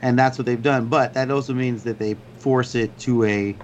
And 0.00 0.18
that's 0.18 0.38
what 0.38 0.46
they've 0.46 0.62
done 0.62 0.86
but 0.86 1.12
that 1.14 1.30
also 1.30 1.52
means 1.52 1.82
that 1.82 1.98
they 1.98 2.16
force 2.38 2.74
it 2.76 2.96
to 3.00 3.24
a 3.24 3.56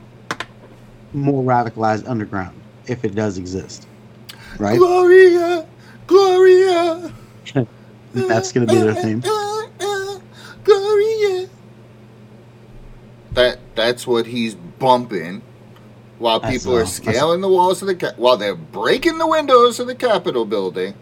more 1.12 1.44
radicalized 1.44 2.08
underground 2.08 2.61
if 2.87 3.04
it 3.04 3.14
does 3.14 3.38
exist. 3.38 3.87
Right? 4.58 4.78
Gloria, 4.78 5.64
Gloria. 6.08 7.12
that's 8.12 8.52
going 8.52 8.66
to 8.66 8.72
be 8.72 8.80
their 8.80 8.94
theme 8.94 9.22
eh, 9.24 9.28
eh, 9.28 9.66
eh, 9.80 10.18
Gloria. 10.68 11.48
That 13.38 13.59
that's 13.77 14.05
what 14.05 14.27
he's 14.27 14.57
bumping 14.57 15.42
while 16.18 16.40
people 16.40 16.77
are 16.77 16.85
scaling 16.87 17.40
the 17.40 17.48
walls 17.48 17.81
of 17.83 17.87
the 17.87 17.94
ca- 17.94 18.14
while 18.16 18.37
they're 18.37 18.57
breaking 18.57 19.18
the 19.18 19.29
windows 19.29 19.79
of 19.79 19.87
the 19.87 19.94
Capitol 19.94 20.44
building, 20.44 20.94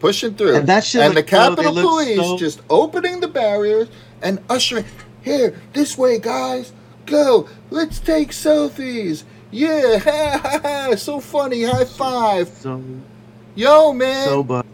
pushing 0.00 0.34
through, 0.34 0.56
And 0.56 0.66
that 0.66 0.82
shit 0.82 1.02
and 1.02 1.16
the 1.16 1.22
Capitol 1.22 1.72
Police 1.72 2.16
so- 2.16 2.36
just 2.38 2.60
opening 2.68 3.20
the 3.20 3.28
barriers 3.28 3.86
and 4.20 4.40
ushering 4.50 4.84
here 5.22 5.54
this 5.74 5.96
way, 5.96 6.18
guys. 6.18 6.72
Go, 7.06 7.48
let's 7.70 8.00
take 8.00 8.30
selfies. 8.30 9.22
Yeah, 9.52 9.98
ha, 10.00 10.40
ha, 10.42 10.60
ha, 10.88 10.94
so 10.96 11.20
funny. 11.20 11.62
High 11.62 11.84
five, 11.84 12.48
so 12.48 12.82
yo, 13.54 13.92
man. 13.92 14.26
so 14.26 14.42
but 14.42 14.66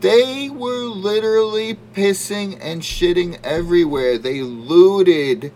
They 0.00 0.48
were 0.48 0.84
literally 0.84 1.76
pissing 1.92 2.56
and 2.60 2.82
shitting 2.82 3.40
everywhere. 3.42 4.16
They 4.16 4.42
looted 4.42 5.50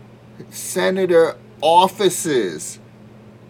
senator 0.50 1.36
offices. 1.60 2.78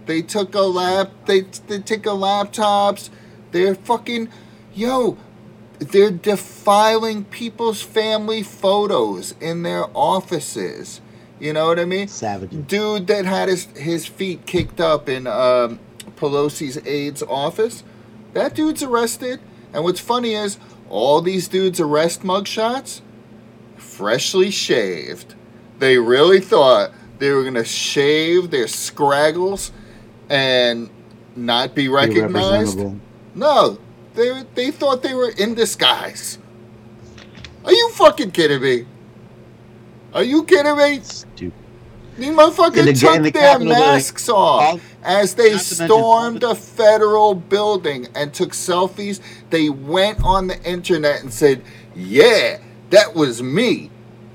They 0.06 0.22
took 0.22 0.54
a 0.54 0.62
lap. 0.62 1.10
They 1.26 1.42
they 1.42 1.80
took 1.80 2.06
a 2.06 2.10
laptops. 2.10 3.10
They're 3.52 3.74
fucking, 3.74 4.28
yo. 4.74 5.16
They're 5.78 6.10
defiling 6.10 7.24
people's 7.24 7.80
family 7.80 8.42
photos 8.42 9.34
in 9.40 9.62
their 9.62 9.86
offices. 9.94 11.00
You 11.38 11.54
know 11.54 11.68
what 11.68 11.78
I 11.78 11.86
mean? 11.86 12.06
savage 12.06 12.50
dude 12.66 13.06
that 13.06 13.24
had 13.24 13.48
his, 13.48 13.64
his 13.74 14.06
feet 14.06 14.44
kicked 14.44 14.78
up 14.78 15.08
in 15.08 15.26
um, 15.26 15.80
Pelosi's 16.16 16.76
aide's 16.86 17.22
office, 17.22 17.82
that 18.34 18.54
dude's 18.54 18.82
arrested. 18.82 19.40
And 19.72 19.84
what's 19.84 20.00
funny 20.00 20.34
is 20.34 20.58
all 20.90 21.22
these 21.22 21.48
dudes' 21.48 21.80
arrest 21.80 22.22
mugshots, 22.22 23.00
freshly 23.76 24.50
shaved. 24.50 25.34
They 25.80 25.96
really 25.98 26.40
thought 26.40 26.92
they 27.18 27.30
were 27.30 27.42
gonna 27.42 27.64
shave 27.64 28.50
their 28.50 28.68
scraggles 28.68 29.72
and 30.28 30.90
not 31.34 31.74
be 31.74 31.88
recognized. 31.88 32.78
No, 33.34 33.78
they 34.14 34.44
they 34.54 34.70
thought 34.70 35.02
they 35.02 35.14
were 35.14 35.30
in 35.30 35.54
disguise. 35.54 36.38
Are 37.64 37.72
you 37.72 37.90
fucking 37.92 38.30
kidding 38.30 38.60
me? 38.62 38.86
Are 40.14 40.22
you 40.22 40.44
kidding 40.44 40.76
me? 40.76 41.00
Stupid. 41.00 41.52
These 42.18 42.28
motherfuckers 42.30 42.84
the- 42.84 42.92
took 42.92 43.22
the 43.22 43.30
their 43.30 43.58
masks 43.58 44.28
off 44.28 44.82
as 45.02 45.34
they 45.34 45.56
stormed 45.56 46.42
a 46.42 46.54
federal 46.54 47.34
building 47.34 48.08
and 48.14 48.34
took 48.34 48.50
selfies. 48.50 49.20
They 49.48 49.70
went 49.70 50.22
on 50.22 50.48
the 50.48 50.62
internet 50.62 51.22
and 51.22 51.32
said, 51.32 51.62
"Yeah, 51.96 52.58
that 52.90 53.14
was 53.14 53.42
me. 53.42 53.90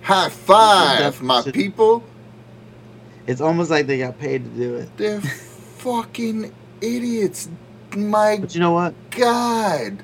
High 0.05 0.29
five, 0.29 1.21
my 1.21 1.41
people." 1.41 2.03
It's 3.27 3.41
almost 3.41 3.71
like 3.71 3.87
they 3.87 3.97
got 3.97 4.19
paid 4.19 4.43
to 4.43 4.49
do 4.51 4.75
it. 4.75 4.95
They're 4.97 5.19
fucking 5.19 6.53
idiots. 6.79 7.49
My 7.95 8.37
But 8.39 8.53
you 8.53 8.61
know 8.61 8.71
what? 8.71 8.93
God. 9.11 10.03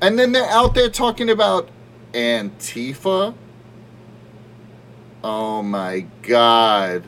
And 0.00 0.18
then 0.18 0.32
they're 0.32 0.50
out 0.50 0.74
there 0.74 0.88
talking 0.88 1.30
about 1.30 1.68
Antifa. 2.12 3.34
Oh 5.22 5.62
my 5.62 6.04
God. 6.22 7.04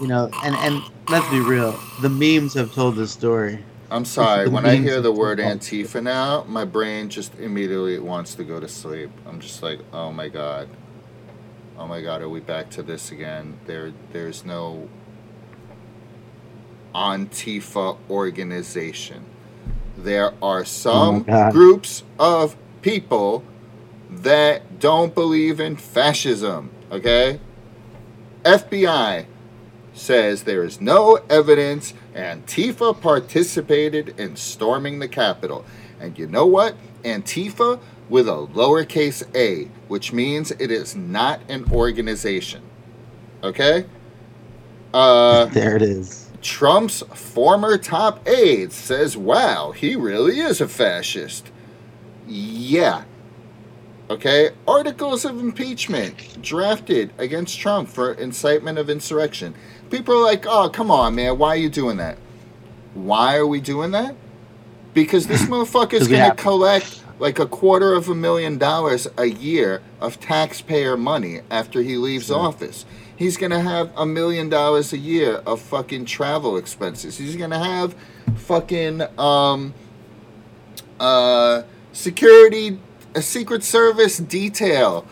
You 0.00 0.06
know, 0.06 0.30
and 0.44 0.54
and 0.56 0.82
let's 1.08 1.28
be 1.30 1.40
real. 1.40 1.78
The 2.02 2.10
memes 2.10 2.52
have 2.54 2.74
told 2.74 2.96
this 2.96 3.10
story. 3.10 3.64
I'm 3.90 4.04
sorry. 4.04 4.48
When 4.48 4.66
I 4.66 4.76
hear 4.76 5.00
the 5.00 5.12
word 5.12 5.38
Antifa 5.40 6.02
now, 6.02 6.44
my 6.46 6.64
brain 6.64 7.08
just 7.08 7.34
immediately 7.36 7.98
wants 7.98 8.34
to 8.36 8.44
go 8.44 8.60
to 8.60 8.68
sleep. 8.68 9.10
I'm 9.26 9.40
just 9.40 9.62
like, 9.62 9.80
oh 9.92 10.12
my 10.12 10.28
God. 10.28 10.68
Oh 11.76 11.86
my 11.86 12.00
God, 12.00 12.22
are 12.22 12.28
we 12.28 12.40
back 12.40 12.70
to 12.70 12.82
this 12.82 13.10
again? 13.10 13.58
There, 13.66 13.92
There's 14.12 14.44
no 14.44 14.88
Antifa 16.94 17.98
organization. 18.08 19.24
There 19.96 20.34
are 20.42 20.64
some 20.64 21.16
oh 21.16 21.20
God. 21.20 21.52
groups 21.52 22.04
of 22.18 22.56
people 22.82 23.44
that 24.08 24.78
don't 24.78 25.14
believe 25.14 25.60
in 25.60 25.76
fascism, 25.76 26.70
okay? 26.90 27.40
FBI 28.44 29.26
says 29.92 30.44
there 30.44 30.64
is 30.64 30.80
no 30.80 31.20
evidence 31.28 31.94
Antifa 32.14 32.98
participated 33.00 34.20
in 34.20 34.36
storming 34.36 34.98
the 34.98 35.08
Capitol. 35.08 35.64
And 36.00 36.18
you 36.18 36.26
know 36.26 36.46
what? 36.46 36.74
Antifa 37.04 37.80
with 38.08 38.28
a 38.28 38.32
lowercase 38.32 39.22
a, 39.34 39.66
which 39.88 40.12
means 40.12 40.50
it 40.52 40.70
is 40.70 40.96
not 40.96 41.40
an 41.48 41.70
organization. 41.72 42.62
Okay? 43.42 43.86
Uh, 44.92 45.46
There 45.46 45.76
it 45.76 45.82
is. 45.82 46.28
Trump's 46.42 47.02
former 47.14 47.78
top 47.78 48.26
aide 48.26 48.72
says, 48.72 49.16
wow, 49.16 49.72
he 49.72 49.94
really 49.94 50.40
is 50.40 50.60
a 50.60 50.68
fascist. 50.68 51.50
Yeah. 52.26 53.04
Okay? 54.10 54.50
Articles 54.66 55.24
of 55.24 55.38
impeachment 55.38 56.42
drafted 56.42 57.12
against 57.16 57.58
Trump 57.58 57.88
for 57.88 58.12
incitement 58.14 58.76
of 58.78 58.90
insurrection. 58.90 59.54
People 59.88 60.16
are 60.16 60.22
like, 60.24 60.46
oh, 60.46 60.68
come 60.68 60.90
on, 60.90 61.14
man. 61.14 61.38
Why 61.38 61.50
are 61.50 61.56
you 61.56 61.70
doing 61.70 61.96
that? 61.98 62.18
Why 62.94 63.36
are 63.36 63.46
we 63.46 63.60
doing 63.60 63.92
that? 63.92 64.16
Because 64.94 65.28
this 65.28 65.42
motherfucker's 65.46 66.00
'Cause 66.00 66.08
we 66.08 66.16
going 66.16 66.20
to 66.22 66.24
have 66.30 66.36
collect 66.36 67.04
like 67.20 67.38
a 67.38 67.46
quarter 67.46 67.94
of 67.94 68.08
a 68.08 68.14
million 68.14 68.58
dollars 68.58 69.06
a 69.16 69.26
year 69.26 69.82
of 70.00 70.18
taxpayer 70.18 70.96
money 70.96 71.42
after 71.50 71.82
he 71.82 71.96
leaves 71.96 72.26
Sure. 72.26 72.38
office. 72.38 72.84
He's 73.14 73.36
going 73.36 73.50
to 73.52 73.60
have 73.60 73.92
a 73.96 74.06
million 74.06 74.48
dollars 74.48 74.92
a 74.92 74.98
year 74.98 75.34
of 75.46 75.60
fucking 75.60 76.06
travel 76.06 76.56
expenses. 76.56 77.18
He's 77.18 77.36
going 77.36 77.50
to 77.50 77.58
have 77.58 77.94
fucking 78.36 79.02
um 79.18 79.74
uh 80.98 81.62
security 81.92 82.78
a 83.14 83.22
secret 83.22 83.62
service 83.64 84.18
detail 84.18 85.06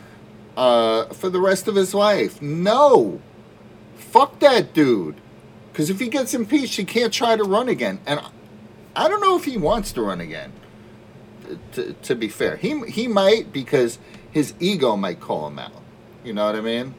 uh 0.57 1.07
for 1.07 1.31
the 1.31 1.41
rest 1.41 1.69
of 1.69 1.75
his 1.77 1.95
life. 1.95 2.41
No. 2.43 3.21
Fuck 3.97 4.39
that 4.41 4.73
dude. 4.75 5.17
Cuz 5.75 5.91
if 5.91 6.01
he 6.01 6.09
gets 6.09 6.35
impeached, 6.35 6.77
he 6.77 6.85
can't 6.85 7.13
try 7.13 7.37
to 7.37 7.45
run 7.45 7.69
again. 7.69 8.01
And 8.07 8.21
I 8.97 9.09
don't 9.09 9.21
know 9.21 9.37
if 9.37 9.45
he 9.45 9.57
wants 9.57 9.93
to 9.93 10.03
run 10.03 10.21
again. 10.21 10.53
To, 11.73 11.93
to 11.95 12.15
be 12.15 12.29
fair, 12.29 12.57
he 12.57 12.81
he 12.89 13.09
might 13.09 13.53
because 13.53 13.99
his 14.31 14.53
ego 14.61 14.97
might 14.97 15.21
call 15.21 15.47
him 15.47 15.59
out. 15.59 15.73
You 16.25 16.33
know 16.35 16.45
what 16.47 16.57
I 16.57 16.61
mean? 16.61 16.95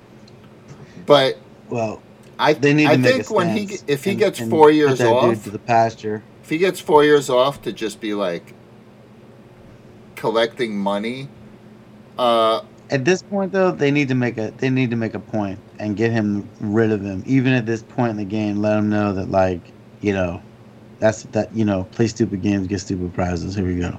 But 1.05 1.37
Well, 1.69 2.01
I 2.39 2.51
I 2.51 2.53
think 2.53 3.29
when 3.29 3.49
he 3.55 3.77
if 3.87 4.03
he 4.05 4.11
and- 4.11 4.19
gets 4.19 4.39
four 4.39 4.71
years 4.71 5.01
off, 5.01 5.43
to 5.43 5.49
the 5.51 5.59
pasture. 5.59 6.23
if 6.43 6.49
he 6.49 6.57
gets 6.57 6.79
four 6.79 7.03
years 7.03 7.29
off 7.29 7.61
to 7.63 7.71
just 7.73 7.99
be 8.01 8.13
like 8.13 8.53
collecting 10.19 10.77
money, 10.77 11.29
uh, 12.17 12.61
At 12.89 13.05
this 13.05 13.23
point, 13.23 13.53
though, 13.53 13.71
they 13.71 13.89
need 13.89 14.09
to 14.09 14.15
make 14.15 14.37
a 14.37 14.51
they 14.57 14.69
need 14.69 14.89
to 14.89 14.97
make 14.97 15.13
a 15.13 15.19
point 15.19 15.57
and 15.79 15.95
get 15.95 16.11
him 16.11 16.47
rid 16.59 16.91
of 16.91 17.01
him. 17.01 17.23
Even 17.25 17.53
at 17.53 17.65
this 17.65 17.81
point 17.81 18.11
in 18.11 18.17
the 18.17 18.25
game, 18.25 18.57
let 18.57 18.77
him 18.77 18.89
know 18.89 19.13
that 19.13 19.31
like 19.31 19.61
you 20.01 20.11
know, 20.11 20.41
that's 20.99 21.23
that 21.31 21.55
you 21.55 21.63
know, 21.63 21.85
play 21.91 22.07
stupid 22.07 22.41
games, 22.41 22.67
get 22.67 22.79
stupid 22.79 23.13
prizes. 23.13 23.55
Here 23.55 23.65
we 23.65 23.79
go, 23.79 23.97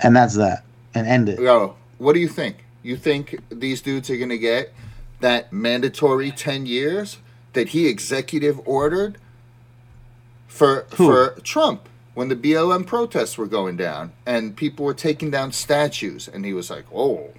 and 0.00 0.16
that's 0.16 0.36
that, 0.36 0.64
and 0.94 1.06
end 1.06 1.28
it. 1.28 1.38
yo, 1.38 1.76
what 1.98 2.14
do 2.14 2.20
you 2.20 2.28
think? 2.28 2.64
You 2.82 2.96
think 2.96 3.38
these 3.50 3.82
dudes 3.82 4.08
are 4.08 4.16
gonna 4.16 4.38
get 4.38 4.72
that 5.20 5.52
mandatory 5.52 6.30
ten 6.30 6.64
years 6.64 7.18
that 7.52 7.68
he 7.68 7.86
executive 7.88 8.60
ordered 8.66 9.18
for 10.46 10.86
Who? 10.96 11.06
for 11.06 11.40
Trump 11.42 11.88
when 12.14 12.28
the 12.28 12.36
BLM 12.36 12.86
protests 12.86 13.38
were 13.38 13.46
going 13.46 13.76
down 13.76 14.12
and 14.26 14.56
people 14.56 14.84
were 14.84 14.94
taking 14.94 15.30
down 15.30 15.52
statues 15.52 16.28
and 16.28 16.44
he 16.44 16.52
was 16.52 16.70
like, 16.70 16.84
"Oh, 16.94 17.30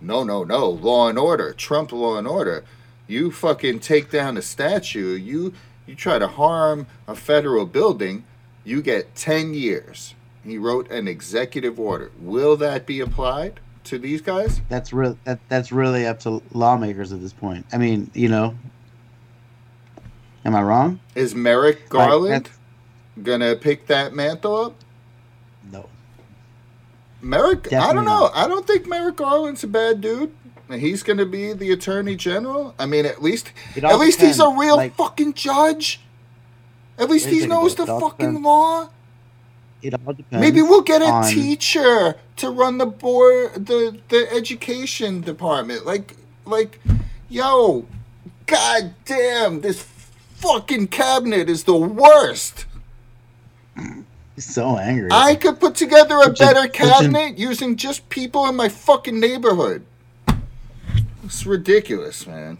no, 0.00 0.24
no, 0.24 0.44
no, 0.44 0.68
law 0.68 1.08
and 1.08 1.18
order, 1.18 1.52
Trump 1.52 1.92
law 1.92 2.18
and 2.18 2.26
order. 2.26 2.64
You 3.06 3.30
fucking 3.30 3.80
take 3.80 4.10
down 4.10 4.36
a 4.36 4.42
statue, 4.42 5.14
you 5.14 5.54
you 5.86 5.94
try 5.94 6.18
to 6.18 6.26
harm 6.26 6.86
a 7.06 7.14
federal 7.14 7.64
building, 7.66 8.24
you 8.64 8.82
get 8.82 9.14
10 9.14 9.54
years." 9.54 10.14
He 10.44 10.58
wrote 10.58 10.88
an 10.92 11.08
executive 11.08 11.80
order. 11.80 12.12
Will 12.20 12.56
that 12.58 12.86
be 12.86 13.00
applied 13.00 13.58
to 13.84 13.98
these 13.98 14.20
guys? 14.20 14.60
That's 14.68 14.92
real. 14.92 15.18
That, 15.24 15.40
that's 15.48 15.72
really 15.72 16.06
up 16.06 16.20
to 16.20 16.40
lawmakers 16.52 17.12
at 17.12 17.20
this 17.20 17.32
point. 17.32 17.66
I 17.72 17.78
mean, 17.78 18.10
you 18.14 18.28
know, 18.28 18.54
am 20.44 20.54
I 20.54 20.62
wrong? 20.62 21.00
Is 21.16 21.34
Merrick 21.34 21.88
Garland 21.88 22.46
that's- 22.46 22.58
gonna 23.22 23.56
pick 23.56 23.86
that 23.86 24.14
mantle 24.14 24.56
up? 24.56 24.74
No. 25.70 25.88
Merrick, 27.22 27.72
I 27.72 27.92
don't 27.92 28.04
know. 28.04 28.20
not. 28.20 28.36
I 28.36 28.46
don't 28.46 28.66
think 28.66 28.86
Merrick 28.86 29.16
Garland's 29.16 29.64
a 29.64 29.68
bad 29.68 30.00
dude. 30.00 30.32
He's 30.70 31.02
going 31.04 31.18
to 31.18 31.26
be 31.26 31.52
the 31.52 31.70
attorney 31.70 32.16
general. 32.16 32.74
I 32.78 32.86
mean, 32.86 33.06
at 33.06 33.22
least, 33.22 33.52
at 33.76 33.98
least 33.98 34.20
he's 34.20 34.40
a 34.40 34.48
real 34.48 34.76
like- 34.76 34.96
fucking 34.96 35.34
judge. 35.34 36.00
At 36.98 37.08
least 37.08 37.26
he 37.26 37.46
knows 37.46 37.74
the 37.74 37.86
fucking 37.86 38.26
depends 38.26 38.44
law. 38.44 38.88
It 39.82 39.94
all 39.94 40.12
depends. 40.14 40.40
Maybe 40.40 40.62
we'll 40.62 40.80
get 40.82 41.02
a 41.02 41.06
on- 41.06 41.30
teacher 41.30 42.16
to 42.36 42.50
run 42.50 42.78
the 42.78 42.86
board, 42.86 43.66
the 43.66 43.98
the 44.08 44.26
education 44.32 45.20
department. 45.20 45.84
Like, 45.86 46.16
like, 46.46 46.80
yo, 47.28 47.86
god 48.46 48.94
damn, 49.04 49.60
this 49.60 49.82
fucking 50.36 50.88
cabinet 50.88 51.48
is 51.48 51.64
the 51.64 51.76
worst. 51.76 52.64
He's 54.34 54.44
so 54.44 54.76
angry. 54.76 55.08
I 55.12 55.34
could 55.34 55.60
put 55.60 55.74
together 55.74 56.16
a 56.22 56.30
better 56.30 56.68
cabinet 56.68 57.38
using 57.38 57.76
just 57.76 58.08
people 58.08 58.46
in 58.48 58.56
my 58.56 58.68
fucking 58.68 59.18
neighborhood. 59.18 59.84
It's 61.24 61.46
ridiculous, 61.46 62.26
man. 62.26 62.58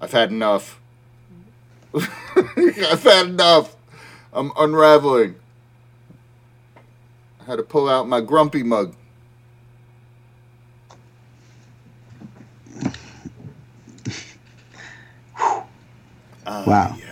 I've 0.00 0.12
had 0.12 0.30
enough. 0.30 0.78
I've 1.94 3.02
had 3.02 3.26
enough. 3.26 3.74
I'm 4.32 4.52
unraveling. 4.56 5.36
I 7.40 7.44
had 7.44 7.56
to 7.56 7.62
pull 7.62 7.88
out 7.88 8.06
my 8.08 8.20
grumpy 8.20 8.62
mug. 8.62 8.94
Uh, 16.44 16.64
Wow. 16.66 16.96
Yeah. 16.98 17.05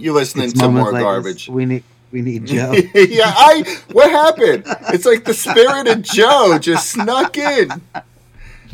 You 0.00 0.12
listening 0.12 0.46
It's 0.50 0.58
to 0.60 0.68
more 0.68 0.84
like 0.86 0.94
this, 0.94 1.02
garbage? 1.02 1.48
we 1.48 1.66
need 1.66 1.84
we 2.12 2.22
need 2.22 2.46
Joe. 2.52 2.72
yeah, 2.94 3.32
I. 3.36 3.64
What 3.92 4.10
happened? 4.10 4.64
It's 4.92 5.04
like 5.06 5.24
the 5.24 5.34
spirit 5.34 5.86
of 5.88 6.02
Joe 6.02 6.58
just 6.58 6.90
snuck 6.90 7.36
in. 7.38 7.70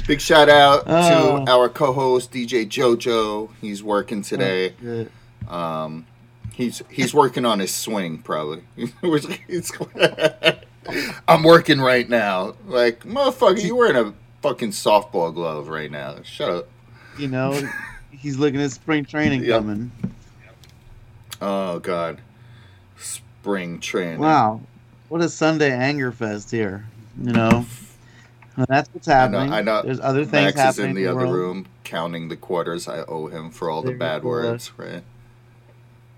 Big 0.06 0.20
shout 0.20 0.48
out 0.48 0.84
Oh. 0.86 1.44
to 1.44 1.50
our 1.50 1.68
co-host 1.68 2.30
DJ 2.32 2.64
JoJo. 2.66 3.50
He's 3.60 3.82
working 3.82 4.22
today. 4.22 4.70
Good. 4.80 5.10
Um, 5.48 6.06
he's 6.54 6.80
he's 6.90 7.12
working 7.12 7.44
on 7.44 7.58
his 7.58 7.74
swing 7.74 8.18
probably. 8.18 8.62
I'm 11.28 11.42
working 11.42 11.80
right 11.80 12.08
now. 12.08 12.54
Like 12.66 13.00
motherfucker, 13.00 13.62
you 13.62 13.74
wearing 13.76 13.96
a 13.96 14.14
fucking 14.42 14.70
softball 14.70 15.34
glove 15.34 15.68
right 15.68 15.90
now. 15.90 16.16
Shut 16.22 16.48
up. 16.50 16.68
You 17.18 17.28
know, 17.28 17.60
he's 18.10 18.36
looking 18.38 18.60
at 18.60 18.70
spring 18.70 19.04
training 19.04 19.42
Yep. 19.44 19.60
coming. 19.60 19.90
Oh 21.40 21.78
god, 21.80 22.20
spring 22.98 23.78
training. 23.80 24.18
Wow, 24.20 24.60
what 25.08 25.20
a 25.20 25.28
Sunday 25.28 25.70
anger 25.72 26.12
fest 26.12 26.50
here. 26.50 26.86
You 27.22 27.32
know, 27.32 27.64
Well, 28.56 28.66
that's 28.68 28.88
what's 28.92 29.06
happening. 29.06 29.52
I 29.52 29.62
know. 29.62 29.82
There's 29.82 30.00
other 30.00 30.24
things 30.24 30.54
Max 30.54 30.78
is 30.78 30.84
in 30.84 30.94
the 30.94 31.04
in 31.04 31.08
other 31.08 31.18
world. 31.26 31.32
room 31.34 31.66
counting 31.84 32.28
the 32.28 32.36
quarters 32.36 32.88
I 32.88 33.00
owe 33.04 33.26
him 33.28 33.50
for 33.50 33.70
all 33.70 33.82
the 33.82 33.92
bad 33.92 34.22
go. 34.22 34.28
words, 34.28 34.72
right? 34.76 35.02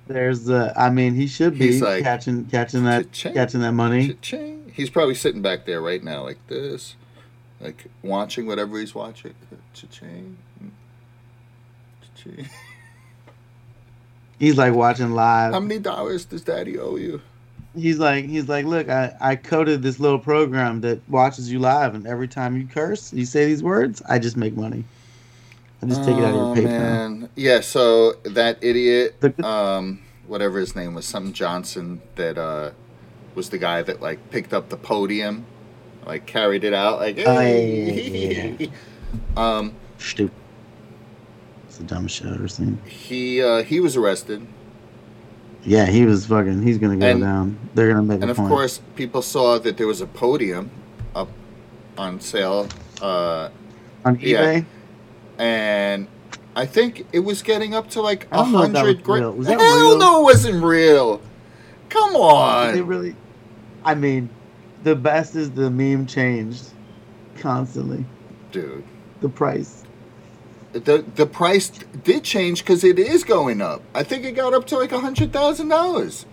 There's 0.07 0.45
the. 0.45 0.73
I 0.77 0.89
mean, 0.91 1.15
he 1.15 1.27
should 1.27 1.59
be 1.59 1.79
like, 1.81 2.03
catching 2.03 2.47
catching 2.47 2.85
that 2.85 3.13
"Cha-ching, 3.13 3.35
catching 3.35 3.61
that 3.61 3.73
money. 3.73 4.09
Cha-ching. 4.09 4.73
He's 4.75 4.89
probably 4.91 5.15
sitting 5.15 5.43
back 5.43 5.67
there 5.67 5.81
right 5.83 6.03
now, 6.03 6.23
like 6.23 6.39
this, 6.49 6.95
like 7.61 7.87
watching 8.03 8.47
whatever 8.47 8.79
he's 8.79 8.95
watching. 8.95 9.35
Cha-ching. 9.75 10.39
Mm. 10.65 10.71
Cha-ching. 12.03 12.49
He's 14.39 14.57
like 14.57 14.75
watching 14.75 15.13
live. 15.13 15.53
How 15.53 15.61
many 15.61 15.81
dollars 15.81 16.25
does 16.25 16.43
Daddy 16.43 16.79
owe 16.79 16.97
you? 16.97 17.21
he's 17.77 17.99
like 17.99 18.25
he's 18.25 18.49
like 18.49 18.65
look 18.65 18.89
I, 18.89 19.15
I 19.21 19.37
coded 19.37 19.83
this 19.83 20.01
little 20.01 20.19
program 20.19 20.81
that 20.81 20.99
watches 21.09 21.53
you 21.53 21.61
live 21.61 21.95
and 21.95 22.07
every 22.09 22.27
time 22.27 22.57
you 22.57 22.67
curse 22.67 23.13
you 23.13 23.25
say 23.27 23.45
these 23.45 23.63
words 23.63 24.03
i 24.09 24.19
just 24.19 24.37
make 24.39 24.57
money 24.57 24.83
i 25.83 25.87
just 25.87 26.03
take 26.03 26.17
it 26.17 26.25
out 26.25 26.35
of 26.35 26.35
Oh, 26.35 26.55
your 26.55 26.65
paypal 26.65 26.71
man. 26.71 27.29
Yeah. 27.37 27.61
So 27.61 28.15
that 28.25 28.59
idiot, 28.63 29.21
The- 29.21 29.47
um, 29.47 30.01
whatever 30.27 30.59
his 30.59 30.75
name 30.75 30.95
was, 30.95 31.05
something 31.05 31.33
Johnson, 31.35 32.01
that 32.17 32.37
uh, 32.39 32.71
was 33.37 33.51
the 33.51 33.59
guy 33.59 33.83
that 33.83 34.01
like 34.01 34.31
picked 34.31 34.53
up 34.55 34.71
the 34.71 34.77
podium, 34.79 35.45
like 36.05 36.27
carried 36.27 36.65
it 36.65 36.73
out, 36.75 36.99
like. 36.99 37.19
Oh, 37.19 37.33
yeah, 37.33 37.41
"Hey." 37.41 38.57
yeah, 38.59 38.67
Um, 39.37 39.75
stupid 39.99 40.35
the 41.79 41.85
dumbest 41.85 42.17
shit 42.17 42.27
i've 42.27 42.35
ever 42.35 42.49
seen 42.49 42.77
he 42.87 43.43
uh, 43.43 43.63
he 43.63 43.81
was 43.81 43.97
arrested, 43.97 44.47
yeah 45.65 45.87
he 45.87 46.05
was 46.05 46.27
fucking 46.27 46.63
he's 46.63 46.79
gonna 46.79 46.97
go 46.97 47.07
And- 47.07 47.21
down 47.23 47.59
they're 47.75 47.89
gonna 47.89 48.03
make 48.03 48.21
and 48.21 48.31
of 48.31 48.37
point 48.37 48.49
course 48.49 48.81
people 48.97 49.23
saw 49.23 49.59
that 49.59 49.77
there 49.77 49.87
was 49.87 50.01
a 50.01 50.07
podium 50.07 50.71
up 51.15 51.29
on 51.97 52.21
sale, 52.21 52.69
uh, 53.03 53.49
on 54.05 54.19
yeah. 54.21 54.39
ebay 54.61 54.65
and 55.39 56.07
I 56.57 56.67
think 56.67 57.07
it 57.13 57.21
was 57.21 57.43
getting 57.43 57.75
up 57.75 57.89
to 57.91 58.03
like 58.03 58.27
a 58.33 58.37
don't 58.37 58.53
know 58.53 58.63
if 58.65 58.73
that 58.73 58.83
was 58.83 58.89
hundred 58.95 59.05
grand. 59.05 59.23
real. 59.25 59.33
Was 59.35 59.47
that 59.47 59.61
Hell 59.61 59.81
real? 59.91 59.99
no, 59.99 60.21
it 60.21 60.23
wasn't 60.25 60.65
real. 60.65 61.21
Come 61.89 62.13
They 62.15 62.19
on, 62.19 62.87
really. 62.87 63.15
I 63.85 63.95
mean, 63.95 64.29
the 64.83 64.97
best 64.97 65.37
is 65.37 65.53
the 65.53 65.71
meme 65.71 66.07
changed 66.07 66.65
constantly. 67.37 68.05
dude. 68.51 68.83
The 69.21 69.29
price. 69.29 69.85
The 70.73 71.05
the 71.15 71.27
price 71.27 71.71
did 72.05 72.25
change 72.25 72.63
because 72.63 72.85
it 72.85 72.99
is 72.99 73.25
going 73.25 73.63
up. 73.63 73.83
I 73.95 74.03
think 74.03 74.25
it 74.25 74.33
got 74.33 74.53
up 74.53 74.67
to 74.67 74.79
like 74.79 74.93
a 74.93 75.01
hundred 75.01 75.33
thousand 75.33 75.69
dollars. 75.69 76.27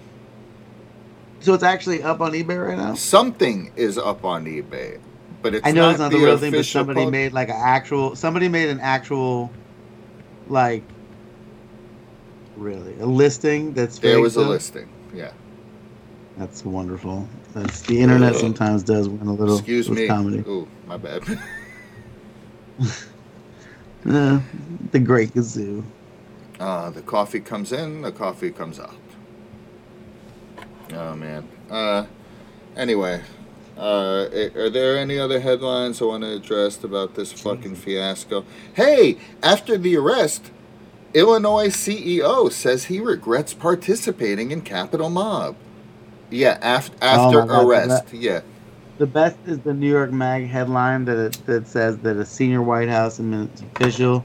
So 1.40 1.54
it's 1.54 1.64
actually 1.64 2.04
up 2.04 2.22
on 2.22 2.32
eBay 2.32 2.68
right 2.68 2.78
now. 2.78 2.96
Something 2.96 3.72
is 3.76 3.98
up 3.98 4.26
on 4.26 4.46
eBay, 4.46 5.00
but 5.42 5.56
it's 5.56 5.66
I 5.66 5.72
know 5.72 5.84
not 5.84 5.92
it's 5.92 6.00
not 6.00 6.12
the, 6.12 6.18
real 6.18 6.38
thing, 6.38 6.52
but 6.52 6.66
somebody 6.66 7.06
made 7.06 7.34
like 7.34 7.50
an 7.50 7.56
actual. 7.58 8.16
Somebody 8.16 8.50
made 8.50 8.70
an 8.70 8.80
actual, 8.80 9.52
like, 10.48 10.84
really 12.58 13.00
a 13.00 13.06
listing 13.06 13.74
that's. 13.74 14.00
There 14.00 14.20
was 14.20 14.36
a 14.36 14.42
listing. 14.42 14.90
Yeah. 15.14 15.32
That's 16.38 16.66
wonderful. 16.66 17.30
That's 17.54 17.82
the 17.82 18.02
internet. 18.02 18.34
Ugh. 18.34 18.42
Sometimes 18.42 18.84
does 18.84 19.08
win 19.08 19.28
a 19.28 19.34
little. 19.34 19.58
Excuse 19.58 19.90
me. 19.90 20.08
Comedy. 20.08 20.40
Ooh, 20.40 20.68
my 20.88 20.98
bad. 20.98 21.24
Uh, 24.08 24.40
the 24.92 25.00
Great 25.00 25.34
Gazoo. 25.34 25.84
Uh, 26.60 26.90
the 26.92 27.02
coffee 27.02 27.40
comes 27.40 27.72
in, 27.72 28.02
the 28.02 28.12
coffee 28.12 28.52
comes 28.52 28.80
out. 28.80 28.96
Oh 30.94 31.16
man. 31.16 31.48
Uh, 31.70 32.06
anyway, 32.78 33.22
uh, 33.78 34.28
are 34.56 34.70
there 34.70 34.98
any 34.98 35.18
other 35.20 35.40
headlines 35.40 36.02
I 36.02 36.06
want 36.06 36.24
to 36.24 36.34
address 36.34 36.82
about 36.84 37.16
this 37.16 37.32
fucking 37.34 37.76
fiasco? 37.76 38.46
Hey, 38.76 39.18
after 39.42 39.78
the 39.78 39.98
arrest, 39.98 40.52
Illinois 41.14 41.70
CEO 41.70 42.52
says 42.52 42.86
he 42.86 43.00
regrets 43.00 43.54
participating 43.54 44.52
in 44.52 44.62
Capitol 44.62 45.10
mob. 45.10 45.56
Yeah, 46.30 46.58
af- 46.62 46.92
after 47.02 47.42
Oh 47.42 47.46
God, 47.48 47.66
arrest. 47.66 48.08
that- 48.08 48.14
Yeah. 48.18 48.42
The 48.98 49.06
best 49.06 49.38
is 49.46 49.60
the 49.60 49.74
New 49.74 49.90
York 49.90 50.12
Mag 50.12 50.48
headline 50.48 51.06
that 51.06 51.18
it, 51.18 51.46
that 51.46 51.68
says 51.68 51.98
that 52.00 52.16
a 52.16 52.26
senior 52.26 52.62
White 52.62 52.88
House 52.88 53.20
official, 53.20 54.24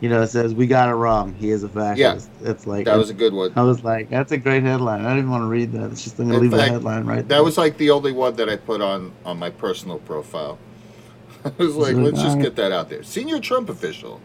you 0.00 0.08
know, 0.08 0.24
says 0.26 0.54
we 0.54 0.66
got 0.66 0.88
it 0.88 0.94
wrong. 0.94 1.34
He 1.34 1.50
is 1.50 1.62
a 1.62 1.68
fascist. 1.68 2.30
Yeah, 2.42 2.50
It's 2.50 2.66
like 2.66 2.86
That 2.86 2.96
was 2.98 3.10
a 3.10 3.14
good 3.14 3.32
one. 3.32 3.52
I 3.54 3.62
was 3.62 3.84
like, 3.84 4.10
that's 4.10 4.32
a 4.32 4.38
great 4.38 4.64
headline. 4.64 5.04
I 5.04 5.14
didn't 5.14 5.30
want 5.30 5.42
to 5.42 5.46
read 5.46 5.70
that. 5.72 5.92
It's 5.92 6.02
just 6.02 6.18
I'm 6.18 6.26
gonna 6.26 6.38
In 6.38 6.42
leave 6.42 6.50
the 6.50 6.62
headline 6.62 7.04
right. 7.06 7.26
That 7.28 7.44
was 7.44 7.56
like 7.58 7.78
the 7.78 7.90
only 7.90 8.12
one 8.12 8.34
that 8.36 8.48
I 8.48 8.56
put 8.56 8.80
on 8.80 9.12
on 9.24 9.38
my 9.38 9.50
personal 9.50 9.98
profile. 9.98 10.58
I 11.44 11.52
was 11.56 11.76
like, 11.76 11.94
So, 11.94 11.98
let's 12.00 12.20
just 12.22 12.40
get 12.40 12.56
that 12.56 12.72
out 12.72 12.88
there. 12.88 13.04
Senior 13.04 13.38
Trump 13.38 13.68
official. 13.68 14.20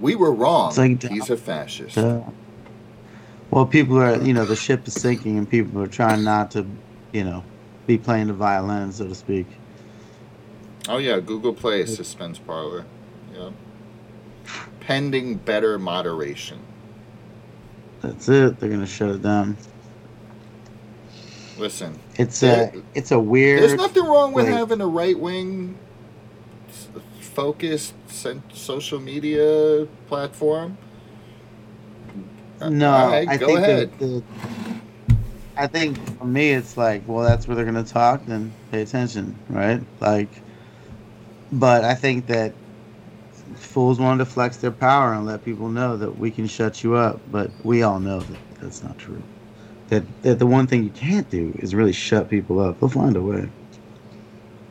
We 0.00 0.16
were 0.16 0.32
wrong. 0.32 0.74
Like- 0.76 1.02
He's 1.02 1.30
a 1.30 1.36
fascist. 1.36 1.96
Uh, 1.96 2.20
well, 3.50 3.64
people 3.64 3.98
are, 3.98 4.20
you 4.20 4.34
know, 4.34 4.44
the 4.44 4.56
ship 4.56 4.86
is 4.88 4.94
sinking, 4.94 5.38
and 5.38 5.48
people 5.48 5.80
are 5.80 5.86
trying 5.86 6.24
not 6.24 6.50
to, 6.50 6.66
you 7.12 7.22
know, 7.24 7.44
be 7.86 7.98
playing 7.98 8.28
the 8.28 8.32
violin, 8.32 8.92
so 8.92 9.06
to 9.08 9.14
speak. 9.14 9.46
Oh 10.88 10.98
yeah, 10.98 11.20
Google 11.20 11.52
Play 11.54 11.86
Suspense 11.86 12.38
Parler. 12.38 12.84
Yeah. 13.34 13.50
Pending 14.80 15.36
better 15.36 15.78
moderation. 15.78 16.58
That's 18.02 18.28
it. 18.28 18.60
They're 18.60 18.68
gonna 18.70 18.86
shut 18.86 19.10
it 19.10 19.22
down. 19.22 19.56
Listen, 21.56 21.98
It's 22.16 22.42
a, 22.42 22.72
it's 22.94 23.12
a 23.12 23.18
weird. 23.18 23.62
there's 23.62 23.74
nothing 23.74 24.04
wrong 24.04 24.32
with 24.32 24.46
like- 24.46 24.54
having 24.54 24.80
a 24.80 24.86
right 24.86 25.18
wing 25.18 25.78
focused 27.20 27.94
social 28.52 29.00
media 29.00 29.86
platform. 30.08 30.76
Uh, 32.60 32.68
No, 32.70 32.90
right, 32.90 33.28
I 33.28 33.36
go 33.36 33.46
think 33.46 33.58
ahead. 33.60 33.92
that 33.92 33.98
the, 34.00 34.22
I 35.56 35.66
think 35.66 35.96
for 36.18 36.24
me, 36.24 36.50
it's 36.50 36.76
like, 36.76 37.02
well, 37.06 37.24
that's 37.24 37.46
where 37.46 37.54
they're 37.54 37.64
gonna 37.64 37.84
talk. 37.84 38.24
Then 38.26 38.52
pay 38.70 38.82
attention, 38.82 39.36
right? 39.48 39.80
Like, 40.00 40.28
but 41.52 41.84
I 41.84 41.94
think 41.94 42.26
that 42.26 42.52
fools 43.54 44.00
wanted 44.00 44.24
to 44.24 44.30
flex 44.30 44.56
their 44.56 44.72
power 44.72 45.12
and 45.12 45.26
let 45.26 45.44
people 45.44 45.68
know 45.68 45.96
that 45.96 46.18
we 46.18 46.30
can 46.30 46.46
shut 46.46 46.82
you 46.82 46.94
up. 46.94 47.20
But 47.30 47.50
we 47.62 47.82
all 47.82 48.00
know 48.00 48.20
that 48.20 48.38
that's 48.60 48.82
not 48.82 48.98
true. 48.98 49.22
That 49.88 50.02
that 50.22 50.38
the 50.40 50.46
one 50.46 50.66
thing 50.66 50.82
you 50.82 50.90
can't 50.90 51.28
do 51.30 51.52
is 51.60 51.74
really 51.74 51.92
shut 51.92 52.28
people 52.28 52.58
up. 52.58 52.80
They'll 52.80 52.88
find 52.88 53.16
a 53.16 53.22
way. 53.22 53.48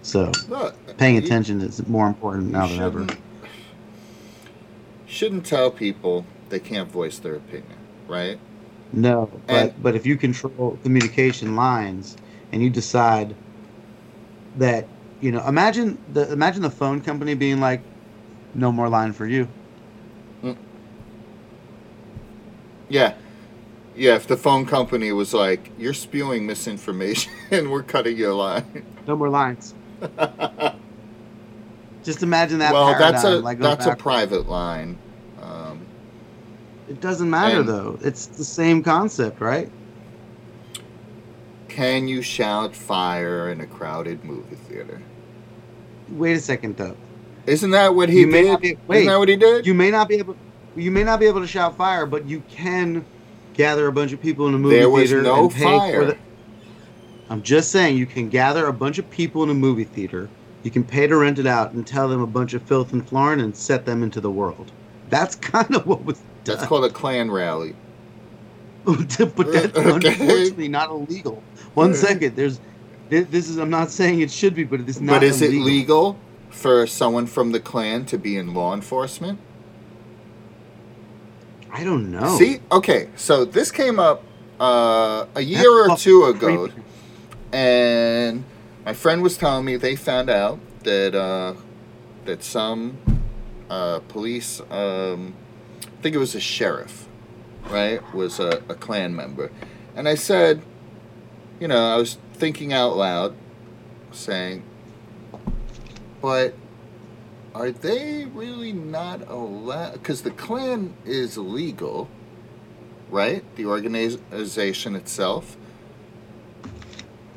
So 0.02 0.32
Look, 0.50 0.98
paying 0.98 1.15
you- 1.15 1.22
attention 1.22 1.62
is 1.62 1.88
more 1.88 2.08
important 2.08 2.52
now 2.52 2.67
than 2.67 2.80
ever. 2.82 3.08
Shouldn't 5.06 5.46
tell 5.46 5.72
people 5.72 6.26
they 6.50 6.60
can't 6.60 6.91
voice 6.91 7.19
their 7.19 7.36
opinion, 7.36 7.78
right? 8.08 8.38
No, 8.93 9.29
but 9.47 9.56
And- 9.56 9.84
but 9.84 9.95
if 9.95 10.06
you 10.06 10.15
control 10.15 10.77
communication 10.84 11.56
lines 11.56 12.15
and 12.51 12.62
you 12.62 12.69
decide 12.69 13.36
that 14.58 14.88
you 15.19 15.32
know, 15.32 15.45
imagine 15.47 15.97
the 16.12 16.32
imagine 16.32 16.62
the 16.62 16.69
phone 16.69 17.01
company 17.01 17.34
being 17.34 17.60
like, 17.60 17.82
"No 18.53 18.71
more 18.71 18.89
line 18.89 19.13
for 19.13 19.25
you." 19.25 19.47
Mm. 20.43 20.58
Yeah. 22.89 23.13
Yeah, 23.95 24.15
if 24.15 24.27
the 24.27 24.38
phone 24.38 24.65
company 24.65 25.12
was 25.12 25.34
like, 25.34 25.71
you're 25.77 25.93
spewing 25.93 26.45
misinformation 26.45 27.32
and 27.51 27.71
we're 27.71 27.84
cutting 27.84 28.17
your 28.17 28.34
line. 28.34 28.84
No 29.08 29.15
more 29.15 29.29
lines. 29.29 29.73
Just 32.03 32.21
imagine 32.21 32.60
that. 32.60 32.73
well, 32.73 32.97
that's 32.99 33.23
a 33.23 33.39
like, 33.39 33.60
that's 33.60 33.86
a 33.86 33.95
private 33.95 34.49
line. 34.49 34.97
It 36.93 37.01
doesn't 37.01 37.29
matter 37.29 37.62
and- 37.62 37.67
though. 37.67 37.97
It's 38.01 38.27
the 38.27 38.45
same 38.45 38.84
concept, 38.84 39.41
right? 39.41 39.69
can 41.69 42.08
you 42.08 42.21
shout 42.21 42.75
fire 42.75 43.49
in 43.49 43.60
a 43.60 43.65
crowded 43.65 44.23
movie 44.23 44.56
theater? 44.69 45.01
Wait 46.10 46.34
a 46.34 46.39
second 46.39 46.77
though. 46.77 46.95
Isn't 47.47 47.71
that 47.71 47.95
what 47.95 48.10
he 48.10 48.19
You 48.21 48.32
did? 48.32 48.60
be- 48.62 48.77
Isn't 48.89 49.08
that 49.08 49.17
what 49.17 49.27
he 49.27 49.36
did? 49.36 49.65
You 49.65 49.73
may 49.73 49.89
not 49.89 50.08
be 50.08 50.15
able. 50.17 50.36
You 50.75 50.91
may 50.91 51.03
not 51.03 51.19
be 51.19 51.25
able 51.25 51.41
to 51.41 51.47
shout 51.47 51.75
fire, 51.75 52.06
but 52.06 52.27
you 52.27 52.43
can 52.47 53.03
gather 53.56 53.88
a 53.88 53.91
bunch 53.91 54.13
of 54.13 54.21
people 54.21 54.47
in 54.47 54.53
a 54.53 54.60
movie 54.60 54.75
there 54.77 54.88
was 54.89 55.10
theater 55.10 55.23
no 55.23 55.45
and 55.45 55.51
pay 55.51 55.63
fire. 55.63 56.06
the. 56.06 56.17
I'm 57.32 57.41
just 57.41 57.71
saying, 57.71 57.97
you 57.97 58.06
can 58.06 58.29
gather 58.29 58.67
a 58.67 58.73
bunch 58.73 58.99
of 58.99 59.10
people 59.10 59.41
in 59.41 59.49
a 59.49 59.53
movie 59.56 59.84
theater. 59.84 60.29
You 60.62 60.69
can 60.69 60.84
pay 60.84 61.08
to 61.08 61.17
rent 61.17 61.39
it 61.39 61.47
out 61.47 61.71
and 61.71 61.88
tell 61.88 62.08
them 62.08 62.21
a 62.21 62.27
bunch 62.27 62.53
of 62.53 62.62
filth 62.62 62.93
and 62.93 63.08
florin 63.08 63.39
and 63.39 63.56
set 63.56 63.84
them 63.84 64.03
into 64.03 64.21
the 64.21 64.29
world. 64.29 64.71
That's 65.10 65.34
kind 65.53 65.75
of 65.75 65.88
what 65.88 66.06
was 66.06 66.21
That's 66.45 66.65
called 66.65 66.86
a 66.86 66.89
Klan 66.89 67.32
rally. 67.32 67.75
but 68.86 68.97
that's 69.08 69.27
Okay. 69.77 70.10
unfortunately 70.10 70.67
not 70.67 70.89
illegal. 70.89 71.41
One 71.73 71.93
second, 71.93 72.36
there's. 72.36 72.60
thi- 73.10 73.21
This 73.21 73.49
is. 73.49 73.58
I'm 73.58 73.69
not 73.69 73.89
saying 73.91 74.19
it 74.21 74.29
should 74.32 74.53
be, 74.56 74.63
but 74.65 74.79
it 74.82 74.89
is 74.89 74.99
not. 74.99 75.13
but 75.15 75.23
is 75.23 75.41
illegal. 75.41 75.62
it 75.62 75.65
legal 75.65 76.19
for 76.49 76.86
someone 76.86 77.25
from 77.25 77.51
the 77.51 77.60
Klan 77.60 78.06
to 78.08 78.17
be 78.17 78.36
in 78.38 78.53
law 78.53 78.73
enforcement? 78.73 79.39
I 81.71 81.84
don't 81.84 82.12
know. 82.12 82.38
See, 82.38 82.60
okay, 82.71 83.10
so 83.15 83.45
this 83.45 83.71
came 83.71 83.99
up 83.99 84.23
uh, 84.60 84.63
a 84.63 85.27
That's 85.36 85.47
year 85.47 85.71
or 85.71 85.88
fucking 85.89 86.03
two 86.03 86.25
ago, 86.25 86.67
creepy. 86.67 86.82
and 87.51 88.43
my 88.86 88.93
friend 88.93 89.23
was 89.23 89.38
telling 89.38 89.65
me 89.65 89.77
they 89.77 89.95
found 89.95 90.29
out 90.29 90.60
that 90.84 91.15
uh, 91.15 91.53
that 92.25 92.43
some 92.43 92.97
uh, 93.71 93.99
police, 94.08 94.62
um, 94.69 95.34
think 96.03 96.15
it 96.15 96.19
was 96.19 96.35
a 96.35 96.39
sheriff, 96.39 97.07
right, 97.69 98.01
was 98.13 98.39
a, 98.39 98.61
a 98.67 98.75
Klan 98.75 99.15
member, 99.15 99.51
and 99.95 100.07
I 100.07 100.15
said, 100.15 100.61
you 101.61 101.67
know, 101.67 101.93
I 101.93 101.95
was 101.95 102.17
thinking 102.33 102.73
out 102.73 102.97
loud, 102.97 103.35
saying, 104.11 104.63
but 106.21 106.53
are 107.55 107.71
they 107.71 108.25
really 108.25 108.73
not 108.73 109.27
allowed? 109.29 109.93
Because 109.93 110.23
the 110.23 110.31
Klan 110.31 110.93
is 111.06 111.37
legal, 111.37 112.10
right? 113.10 113.43
The 113.56 113.65
organization 113.65 114.95
itself 114.95 115.56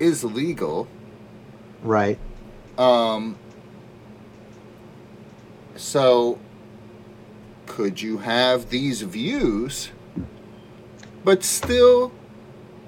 is 0.00 0.24
legal. 0.24 0.88
Right. 1.82 2.18
Um, 2.78 3.36
so, 5.76 6.38
could 7.76 8.00
you 8.00 8.16
have 8.16 8.70
these 8.70 9.02
views, 9.02 9.90
but 11.22 11.44
still 11.44 12.10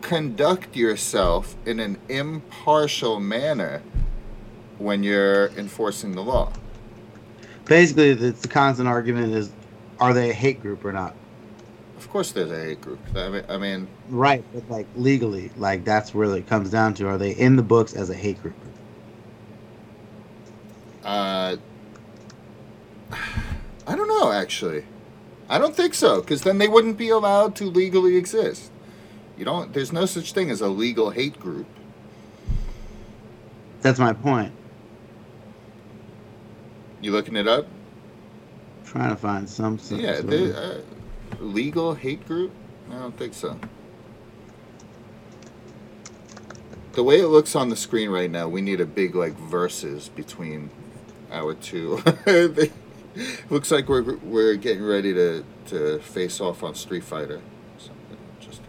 conduct 0.00 0.74
yourself 0.74 1.54
in 1.66 1.78
an 1.78 1.98
impartial 2.08 3.20
manner 3.20 3.82
when 4.78 5.02
you're 5.02 5.48
enforcing 5.58 6.12
the 6.12 6.22
law? 6.22 6.50
Basically, 7.66 8.14
the, 8.14 8.30
the 8.30 8.48
constant 8.48 8.88
argument 8.88 9.34
is, 9.34 9.50
are 10.00 10.14
they 10.14 10.30
a 10.30 10.32
hate 10.32 10.62
group 10.62 10.82
or 10.86 10.92
not? 10.92 11.14
Of 11.98 12.08
course, 12.08 12.32
there's 12.32 12.50
a 12.50 12.64
hate 12.64 12.80
group. 12.80 13.00
I 13.14 13.28
mean, 13.28 13.44
I 13.46 13.58
mean 13.58 13.88
Right, 14.08 14.42
but 14.54 14.70
like 14.70 14.86
legally, 14.96 15.50
like 15.58 15.84
that's 15.84 16.14
where 16.14 16.34
it 16.34 16.46
comes 16.46 16.70
down 16.70 16.94
to: 16.94 17.08
are 17.08 17.18
they 17.18 17.32
in 17.32 17.56
the 17.56 17.62
books 17.62 17.92
as 17.92 18.08
a 18.08 18.14
hate 18.14 18.40
group? 18.40 18.54
uh, 21.04 21.56
I 23.88 23.96
don't 23.96 24.06
know 24.06 24.30
actually. 24.30 24.84
I 25.48 25.58
don't 25.58 25.74
think 25.74 25.94
so, 25.94 26.20
because 26.20 26.42
then 26.42 26.58
they 26.58 26.68
wouldn't 26.68 26.98
be 26.98 27.08
allowed 27.08 27.56
to 27.56 27.64
legally 27.64 28.16
exist. 28.16 28.70
You 29.38 29.46
don't. 29.46 29.72
There's 29.72 29.92
no 29.92 30.04
such 30.04 30.32
thing 30.32 30.50
as 30.50 30.60
a 30.60 30.68
legal 30.68 31.10
hate 31.10 31.40
group. 31.40 31.66
That's 33.80 33.98
my 33.98 34.12
point. 34.12 34.52
You 37.00 37.12
looking 37.12 37.36
it 37.36 37.48
up? 37.48 37.66
trying 38.84 39.10
to 39.10 39.16
find 39.16 39.48
some. 39.48 39.78
some 39.78 40.00
yeah, 40.00 40.20
they, 40.20 40.52
uh, 40.52 40.80
legal 41.40 41.94
hate 41.94 42.26
group. 42.26 42.52
I 42.90 42.94
don't 42.94 43.16
think 43.16 43.34
so. 43.34 43.58
The 46.92 47.02
way 47.02 47.20
it 47.20 47.28
looks 47.28 47.54
on 47.54 47.68
the 47.68 47.76
screen 47.76 48.10
right 48.10 48.30
now, 48.30 48.48
we 48.48 48.60
need 48.60 48.80
a 48.80 48.86
big 48.86 49.14
like 49.14 49.34
versus 49.34 50.08
between 50.08 50.70
our 51.30 51.54
two. 51.54 52.02
Looks 53.50 53.70
like 53.70 53.88
we're 53.88 54.16
we're 54.18 54.54
getting 54.54 54.84
ready 54.84 55.12
to 55.14 55.44
to 55.66 55.98
face 56.00 56.40
off 56.40 56.62
on 56.62 56.74
Street 56.74 57.04
Fighter. 57.04 57.40
Something 57.78 58.18
just. 58.40 58.60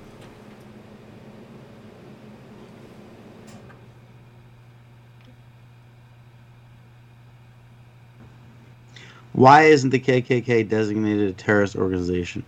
Why 9.34 9.64
isn't 9.64 9.91
the 9.91 10.00
KKK 10.00 10.68
designated 10.68 11.30
a 11.30 11.34
terrorist 11.34 11.76
organization? 11.76 12.43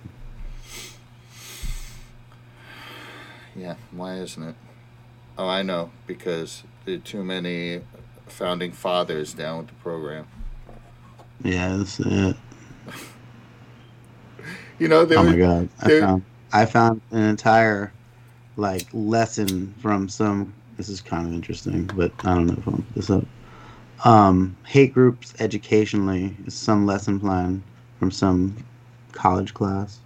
Yeah, 3.55 3.75
why 3.91 4.15
isn't 4.15 4.41
it? 4.41 4.55
Oh, 5.37 5.47
I 5.47 5.61
know 5.61 5.91
because 6.07 6.63
there 6.85 6.95
are 6.95 6.99
too 6.99 7.23
many 7.23 7.81
founding 8.27 8.71
fathers 8.71 9.33
down 9.33 9.59
with 9.59 9.67
the 9.67 9.73
program. 9.75 10.27
Yeah, 11.43 11.77
that's 11.77 11.99
it. 11.99 12.35
You 14.79 14.87
know, 14.87 15.05
they 15.05 15.15
Oh 15.15 15.23
my 15.23 15.37
god, 15.37 15.69
I 15.83 15.99
found 15.99 16.23
I 16.51 16.65
found 16.65 17.01
an 17.11 17.21
entire 17.21 17.93
like 18.57 18.87
lesson 18.93 19.75
from 19.79 20.09
some. 20.09 20.55
This 20.75 20.89
is 20.89 21.01
kind 21.01 21.27
of 21.27 21.33
interesting, 21.33 21.85
but 21.95 22.11
I 22.25 22.33
don't 22.33 22.47
know 22.47 22.53
if 22.53 22.67
I'll 22.67 22.73
put 22.73 22.95
this 22.95 23.09
up. 23.11 23.23
Um, 24.03 24.57
hate 24.65 24.95
groups 24.95 25.35
educationally 25.37 26.35
is 26.47 26.55
some 26.55 26.87
lesson 26.87 27.19
plan 27.19 27.63
from 27.99 28.09
some 28.09 28.57
college 29.11 29.53
class. 29.53 29.99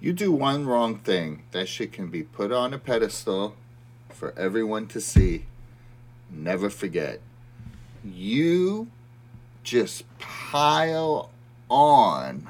You 0.00 0.12
do 0.12 0.30
one 0.30 0.66
wrong 0.66 0.98
thing, 0.98 1.42
that 1.50 1.68
shit 1.68 1.92
can 1.92 2.08
be 2.08 2.22
put 2.22 2.52
on 2.52 2.72
a 2.72 2.78
pedestal 2.78 3.56
for 4.10 4.32
everyone 4.38 4.86
to 4.88 5.00
see. 5.00 5.46
Never 6.30 6.70
forget. 6.70 7.20
You 8.04 8.88
just 9.62 10.04
pile 10.18 11.30
on 11.68 12.48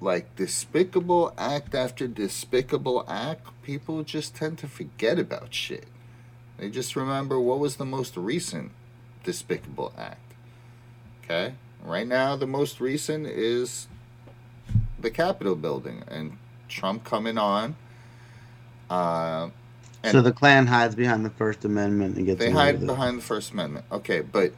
like 0.00 0.34
despicable 0.36 1.32
act 1.38 1.74
after 1.74 2.08
despicable 2.08 3.04
act. 3.08 3.46
People 3.62 4.02
just 4.02 4.34
tend 4.34 4.58
to 4.58 4.66
forget 4.66 5.18
about 5.18 5.54
shit. 5.54 5.86
They 6.58 6.70
just 6.70 6.96
remember 6.96 7.38
what 7.40 7.58
was 7.58 7.76
the 7.76 7.84
most 7.84 8.16
recent 8.16 8.72
despicable 9.24 9.92
act. 9.96 10.32
Okay? 11.24 11.54
Right 11.84 12.06
now, 12.06 12.36
the 12.36 12.46
most 12.46 12.80
recent 12.80 13.26
is 13.26 13.88
the 14.98 15.10
Capitol 15.10 15.54
building 15.56 16.02
and 16.08 16.38
Trump 16.68 17.04
coming 17.04 17.38
on. 17.38 17.76
Uh, 18.90 19.50
And- 20.04 20.10
so 20.10 20.20
the 20.20 20.32
Klan 20.32 20.66
hides 20.66 20.96
behind 20.96 21.24
the 21.24 21.30
First 21.30 21.64
Amendment 21.64 22.16
and 22.16 22.26
gets 22.26 22.40
they 22.40 22.50
hide 22.50 22.84
behind 22.84 23.18
the 23.18 23.22
First 23.22 23.52
Amendment. 23.52 23.84
Okay, 23.92 24.20
but 24.20 24.52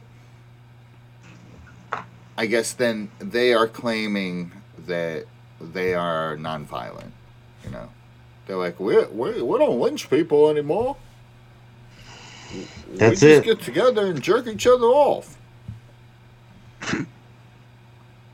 I 2.37 2.45
guess 2.47 2.73
then 2.73 3.11
they 3.19 3.53
are 3.53 3.67
claiming 3.67 4.51
that 4.85 5.25
they 5.59 5.93
are 5.93 6.35
nonviolent. 6.37 7.11
You 7.63 7.71
know, 7.71 7.89
they're 8.45 8.57
like 8.57 8.79
we 8.79 9.03
we 9.05 9.41
we 9.41 9.57
don't 9.57 9.79
lynch 9.79 10.09
people 10.09 10.49
anymore. 10.49 10.97
That's 12.93 13.21
we 13.21 13.31
it. 13.31 13.35
just 13.35 13.45
get 13.45 13.61
together 13.61 14.07
and 14.07 14.21
jerk 14.21 14.47
each 14.47 14.67
other 14.67 14.85
off. 14.85 15.37
you 16.93 17.05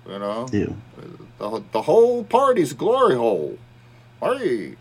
know, 0.08 0.48
Ew. 0.52 0.76
the, 1.38 1.64
the 1.72 1.82
whole 1.84 2.24
party's 2.24 2.74
glory 2.74 3.16
hole. 3.16 3.58
Hey, 4.22 4.76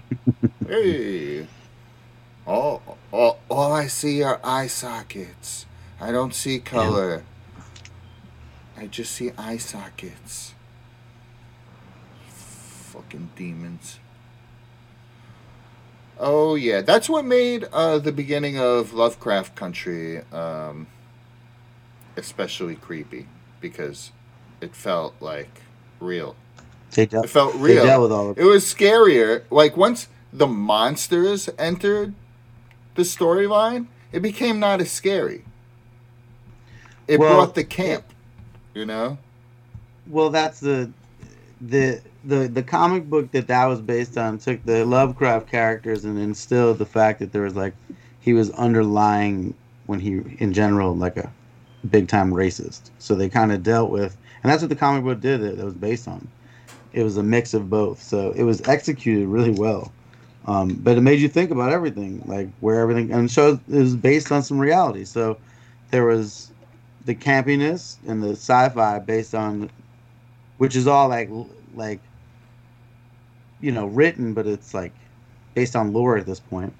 hey. 0.66 1.46
All, 2.46 2.82
all, 3.12 3.38
all 3.48 3.72
I 3.72 3.86
see 3.86 4.22
are 4.22 4.40
eye 4.42 4.66
sockets. 4.66 5.66
I 6.00 6.10
don't 6.10 6.34
see 6.34 6.58
color. 6.58 7.24
I 8.80 8.86
just 8.86 9.12
see 9.12 9.30
eye 9.36 9.58
sockets. 9.58 10.54
Fucking 12.28 13.30
demons. 13.36 13.98
Oh 16.18 16.54
yeah, 16.54 16.80
that's 16.80 17.08
what 17.08 17.24
made 17.26 17.64
uh, 17.72 17.98
the 17.98 18.12
beginning 18.12 18.58
of 18.58 18.94
Lovecraft 18.94 19.54
Country 19.54 20.22
um, 20.32 20.86
especially 22.16 22.74
creepy 22.74 23.26
because 23.60 24.12
it 24.62 24.74
felt 24.74 25.14
like 25.20 25.60
real. 26.00 26.34
They 26.92 27.06
dealt, 27.06 27.26
It 27.26 27.28
felt 27.28 27.52
they 27.54 27.58
real. 27.60 27.84
dealt 27.84 28.02
with 28.02 28.12
all 28.12 28.30
of 28.30 28.38
It 28.38 28.44
was 28.44 28.64
scarier. 28.64 29.44
Like 29.50 29.76
once 29.76 30.08
the 30.32 30.46
monsters 30.46 31.50
entered 31.58 32.14
the 32.94 33.02
storyline, 33.02 33.88
it 34.10 34.20
became 34.20 34.58
not 34.58 34.80
as 34.80 34.90
scary. 34.90 35.44
It 37.06 37.20
Well, 37.20 37.34
brought 37.34 37.54
the 37.54 37.64
camp, 37.64 38.04
you 38.74 38.86
know. 38.86 39.18
Well, 40.06 40.30
that's 40.30 40.60
the 40.60 40.90
the 41.60 42.00
the 42.24 42.48
the 42.48 42.62
comic 42.62 43.08
book 43.08 43.30
that 43.32 43.46
that 43.48 43.66
was 43.66 43.80
based 43.80 44.16
on 44.16 44.38
took 44.38 44.64
the 44.64 44.84
Lovecraft 44.84 45.50
characters 45.50 46.04
and 46.04 46.18
instilled 46.18 46.78
the 46.78 46.86
fact 46.86 47.18
that 47.20 47.32
there 47.32 47.42
was 47.42 47.54
like 47.54 47.74
he 48.20 48.32
was 48.32 48.50
underlying 48.52 49.54
when 49.86 50.00
he 50.00 50.20
in 50.38 50.52
general 50.52 50.94
like 50.96 51.16
a 51.16 51.32
big 51.88 52.08
time 52.08 52.32
racist. 52.32 52.90
So 52.98 53.14
they 53.14 53.28
kind 53.28 53.52
of 53.52 53.62
dealt 53.62 53.90
with, 53.90 54.16
and 54.42 54.50
that's 54.50 54.62
what 54.62 54.68
the 54.68 54.76
comic 54.76 55.04
book 55.04 55.20
did. 55.20 55.40
That, 55.40 55.56
that 55.56 55.64
was 55.64 55.74
based 55.74 56.08
on. 56.08 56.28
It 56.92 57.02
was 57.02 57.16
a 57.16 57.22
mix 57.22 57.54
of 57.54 57.70
both. 57.70 58.02
So 58.02 58.32
it 58.32 58.42
was 58.42 58.60
executed 58.68 59.28
really 59.28 59.52
well. 59.52 59.92
Um, 60.46 60.74
but 60.82 60.96
it 60.96 61.02
made 61.02 61.20
you 61.20 61.28
think 61.28 61.50
about 61.50 61.70
everything, 61.70 62.22
like 62.26 62.48
where 62.60 62.80
everything, 62.80 63.12
and 63.12 63.30
shows 63.30 63.58
was 63.68 63.94
based 63.94 64.32
on 64.32 64.42
some 64.42 64.58
reality. 64.58 65.04
So 65.04 65.36
there 65.90 66.04
was 66.06 66.50
the 67.04 67.14
campiness 67.14 67.96
and 68.06 68.22
the 68.22 68.30
sci-fi 68.30 68.98
based 68.98 69.34
on 69.34 69.70
which 70.58 70.76
is 70.76 70.86
all 70.86 71.08
like 71.08 71.30
like 71.74 72.00
you 73.60 73.72
know 73.72 73.86
written 73.86 74.34
but 74.34 74.46
it's 74.46 74.74
like 74.74 74.92
based 75.54 75.74
on 75.76 75.92
lore 75.92 76.16
at 76.16 76.26
this 76.26 76.40
point 76.40 76.72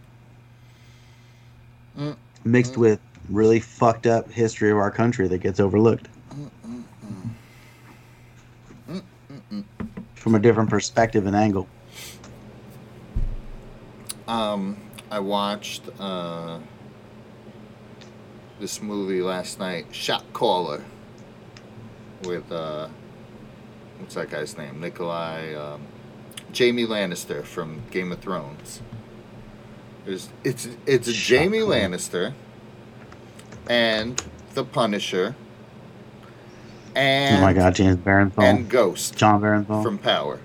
Mm. 1.99 2.17
mixed 2.45 2.75
Mm. 2.75 2.79
with 2.79 3.01
really 3.29 3.59
fucked 3.61 4.07
up 4.07 4.31
history 4.31 4.71
of 4.71 4.77
our 4.79 4.91
country 4.91 5.27
that 5.29 5.39
gets 5.39 5.59
overlooked 5.59 6.09
from 10.15 10.35
a 10.35 10.39
different 10.39 10.71
perspective 10.71 11.27
and 11.27 11.35
angle 11.37 11.67
Um, 14.29 14.77
I 15.11 15.19
watched 15.19 15.83
uh, 15.99 16.59
this 18.61 18.83
movie 18.83 19.23
last 19.23 19.59
night, 19.59 19.87
Shot 19.91 20.25
Caller, 20.33 20.85
with 22.23 22.51
uh, 22.53 22.89
what's 23.99 24.15
that 24.15 24.31
guy's 24.31 24.57
name? 24.57 24.81
Nikolai, 24.81 25.55
um, 25.55 25.81
Jamie 26.53 26.87
Lannister 26.87 27.43
from 27.43 27.83
Game 27.91 28.13
of 28.13 28.21
Thrones. 28.21 28.83
It's 30.07 30.29
it's 30.45 31.11
Shot 31.11 31.15
Jamie 31.15 31.61
Caller. 31.61 31.75
Lannister 31.77 32.33
and 33.69 34.23
the 34.55 34.65
Punisher 34.65 35.35
and 36.97 37.37
oh 37.37 37.41
my 37.41 37.53
god 37.53 37.73
james 37.77 37.97
Bernthal. 37.99 38.43
and 38.43 38.69
Ghost 38.69 39.15
john 39.15 39.41
Bernthal. 39.41 39.81
from 39.81 39.97
Power. 39.97 40.41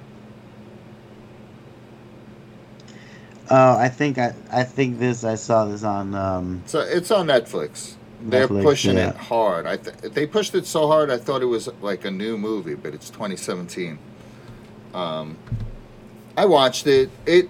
oh 3.49 3.77
i 3.77 3.89
think 3.89 4.19
i 4.19 4.35
i 4.51 4.63
think 4.63 4.99
this 4.99 5.23
i 5.23 5.33
saw 5.33 5.65
this 5.65 5.83
on 5.83 6.13
um 6.13 6.61
So 6.67 6.81
it's 6.81 7.09
on 7.09 7.25
Netflix. 7.27 7.95
They're 8.25 8.47
Netflix, 8.47 8.63
pushing 8.63 8.97
yeah. 8.97 9.09
it 9.09 9.15
hard. 9.15 9.67
I 9.67 9.77
th- 9.77 10.13
they 10.13 10.25
pushed 10.25 10.55
it 10.55 10.65
so 10.65 10.87
hard. 10.87 11.11
I 11.11 11.17
thought 11.17 11.43
it 11.43 11.45
was 11.45 11.69
like 11.81 12.05
a 12.05 12.11
new 12.11 12.37
movie, 12.37 12.73
but 12.73 12.93
it's 12.93 13.09
2017. 13.11 13.99
Um, 14.95 15.37
I 16.35 16.45
watched 16.45 16.87
it. 16.87 17.11
It 17.25 17.49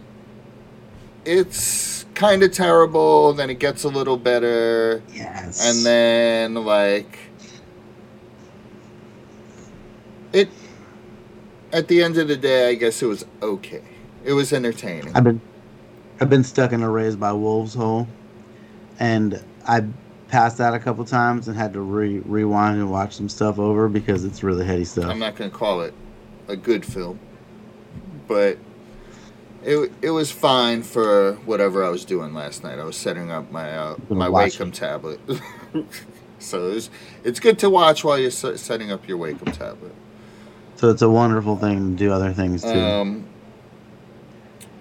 it's 1.23 2.05
kind 2.13 2.43
of 2.43 2.51
terrible. 2.51 3.31
Then 3.33 3.49
it 3.49 3.59
gets 3.59 3.85
a 3.85 3.89
little 3.89 4.17
better, 4.17 5.01
yes 5.13 5.65
and 5.65 5.85
then 5.85 6.55
like 6.65 7.19
it. 10.33 10.49
At 11.71 11.87
the 11.87 12.03
end 12.03 12.17
of 12.17 12.27
the 12.27 12.37
day, 12.37 12.69
I 12.69 12.75
guess 12.75 13.01
it 13.01 13.07
was 13.07 13.25
okay. 13.41 13.81
It 14.23 14.33
was 14.33 14.51
entertaining. 14.51 15.15
I've 15.15 15.23
been 15.23 15.39
I've 16.19 16.29
been 16.29 16.43
stuck 16.43 16.73
in 16.73 16.83
a 16.83 16.89
raised 16.89 17.19
by 17.19 17.31
wolves 17.31 17.73
hole, 17.73 18.07
and 18.99 19.41
I 19.67 19.85
passed 20.27 20.59
out 20.59 20.73
a 20.73 20.79
couple 20.79 21.05
times 21.05 21.47
and 21.47 21.57
had 21.57 21.73
to 21.73 21.81
re- 21.81 22.19
rewind 22.19 22.77
and 22.77 22.89
watch 22.89 23.15
some 23.15 23.29
stuff 23.29 23.59
over 23.59 23.87
because 23.87 24.23
it's 24.23 24.43
really 24.43 24.65
heady 24.65 24.85
stuff. 24.85 25.05
I'm 25.05 25.19
not 25.19 25.35
gonna 25.35 25.49
call 25.49 25.81
it 25.81 25.93
a 26.47 26.55
good 26.55 26.85
film, 26.85 27.19
but 28.27 28.57
it 29.63 29.91
it 30.01 30.11
was 30.11 30.31
fine 30.31 30.83
for 30.83 31.33
whatever 31.45 31.83
I 31.83 31.89
was 31.89 32.05
doing 32.05 32.33
last 32.33 32.63
night. 32.63 32.79
I 32.79 32.83
was 32.83 32.95
setting 32.95 33.31
up 33.31 33.51
my 33.51 33.75
uh, 33.75 33.95
my 34.09 34.27
Wacom 34.27 34.71
tablet, 34.71 35.19
so 36.39 36.71
it's 36.71 36.89
it's 37.23 37.39
good 37.39 37.59
to 37.59 37.69
watch 37.69 38.03
while 38.03 38.19
you're 38.19 38.31
setting 38.31 38.91
up 38.91 39.07
your 39.07 39.17
Wacom 39.17 39.51
tablet. 39.51 39.93
So 40.75 40.89
it's 40.89 41.01
a 41.01 41.09
wonderful 41.09 41.55
thing 41.55 41.91
to 41.91 41.97
do 41.97 42.11
other 42.11 42.33
things 42.33 42.61
too. 42.61 42.69
Um, 42.69 43.25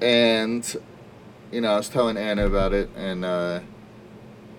and 0.01 0.77
you 1.53 1.61
know, 1.61 1.73
I 1.73 1.77
was 1.77 1.89
telling 1.89 2.17
Anna 2.17 2.47
about 2.47 2.73
it, 2.73 2.91
and 2.97 3.25
uh, 3.25 3.61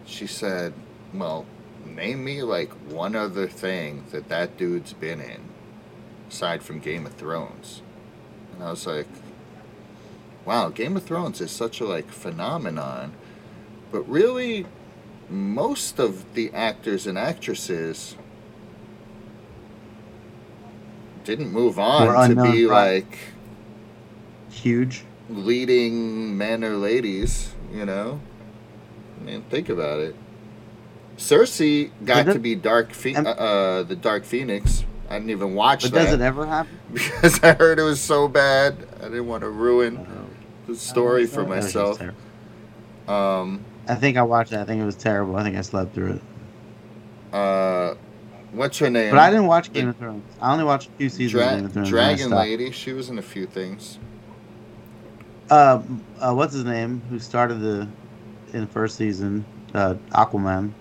she 0.06 0.28
said, 0.28 0.74
"Well, 1.14 1.46
name 1.86 2.24
me 2.24 2.42
like 2.44 2.72
one 2.90 3.16
other 3.16 3.48
thing 3.48 4.06
that 4.12 4.30
that 4.30 4.58
dude's 4.58 4.94
been 4.94 5.22
in, 5.22 5.42
aside 6.30 6.64
from 6.64 6.80
Game 6.80 7.06
of 7.06 7.14
Thrones." 7.16 7.82
And 8.54 8.64
I 8.64 8.72
was 8.72 8.86
like, 8.88 9.08
"Wow, 10.46 10.70
Game 10.70 10.96
of 10.98 11.04
Thrones 11.04 11.42
is 11.42 11.52
such 11.52 11.82
a 11.82 11.86
like 11.86 12.10
phenomenon, 12.12 13.14
but 13.92 14.08
really, 14.10 14.66
most 15.30 16.00
of 16.00 16.34
the 16.36 16.52
actors 16.54 17.08
and 17.08 17.18
actresses." 17.18 18.16
Didn't 21.24 21.52
move 21.52 21.78
Were 21.98 22.16
on 22.16 22.30
to 22.32 22.38
unknown, 22.38 22.52
be 22.52 22.66
right. 22.66 23.06
like 23.06 23.18
Huge. 24.50 25.04
leading 25.30 26.38
men 26.38 26.64
or 26.64 26.76
ladies, 26.78 27.54
you 27.74 27.86
know? 27.86 28.20
Mean, 29.26 29.42
think 29.50 29.70
about 29.70 30.00
it. 30.00 30.16
Cersei 31.18 31.92
got 32.04 32.26
to 32.26 32.40
be 32.40 32.56
Dark 32.56 32.92
Um, 33.16 33.26
uh, 33.26 33.30
uh, 33.30 33.84
the 33.84 33.96
Dark 33.96 34.26
Phoenix. 34.26 34.84
I 35.10 35.16
didn't 35.16 35.30
even 35.30 35.54
watch 35.54 35.84
But 35.84 35.92
that 35.94 36.06
does 36.06 36.14
it 36.14 36.22
ever 36.22 36.46
happen? 36.46 36.78
because 36.94 37.42
I 37.44 37.54
heard 37.54 37.80
it 37.80 37.84
was 37.84 38.02
so 38.02 38.28
bad. 38.28 38.76
I 39.00 39.06
didn't 39.06 39.28
want 39.28 39.42
to 39.42 39.50
ruin 39.50 40.08
the 40.68 40.76
story 40.76 41.26
for 41.26 41.44
that 41.44 41.50
was 41.50 41.74
just 41.74 41.76
myself. 41.76 42.02
Um, 43.08 43.64
I 43.88 43.96
think 43.96 44.18
I 44.18 44.24
watched 44.24 44.52
it. 44.52 44.58
I 44.58 44.66
think 44.66 44.82
it 44.82 44.86
was 44.86 44.96
terrible. 44.96 45.36
I 45.36 45.44
think 45.44 45.56
I 45.58 45.62
slept 45.62 45.94
through 45.94 46.14
it. 46.14 47.36
uh, 47.36 47.94
what's 48.52 48.80
her 48.80 48.90
name? 48.90 49.12
But 49.12 49.20
I 49.20 49.30
didn't 49.30 49.46
watch 49.46 49.72
Game 49.72 49.90
of 49.90 49.98
Thrones. 49.98 50.24
I 50.42 50.52
only 50.52 50.64
watched 50.64 50.90
a 50.90 50.92
few 50.94 51.10
seasons 51.10 51.32
Dra- 51.32 51.46
of 51.46 51.56
Game 51.58 51.66
of 51.66 51.74
Thrones. 51.74 51.90
Dragon. 51.90 52.30
Lady. 52.32 52.72
She 52.72 52.94
was 52.94 53.10
in 53.10 53.20
a 53.20 53.24
few 53.24 53.46
things. 53.46 54.00
Uh, 55.50 55.84
uh, 56.20 56.34
what's 56.34 56.54
his 56.54 56.66
name? 56.66 57.02
Who 57.10 57.20
started 57.20 57.60
the 57.60 57.88
in 58.56 58.62
the 58.62 58.68
first 58.68 58.96
season? 58.96 59.46
Uh, 59.74 59.96
Aquaman. 60.12 60.72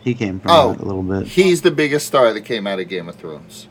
He 0.00 0.14
came 0.14 0.38
from 0.38 0.50
Oh. 0.50 0.70
a 0.78 0.84
little 0.84 1.02
bit 1.02 1.26
He's 1.26 1.62
the 1.62 1.70
biggest 1.70 2.06
star 2.06 2.32
that 2.32 2.42
came 2.42 2.66
out 2.66 2.78
of 2.78 2.88
Game 2.88 3.08
of 3.08 3.16
Thrones. 3.16 3.68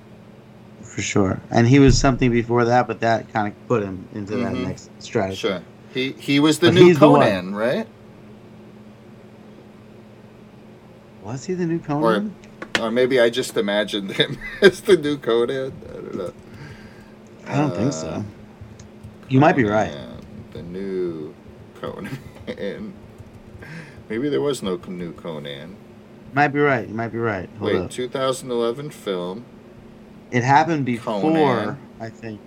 for 0.81 1.01
sure, 1.01 1.39
and 1.49 1.67
he 1.67 1.79
was 1.79 1.97
something 1.97 2.29
before 2.31 2.65
that, 2.65 2.85
but 2.87 2.99
that 2.99 3.31
kind 3.33 3.47
of 3.47 3.67
put 3.67 3.81
him 3.83 4.07
into 4.13 4.35
that 4.37 4.53
Mhm. 4.53 4.65
next 4.67 4.89
strategy. 4.99 5.37
Sure. 5.37 5.61
He 5.93 6.11
he 6.19 6.39
was 6.39 6.59
the 6.59 6.67
But 6.67 6.73
new 6.75 6.85
he's 6.85 6.99
the. 6.99 7.07
Conan, 7.07 7.55
right? 7.55 7.87
Was 11.23 11.45
he 11.45 11.53
the 11.53 11.65
new 11.65 11.79
Conan? 11.79 12.33
Or 12.81 12.91
maybe 12.91 13.19
I 13.19 13.29
just 13.29 13.55
imagined 13.55 14.11
him 14.11 14.37
as 14.61 14.81
the 14.81 14.97
new 14.97 15.17
Conan. 15.17 15.71
I 15.89 15.93
don't 15.93 16.15
know. 16.15 16.33
I 17.47 17.57
don't 17.57 17.75
think 17.75 17.87
Uh, 17.89 17.91
so. 17.91 18.25
You 19.29 19.39
might 19.39 19.55
be 19.55 19.63
right. 19.63 19.93
The 20.51 20.63
new 20.63 21.33
Conan. 21.79 22.17
maybe 22.47 24.29
there 24.29 24.41
was 24.41 24.61
no 24.63 24.77
new 24.87 25.13
Conan. 25.13 25.75
Might 26.33 26.49
be 26.49 26.59
right. 26.59 26.87
You 26.87 26.93
might 26.95 27.09
be 27.09 27.19
right. 27.19 27.49
Hold 27.59 27.73
Wait, 27.73 27.81
up. 27.83 27.91
2011 27.91 28.89
film. 28.89 29.45
It 30.31 30.43
happened 30.43 30.85
before. 30.85 31.21
Conan. 31.21 31.77
I 31.99 32.09
think 32.09 32.39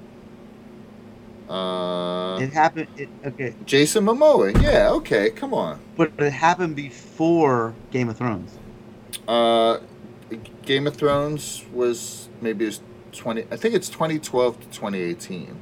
Uh, 1.49 2.38
it 2.40 2.53
happened. 2.53 2.88
It, 2.97 3.09
okay, 3.24 3.55
Jason 3.64 4.05
Momoa. 4.05 4.61
Yeah, 4.61 4.90
okay, 4.90 5.30
come 5.30 5.55
on. 5.55 5.78
but 5.97 6.11
it 6.18 6.32
happened 6.32 6.74
before 6.74 7.72
Game 7.92 8.09
of 8.09 8.16
Thrones. 8.16 8.59
Uh, 9.28 9.78
Game 10.64 10.88
of 10.88 10.97
Thrones 10.97 11.64
was 11.72 12.28
maybe 12.40 12.64
it 12.64 12.68
was 12.68 12.80
20. 13.12 13.44
I 13.53 13.57
think 13.57 13.74
it's 13.76 13.88
2012 13.88 14.59
to 14.61 14.66
2018. 14.66 15.57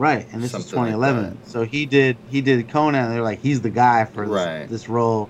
Right, 0.00 0.26
and 0.32 0.42
this 0.42 0.54
is 0.54 0.64
Something 0.64 0.78
like 0.78 0.92
2011. 0.92 1.38
so 1.44 1.62
he 1.62 1.84
did 1.84 2.16
he 2.30 2.40
did 2.40 2.66
Conan. 2.70 3.04
And 3.04 3.12
they're 3.12 3.22
like 3.22 3.42
he's 3.42 3.60
the 3.60 3.68
guy 3.68 4.06
for 4.06 4.24
this, 4.26 4.34
Right. 4.34 4.66
this 4.66 4.88
role 4.88 5.28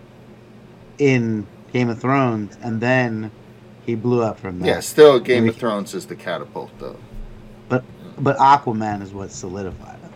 in 0.98 1.44
Game 1.72 1.88
of 1.88 1.98
Thrones, 2.00 2.56
and 2.62 2.80
then 2.80 3.32
he 3.84 3.96
blew 3.96 4.22
up 4.22 4.38
from 4.38 4.60
that. 4.60 4.66
Yeah, 4.68 4.78
still 4.78 5.18
Game 5.18 5.48
of 5.48 5.56
Thrones 5.56 5.92
is 5.92 6.06
the 6.06 6.14
catapult 6.14 6.70
though. 6.78 6.98
but 7.68 7.82
but 8.16 8.36
Aquaman 8.38 9.02
is 9.02 9.12
what 9.12 9.32
solidified 9.32 9.98
it. 10.04 10.12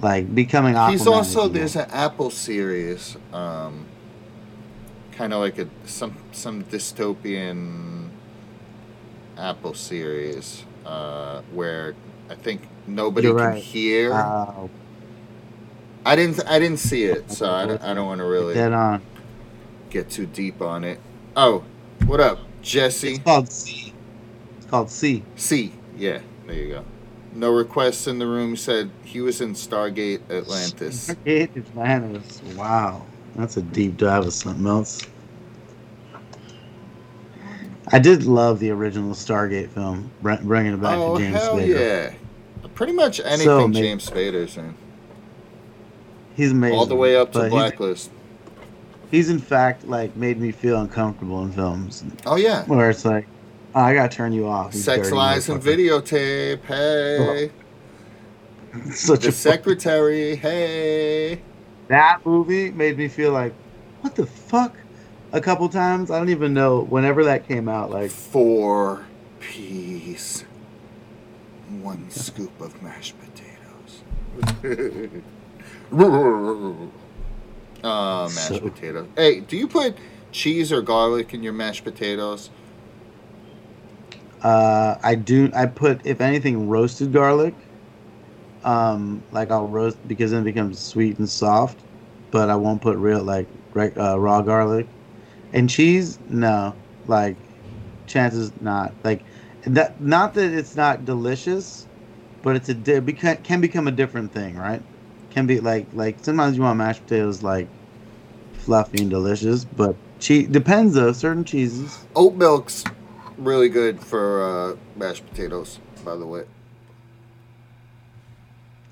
Like 0.00 0.32
becoming 0.32 0.74
Aquaman. 0.74 0.90
He's 0.92 1.06
also 1.08 1.48
there's 1.48 1.74
an 1.74 1.90
Apple 1.90 2.30
series, 2.30 3.16
um, 3.32 3.86
kind 5.10 5.32
of 5.32 5.40
like 5.40 5.58
a 5.58 5.68
some 5.86 6.16
some 6.30 6.62
dystopian 6.64 8.10
Apple 9.36 9.74
series 9.74 10.64
uh, 10.86 11.42
where 11.52 11.96
I 12.32 12.34
think 12.36 12.62
nobody 12.86 13.28
You're 13.28 13.36
can 13.36 13.46
right. 13.46 13.62
hear. 13.62 14.14
uh, 14.14 14.66
I 16.06 16.16
didn't 16.16 16.42
I 16.48 16.58
didn't 16.58 16.78
see 16.78 17.04
it, 17.04 17.30
so 17.30 17.50
I 17.50 17.66
don't, 17.66 17.82
I 17.82 17.92
don't 17.92 18.06
want 18.06 18.20
to 18.20 18.24
really 18.24 18.54
dead 18.54 18.72
on. 18.72 19.02
get 19.90 20.08
too 20.08 20.24
deep 20.24 20.62
on 20.62 20.82
it. 20.82 20.98
Oh, 21.36 21.62
what 22.06 22.20
up, 22.20 22.38
Jesse? 22.62 23.16
It's 23.16 23.18
called 23.24 23.52
See. 23.52 23.92
It's 24.56 24.66
called 24.66 24.90
See. 24.90 25.22
See. 25.36 25.74
Yeah, 25.94 26.20
there 26.46 26.56
you 26.56 26.68
go. 26.70 26.84
No 27.34 27.52
requests 27.52 28.06
in 28.06 28.18
the 28.18 28.26
room. 28.26 28.56
Said 28.56 28.90
he 29.04 29.20
was 29.20 29.42
in 29.42 29.52
Stargate 29.52 30.22
Atlantis. 30.30 31.10
Stargate 31.10 31.54
Atlantis. 31.54 32.42
Wow, 32.56 33.04
that's 33.36 33.58
a 33.58 33.62
deep 33.62 33.98
dive 33.98 34.24
of 34.26 34.32
something 34.32 34.66
else. 34.66 35.02
I 37.88 37.98
did 37.98 38.24
love 38.24 38.58
the 38.58 38.70
original 38.70 39.12
Stargate 39.12 39.68
film, 39.68 40.10
bringing 40.22 40.72
it 40.72 40.80
back 40.80 40.96
oh 40.96 41.18
to 41.18 41.22
James 41.22 41.36
hell 41.36 41.60
yeah! 41.60 42.14
Pretty 42.74 42.92
much 42.92 43.20
anything 43.20 43.44
So. 43.46 43.68
James 43.70 44.08
Spader's 44.08 44.56
in, 44.56 44.74
He's 46.34 46.52
amazing. 46.52 46.78
all 46.78 46.86
the 46.86 46.96
way 46.96 47.16
up 47.16 47.32
to 47.32 47.38
but 47.38 47.42
he's- 47.44 47.52
Blacklist. 47.52 48.10
He's, 49.10 49.28
in 49.28 49.38
fact 49.40 49.86
like 49.86 50.16
made 50.16 50.40
me 50.40 50.52
feel 50.52 50.80
uncomfortable 50.80 51.42
in 51.44 51.52
films 51.52 52.02
Oh 52.24 52.36
yeah, 52.36 52.64
where 52.64 52.88
it's 52.88 53.04
like, 53.04 53.26
oh, 53.74 53.80
I 53.80 53.92
gotta 53.94 54.08
turn 54.14 54.32
you 54.32 54.48
off. 54.48 54.72
sex 54.72 55.10
lies 55.10 55.48
and 55.50 55.62
videotape. 55.62 56.64
Hey, 56.64 57.50
Such 58.90 59.20
the 59.22 59.28
a 59.28 59.32
secretary. 59.32 60.34
Hey. 60.36 61.42
that 61.88 62.24
movie 62.24 62.70
made 62.70 62.96
me 62.96 63.06
feel 63.08 63.32
like, 63.32 63.52
what 64.00 64.14
the 64.14 64.24
fuck? 64.24 64.74
A 65.32 65.40
couple 65.42 65.68
times. 65.68 66.10
I 66.10 66.18
don't 66.18 66.30
even 66.30 66.54
know. 66.54 66.80
Whenever 66.80 67.24
that 67.24 67.46
came 67.46 67.68
out, 67.68 67.90
like 67.90 68.10
Four 68.10 69.04
piece, 69.40 70.44
one 71.80 72.10
scoop 72.10 72.60
of 72.60 72.80
mashed 72.82 73.14
potatoes. 73.20 74.02
uh, 77.82 78.28
mashed 78.34 78.48
So- 78.48 78.60
potatoes. 78.60 79.08
Hey, 79.16 79.40
do 79.40 79.56
you 79.56 79.66
put 79.68 79.96
cheese 80.32 80.72
or 80.72 80.82
garlic 80.82 81.32
in 81.34 81.42
your 81.42 81.52
mashed 81.52 81.84
potatoes? 81.84 82.50
Uh, 84.42 84.96
I 85.02 85.14
do. 85.14 85.50
I 85.54 85.66
put, 85.66 86.04
if 86.04 86.20
anything, 86.20 86.68
roasted 86.68 87.12
garlic. 87.12 87.54
Um, 88.64 89.22
like 89.32 89.50
I'll 89.50 89.66
roast 89.68 89.96
because 90.06 90.30
then 90.32 90.42
it 90.42 90.44
becomes 90.44 90.78
sweet 90.78 91.18
and 91.18 91.28
soft. 91.28 91.78
But 92.30 92.48
I 92.50 92.56
won't 92.56 92.80
put 92.80 92.96
real 92.96 93.22
like 93.22 93.46
uh, 93.76 94.18
raw 94.18 94.40
garlic. 94.42 94.86
And 95.52 95.68
cheese, 95.70 96.18
no. 96.28 96.74
Like, 97.06 97.36
chances 98.06 98.52
not. 98.60 98.94
Like 99.04 99.22
that. 99.66 100.00
Not 100.00 100.34
that 100.34 100.52
it's 100.52 100.76
not 100.76 101.04
delicious, 101.04 101.86
but 102.42 102.56
it's 102.56 102.68
a 102.68 102.74
di- 102.74 103.00
beca- 103.00 103.42
can 103.42 103.60
become 103.60 103.88
a 103.88 103.92
different 103.92 104.32
thing, 104.32 104.56
right? 104.56 104.82
Can 105.30 105.46
be 105.46 105.60
like 105.60 105.86
like 105.92 106.18
sometimes 106.22 106.56
you 106.56 106.62
want 106.62 106.78
mashed 106.78 107.02
potatoes 107.04 107.42
like 107.42 107.68
fluffy 108.54 109.02
and 109.02 109.10
delicious, 109.10 109.64
but 109.64 109.96
cheese 110.18 110.48
depends 110.48 110.94
though. 110.94 111.12
Certain 111.12 111.44
cheeses. 111.44 112.04
Oat 112.14 112.34
milk's 112.34 112.84
really 113.38 113.68
good 113.68 114.00
for 114.00 114.42
uh, 114.42 114.76
mashed 114.96 115.26
potatoes, 115.26 115.78
by 116.04 116.16
the 116.16 116.26
way. 116.26 116.44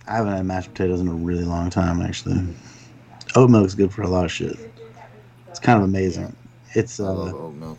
I 0.08 0.16
haven't 0.16 0.32
had 0.32 0.44
mashed 0.44 0.72
potatoes 0.72 1.00
in 1.00 1.08
a 1.08 1.14
really 1.14 1.44
long 1.44 1.70
time, 1.70 2.02
actually. 2.02 2.42
Oat 3.36 3.50
milk's 3.50 3.74
good 3.74 3.92
for 3.92 4.02
a 4.02 4.08
lot 4.08 4.24
of 4.24 4.32
shit. 4.32 4.56
It's 5.48 5.60
kind 5.60 5.78
of 5.78 5.84
amazing. 5.84 6.34
It's 6.74 6.98
I 6.98 7.04
love 7.04 7.34
uh, 7.34 7.36
oat 7.36 7.54
milk. 7.54 7.78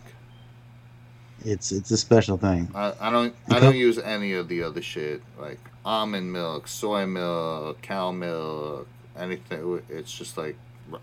It's 1.45 1.71
it's 1.71 1.91
a 1.91 1.97
special 1.97 2.37
thing. 2.37 2.69
I, 2.75 2.93
I 2.99 3.09
don't 3.11 3.33
I 3.49 3.59
don't 3.59 3.75
use 3.75 3.97
any 3.99 4.33
of 4.33 4.47
the 4.47 4.63
other 4.63 4.81
shit 4.81 5.21
like 5.39 5.59
almond 5.85 6.31
milk, 6.31 6.67
soy 6.67 7.05
milk, 7.05 7.81
cow 7.81 8.11
milk, 8.11 8.87
anything. 9.17 9.81
It's 9.89 10.11
just 10.11 10.37
like 10.37 10.55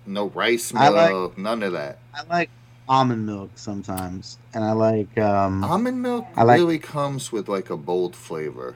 no 0.06 0.28
rice 0.28 0.74
I 0.74 0.88
like- 0.88 1.10
milk, 1.10 1.38
none 1.38 1.62
of 1.62 1.72
that. 1.72 1.98
I 2.14 2.22
like 2.28 2.50
almond 2.88 3.26
milk 3.26 3.50
sometimes, 3.56 4.38
and 4.54 4.64
I 4.64 4.72
like 4.72 5.16
um, 5.18 5.62
Almond 5.64 6.00
milk 6.02 6.26
I 6.36 6.42
like- 6.44 6.58
really 6.58 6.78
comes 6.78 7.30
with 7.32 7.48
like 7.48 7.70
a 7.70 7.76
bold 7.76 8.14
flavor. 8.16 8.74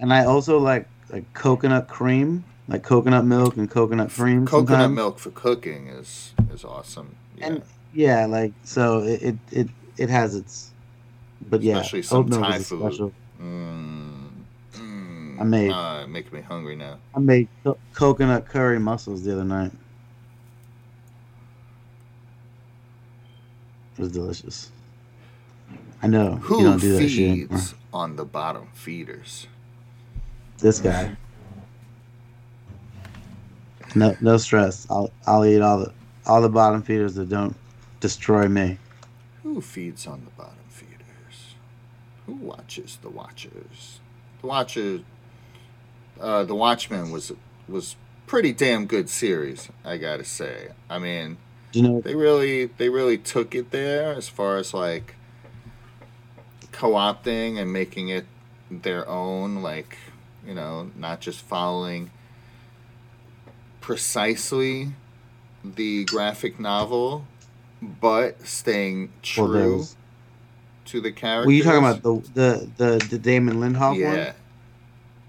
and 0.00 0.12
I 0.12 0.24
also 0.24 0.58
like 0.58 0.86
like 1.10 1.32
coconut 1.34 1.88
cream, 1.88 2.44
like 2.68 2.82
coconut 2.82 3.24
milk 3.24 3.56
and 3.56 3.70
coconut 3.70 4.10
cream. 4.10 4.46
Coconut 4.46 4.68
sometimes. 4.68 4.94
milk 4.94 5.18
for 5.18 5.30
cooking 5.30 5.88
is 5.88 6.32
is 6.52 6.64
awesome. 6.64 7.14
Yeah. 7.36 7.46
And 7.46 7.62
yeah, 7.94 8.26
like 8.26 8.52
so 8.64 9.00
it 9.02 9.22
it 9.22 9.36
it, 9.52 9.68
it 9.98 10.08
has 10.10 10.34
its, 10.34 10.70
but 11.48 11.62
yeah, 11.62 11.76
Especially 11.78 12.02
some 12.02 12.32
oat 12.32 12.40
Thai 12.40 12.58
food. 12.60 12.80
special. 12.80 13.12
Mm, 13.40 14.28
mm, 14.74 15.40
I 15.40 15.44
made- 15.44 15.70
Uh, 15.70 16.06
making 16.08 16.32
me 16.34 16.40
hungry 16.42 16.76
now. 16.76 16.98
I 17.14 17.18
made 17.20 17.48
co- 17.64 17.78
coconut 17.94 18.46
curry 18.46 18.78
mussels 18.78 19.22
the 19.24 19.32
other 19.32 19.44
night. 19.44 19.72
It 23.98 24.02
was 24.02 24.12
delicious. 24.12 24.70
I 26.02 26.06
know 26.08 26.36
Who 26.36 26.58
you 26.58 26.64
don't 26.64 26.80
do 26.80 26.92
that 26.96 27.08
shit. 27.08 27.30
anymore. 27.30 27.60
on 27.92 28.16
the 28.16 28.24
bottom 28.26 28.68
feeders? 28.74 29.46
This 30.58 30.80
guy. 30.80 31.16
No, 33.94 34.14
no 34.20 34.36
stress. 34.36 34.86
I'll 34.90 35.10
I'll 35.26 35.44
eat 35.46 35.60
all 35.62 35.78
the 35.78 35.92
all 36.26 36.42
the 36.42 36.48
bottom 36.50 36.82
feeders 36.82 37.14
that 37.14 37.30
don't 37.30 37.56
destroy 38.00 38.48
me. 38.48 38.76
Who 39.46 39.60
feeds 39.60 40.08
on 40.08 40.24
the 40.24 40.30
bottom 40.32 40.64
feeders? 40.68 41.54
Who 42.26 42.34
watches 42.34 42.98
the 43.00 43.08
watchers? 43.08 44.00
The 44.40 44.48
watcher, 44.48 45.00
uh, 46.20 46.42
the 46.42 46.56
Watchmen 46.56 47.12
was 47.12 47.30
was 47.68 47.94
pretty 48.26 48.52
damn 48.52 48.86
good 48.86 49.08
series. 49.08 49.68
I 49.84 49.98
gotta 49.98 50.24
say. 50.24 50.70
I 50.90 50.98
mean, 50.98 51.36
you 51.72 51.82
know? 51.82 52.00
they 52.00 52.16
really 52.16 52.66
they 52.66 52.88
really 52.88 53.18
took 53.18 53.54
it 53.54 53.70
there 53.70 54.12
as 54.14 54.28
far 54.28 54.56
as 54.56 54.74
like 54.74 55.14
co-opting 56.72 57.56
and 57.56 57.72
making 57.72 58.08
it 58.08 58.26
their 58.68 59.08
own 59.08 59.62
like 59.62 59.96
you 60.44 60.54
know 60.54 60.90
not 60.96 61.20
just 61.20 61.40
following 61.40 62.10
precisely 63.80 64.88
the 65.64 66.04
graphic 66.04 66.58
novel 66.58 67.28
but 67.82 68.46
staying 68.46 69.10
Well, 69.36 69.48
true 69.48 69.76
was- 69.78 69.96
to 70.86 71.00
the 71.00 71.12
character. 71.12 71.46
Were 71.46 71.52
you 71.52 71.62
talking 71.64 71.78
about 71.80 72.02
the 72.02 72.30
the 72.34 72.70
the, 72.76 73.06
the 73.10 73.18
Damon 73.18 73.56
Lindelof 73.56 73.96
yeah 73.98 74.06
one? 74.08 74.16
Yeah, 74.16 74.32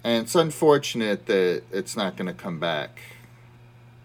and 0.03 0.23
it's 0.23 0.35
unfortunate 0.35 1.25
that 1.25 1.63
it's 1.71 1.97
not 1.97 2.15
going 2.15 2.27
to 2.27 2.33
come 2.33 2.59
back 2.59 2.99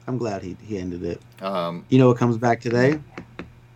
I'm 0.09 0.19
glad 0.19 0.43
he 0.43 0.57
he 0.63 0.79
ended 0.79 1.05
it. 1.05 1.21
um, 1.43 1.85
You 1.89 1.99
know 1.99 2.09
what 2.09 2.17
comes 2.19 2.37
back 2.39 2.61
today? 2.61 2.99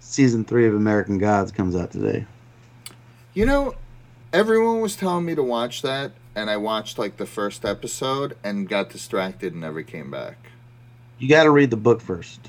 Season 0.00 0.44
three 0.44 0.66
of 0.66 0.74
American 0.74 1.18
Gods 1.18 1.52
comes 1.52 1.76
out 1.76 1.90
today. 1.92 2.26
You 3.34 3.44
know, 3.46 3.74
everyone 4.32 4.80
was 4.80 4.96
telling 4.96 5.24
me 5.24 5.34
to 5.34 5.42
watch 5.42 5.82
that, 5.82 6.12
and 6.34 6.48
I 6.50 6.56
watched 6.56 6.98
like 6.98 7.16
the 7.18 7.26
first 7.26 7.64
episode 7.64 8.36
and 8.42 8.68
got 8.68 8.90
distracted 8.90 9.52
and 9.52 9.60
never 9.60 9.82
came 9.82 10.10
back. 10.10 10.50
You 11.18 11.28
got 11.28 11.44
to 11.44 11.50
read 11.50 11.70
the 11.70 11.76
book 11.76 12.00
first. 12.00 12.40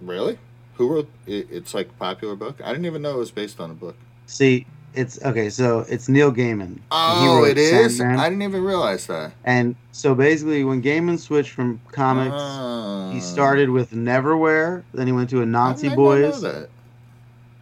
Really? 0.00 0.38
Who 0.74 0.88
wrote 0.88 1.08
it? 1.26 1.48
It's 1.50 1.74
like 1.74 1.88
a 1.88 1.92
popular 1.94 2.36
book. 2.36 2.60
I 2.64 2.70
didn't 2.70 2.86
even 2.86 3.02
know 3.02 3.14
it 3.14 3.18
was 3.18 3.30
based 3.30 3.60
on 3.60 3.70
a 3.70 3.74
book. 3.74 3.96
See, 4.26 4.66
it's 4.94 5.22
okay. 5.24 5.50
So 5.50 5.80
it's 5.88 6.08
Neil 6.08 6.32
Gaiman. 6.32 6.78
Oh, 6.90 7.44
it 7.44 7.58
is. 7.58 7.98
Sandman. 7.98 8.20
I 8.20 8.28
didn't 8.28 8.42
even 8.42 8.62
realize 8.62 9.06
that. 9.06 9.32
And 9.44 9.74
so 9.92 10.14
basically, 10.14 10.64
when 10.64 10.82
Gaiman 10.82 11.18
switched 11.18 11.50
from 11.50 11.80
comics, 11.92 12.34
Oh. 12.36 13.10
he 13.12 13.18
ah. 13.18 13.22
started 13.22 13.70
with 13.70 13.90
Neverwhere. 13.92 14.82
Then 14.92 15.06
he 15.06 15.12
went 15.12 15.30
to 15.30 15.36
Anansi 15.36 15.82
did 15.82 15.86
I 15.86 15.88
not 15.88 15.90
know 15.90 15.96
Boys, 15.96 16.40
that? 16.42 16.68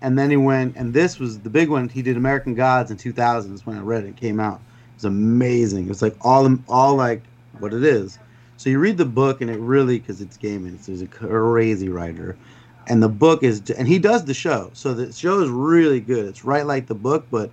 and 0.02 0.18
then 0.18 0.30
he 0.30 0.36
went. 0.36 0.76
And 0.76 0.92
this 0.92 1.18
was 1.18 1.38
the 1.40 1.50
big 1.50 1.68
one. 1.68 1.88
He 1.88 2.02
did 2.02 2.16
American 2.16 2.54
Gods 2.54 2.90
in 2.90 2.96
2000. 2.96 3.50
That's 3.50 3.66
when 3.66 3.76
I 3.76 3.80
read 3.80 4.04
it. 4.04 4.08
It 4.08 4.16
came 4.16 4.38
out. 4.40 4.56
It 4.56 4.96
was 4.96 5.04
amazing. 5.06 5.90
It's 5.90 6.02
like 6.02 6.16
all 6.20 6.54
all 6.68 6.94
like 6.96 7.22
what 7.58 7.72
it 7.72 7.84
is. 7.84 8.18
So 8.58 8.70
you 8.70 8.78
read 8.78 8.96
the 8.96 9.04
book, 9.06 9.40
and 9.40 9.50
it 9.50 9.58
really 9.58 9.98
because 9.98 10.20
it's 10.20 10.36
Gaiman. 10.38 10.80
So 10.82 10.92
he's 10.92 11.02
a 11.02 11.06
crazy 11.06 11.88
writer. 11.88 12.36
And 12.88 13.02
the 13.02 13.08
book 13.08 13.42
is, 13.42 13.70
and 13.70 13.86
he 13.86 13.98
does 13.98 14.24
the 14.24 14.34
show. 14.34 14.70
So 14.74 14.94
the 14.94 15.12
show 15.12 15.40
is 15.40 15.48
really 15.48 16.00
good. 16.00 16.26
It's 16.26 16.44
right 16.44 16.66
like 16.66 16.86
the 16.86 16.94
book, 16.94 17.26
but 17.30 17.50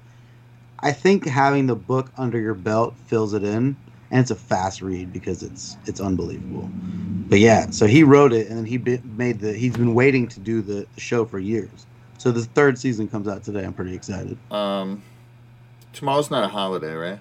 I 0.79 0.91
think 0.91 1.25
having 1.25 1.67
the 1.67 1.75
book 1.75 2.11
under 2.17 2.39
your 2.39 2.53
belt 2.53 2.95
fills 3.05 3.33
it 3.33 3.43
in, 3.43 3.75
and 4.11 4.21
it's 4.21 4.31
a 4.31 4.35
fast 4.35 4.81
read 4.81 5.13
because 5.13 5.43
it's 5.43 5.77
it's 5.85 5.99
unbelievable. 5.99 6.69
But 7.29 7.39
yeah, 7.39 7.69
so 7.69 7.85
he 7.85 8.03
wrote 8.03 8.33
it, 8.33 8.47
and 8.47 8.57
then 8.57 8.65
he 8.65 8.77
made 8.77 9.39
the. 9.39 9.53
He's 9.53 9.75
been 9.75 9.93
waiting 9.93 10.27
to 10.29 10.39
do 10.39 10.61
the, 10.61 10.87
the 10.95 11.01
show 11.01 11.25
for 11.25 11.37
years. 11.37 11.85
So 12.17 12.31
the 12.31 12.43
third 12.43 12.77
season 12.79 13.07
comes 13.07 13.27
out 13.27 13.43
today. 13.43 13.63
I'm 13.63 13.73
pretty 13.73 13.93
excited. 13.93 14.37
Um, 14.51 15.03
tomorrow's 15.93 16.31
not 16.31 16.43
a 16.43 16.47
holiday, 16.47 16.93
right? 16.93 17.19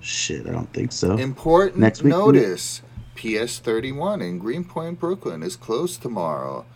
Shit, 0.00 0.46
I 0.46 0.52
don't 0.52 0.72
think 0.72 0.92
so. 0.92 1.16
Important 1.16 1.80
Next 1.80 2.02
week, 2.02 2.10
notice: 2.10 2.82
PS 3.16 3.58
31 3.60 4.22
in 4.22 4.38
Greenpoint, 4.38 5.00
Brooklyn 5.00 5.42
is 5.42 5.56
closed 5.56 6.02
tomorrow. 6.02 6.66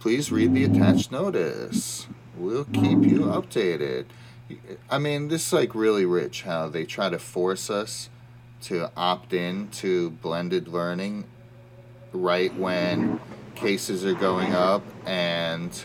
Please 0.00 0.32
read 0.32 0.54
the 0.54 0.64
attached 0.64 1.12
notice. 1.12 2.08
We'll 2.36 2.66
keep 2.66 3.04
you 3.04 3.22
updated. 3.22 4.06
I 4.90 4.98
mean, 4.98 5.28
this 5.28 5.48
is 5.48 5.52
like 5.54 5.74
really 5.74 6.06
rich 6.06 6.42
how 6.42 6.68
they 6.68 6.84
try 6.86 7.10
to 7.10 7.18
force 7.18 7.70
us 7.70 8.10
to 8.62 8.90
opt 8.96 9.32
in 9.34 9.68
to 9.70 10.10
blended 10.10 10.68
learning 10.68 11.26
right 12.12 12.54
when 12.54 13.20
cases 13.56 14.04
are 14.04 14.14
going 14.14 14.54
up 14.54 14.82
and 15.06 15.84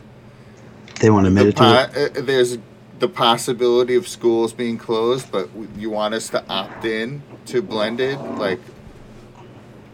They 1.00 1.10
want 1.12 1.26
to 1.26 1.30
the 1.38 1.46
admit 1.46 1.48
it 1.48 1.58
po- 1.58 1.66
uh, 1.96 2.10
there's 2.16 2.58
the 3.00 3.10
possibility 3.10 3.96
of 3.96 4.08
schools 4.08 4.54
being 4.54 4.78
closed, 4.78 5.32
but 5.32 5.50
you 5.78 5.90
want 5.90 6.14
us 6.16 6.30
to 6.30 6.44
opt 6.50 6.86
in 6.86 7.24
to 7.48 7.62
blended. 7.62 8.20
Like 8.38 8.62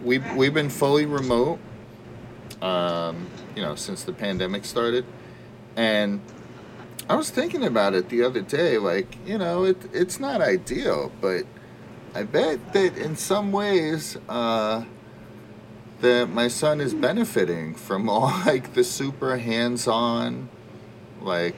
we've 0.04 0.36
we've 0.36 0.54
been 0.54 0.70
fully 0.70 1.06
remote, 1.06 1.60
um, 2.62 3.28
you 3.56 3.62
know, 3.62 3.76
since 3.76 4.04
the 4.04 4.14
pandemic 4.14 4.66
started, 4.66 5.06
and 5.76 6.22
I 7.10 7.16
was 7.16 7.30
thinking 7.30 7.64
about 7.64 7.94
it 7.94 8.10
the 8.10 8.24
other 8.24 8.42
day. 8.42 8.78
Like 8.78 9.18
you 9.26 9.38
know, 9.38 9.66
it 9.66 9.78
it's 9.94 10.20
not 10.20 10.42
ideal, 10.42 11.12
but 11.22 11.46
I 12.14 12.24
bet 12.24 12.74
that 12.74 12.98
in 12.98 13.16
some 13.16 13.52
ways. 13.52 14.18
Uh, 14.28 14.86
that 16.02 16.30
my 16.30 16.48
son 16.48 16.80
is 16.80 16.94
benefiting 16.94 17.76
from 17.76 18.10
all 18.10 18.28
like 18.46 18.74
the 18.74 18.84
super 18.84 19.38
hands-on 19.38 20.50
like 21.22 21.58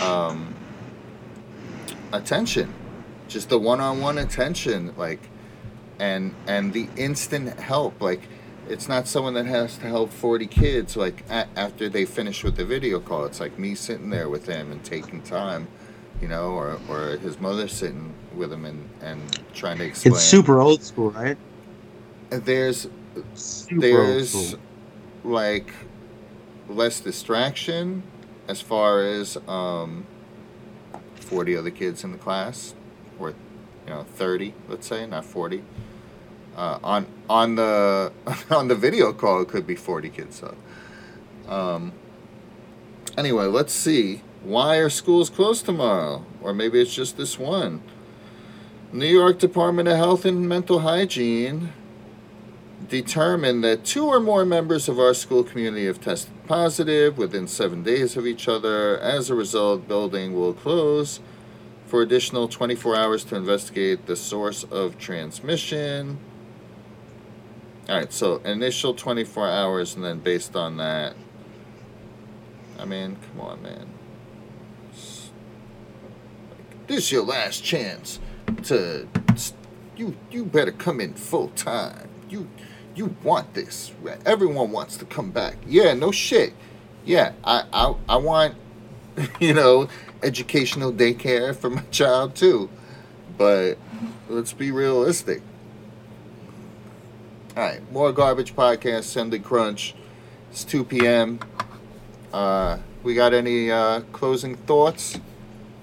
um 0.00 0.54
attention 2.12 2.72
just 3.28 3.50
the 3.50 3.58
one-on-one 3.58 4.16
attention 4.16 4.94
like 4.96 5.28
and 5.98 6.34
and 6.46 6.72
the 6.72 6.88
instant 6.96 7.58
help 7.60 8.00
like 8.00 8.22
it's 8.68 8.88
not 8.88 9.08
someone 9.08 9.34
that 9.34 9.46
has 9.46 9.78
to 9.78 9.86
help 9.86 10.12
40 10.12 10.46
kids 10.46 10.96
like 10.96 11.24
a- 11.30 11.48
after 11.56 11.88
they 11.88 12.04
finish 12.04 12.44
with 12.44 12.56
the 12.56 12.64
video 12.66 13.00
call. 13.00 13.24
It's 13.24 13.40
like 13.40 13.58
me 13.58 13.74
sitting 13.74 14.10
there 14.10 14.28
with 14.28 14.46
him 14.46 14.70
and 14.72 14.84
taking 14.84 15.22
time 15.22 15.68
you 16.20 16.28
know 16.28 16.50
or 16.50 16.78
or 16.88 17.16
his 17.18 17.40
mother 17.40 17.68
sitting 17.68 18.14
with 18.34 18.52
him 18.52 18.64
and 18.64 18.88
and 19.02 19.40
trying 19.54 19.78
to 19.78 19.84
explain. 19.84 20.14
It's 20.16 20.24
super 20.24 20.60
old 20.60 20.82
school, 20.82 21.10
right? 21.10 21.38
there's 22.30 22.88
Super 23.34 23.80
there's 23.80 24.56
like 25.24 25.72
less 26.68 27.00
distraction 27.00 28.02
as 28.46 28.60
far 28.60 29.02
as 29.02 29.36
um, 29.48 30.06
40 31.16 31.56
other 31.56 31.70
kids 31.70 32.04
in 32.04 32.12
the 32.12 32.18
class 32.18 32.74
or 33.18 33.30
you 33.30 33.94
know 33.94 34.04
30 34.04 34.54
let's 34.68 34.86
say 34.86 35.06
not 35.06 35.24
40 35.24 35.62
uh, 36.58 36.78
on 36.82 37.06
on 37.30 37.54
the 37.54 38.12
on 38.50 38.68
the 38.68 38.74
video 38.74 39.12
call 39.12 39.40
it 39.40 39.48
could 39.48 39.66
be 39.66 39.76
40 39.76 40.08
kids 40.10 40.36
so 40.36 40.54
um, 41.48 41.92
anyway 43.16 43.44
let's 43.44 43.72
see 43.72 44.22
why 44.42 44.76
are 44.76 44.90
schools 44.90 45.30
closed 45.30 45.64
tomorrow 45.64 46.24
or 46.42 46.52
maybe 46.52 46.80
it's 46.80 46.94
just 46.94 47.16
this 47.16 47.38
one 47.38 47.80
new 48.92 49.06
york 49.06 49.38
department 49.38 49.88
of 49.88 49.96
health 49.96 50.24
and 50.24 50.48
mental 50.48 50.80
hygiene 50.80 51.72
determined 52.88 53.62
that 53.62 53.84
two 53.84 54.06
or 54.06 54.20
more 54.20 54.44
members 54.44 54.88
of 54.88 54.98
our 54.98 55.14
school 55.14 55.44
community 55.44 55.86
have 55.86 56.00
tested 56.00 56.32
positive 56.46 57.18
within 57.18 57.46
seven 57.46 57.82
days 57.82 58.16
of 58.16 58.26
each 58.26 58.48
other. 58.48 58.98
As 58.98 59.28
a 59.28 59.34
result, 59.34 59.86
building 59.86 60.32
will 60.32 60.54
close 60.54 61.20
for 61.86 62.02
additional 62.02 62.48
24 62.48 62.96
hours 62.96 63.24
to 63.24 63.36
investigate 63.36 64.06
the 64.06 64.16
source 64.16 64.64
of 64.64 64.98
transmission. 64.98 66.18
All 67.88 67.96
right, 67.96 68.12
so 68.12 68.36
initial 68.44 68.92
24 68.92 69.48
hours, 69.48 69.94
and 69.94 70.04
then 70.04 70.18
based 70.18 70.54
on 70.54 70.76
that, 70.76 71.14
I 72.78 72.84
mean, 72.84 73.16
come 73.32 73.40
on, 73.40 73.62
man. 73.62 73.86
It's- 74.90 75.30
This 76.86 76.98
is 77.04 77.12
your 77.12 77.24
last 77.24 77.62
chance 77.64 78.18
to. 78.64 79.06
You 79.96 80.16
you 80.30 80.44
better 80.44 80.70
come 80.70 81.00
in 81.00 81.14
full 81.14 81.48
time. 81.48 82.08
You 82.30 82.48
you 82.94 83.16
want 83.24 83.54
this. 83.54 83.90
Everyone 84.24 84.70
wants 84.70 84.96
to 84.98 85.04
come 85.04 85.30
back. 85.32 85.56
Yeah, 85.66 85.92
no 85.94 86.12
shit. 86.12 86.52
Yeah, 87.04 87.32
I 87.42 87.64
I, 87.72 87.94
I 88.08 88.16
want 88.16 88.54
you 89.40 89.54
know 89.54 89.88
educational 90.22 90.92
daycare 90.92 91.54
for 91.56 91.68
my 91.70 91.82
child 91.90 92.36
too. 92.36 92.70
But 93.36 93.74
let's 94.28 94.52
be 94.52 94.70
realistic. 94.70 95.42
All 97.58 97.64
right, 97.64 97.90
more 97.90 98.12
garbage 98.12 98.54
podcast. 98.54 99.02
Sunday 99.02 99.40
Crunch. 99.40 99.92
It's 100.52 100.62
two 100.62 100.84
p.m. 100.84 101.40
Uh, 102.32 102.78
we 103.02 103.14
got 103.14 103.34
any 103.34 103.68
uh, 103.68 104.02
closing 104.12 104.54
thoughts 104.54 105.18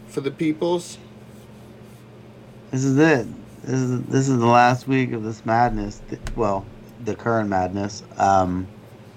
for 0.07 0.21
the 0.21 0.31
peoples? 0.31 0.97
This 2.71 2.85
is 2.85 2.97
it. 2.97 3.27
This 3.63 3.81
is 3.81 4.01
this 4.03 4.29
is 4.29 4.39
the 4.39 4.45
last 4.45 4.87
week 4.87 5.11
of 5.11 5.25
this 5.25 5.45
madness. 5.45 6.01
Well, 6.37 6.65
the 7.03 7.13
current 7.13 7.49
madness. 7.49 8.03
Um, 8.17 8.67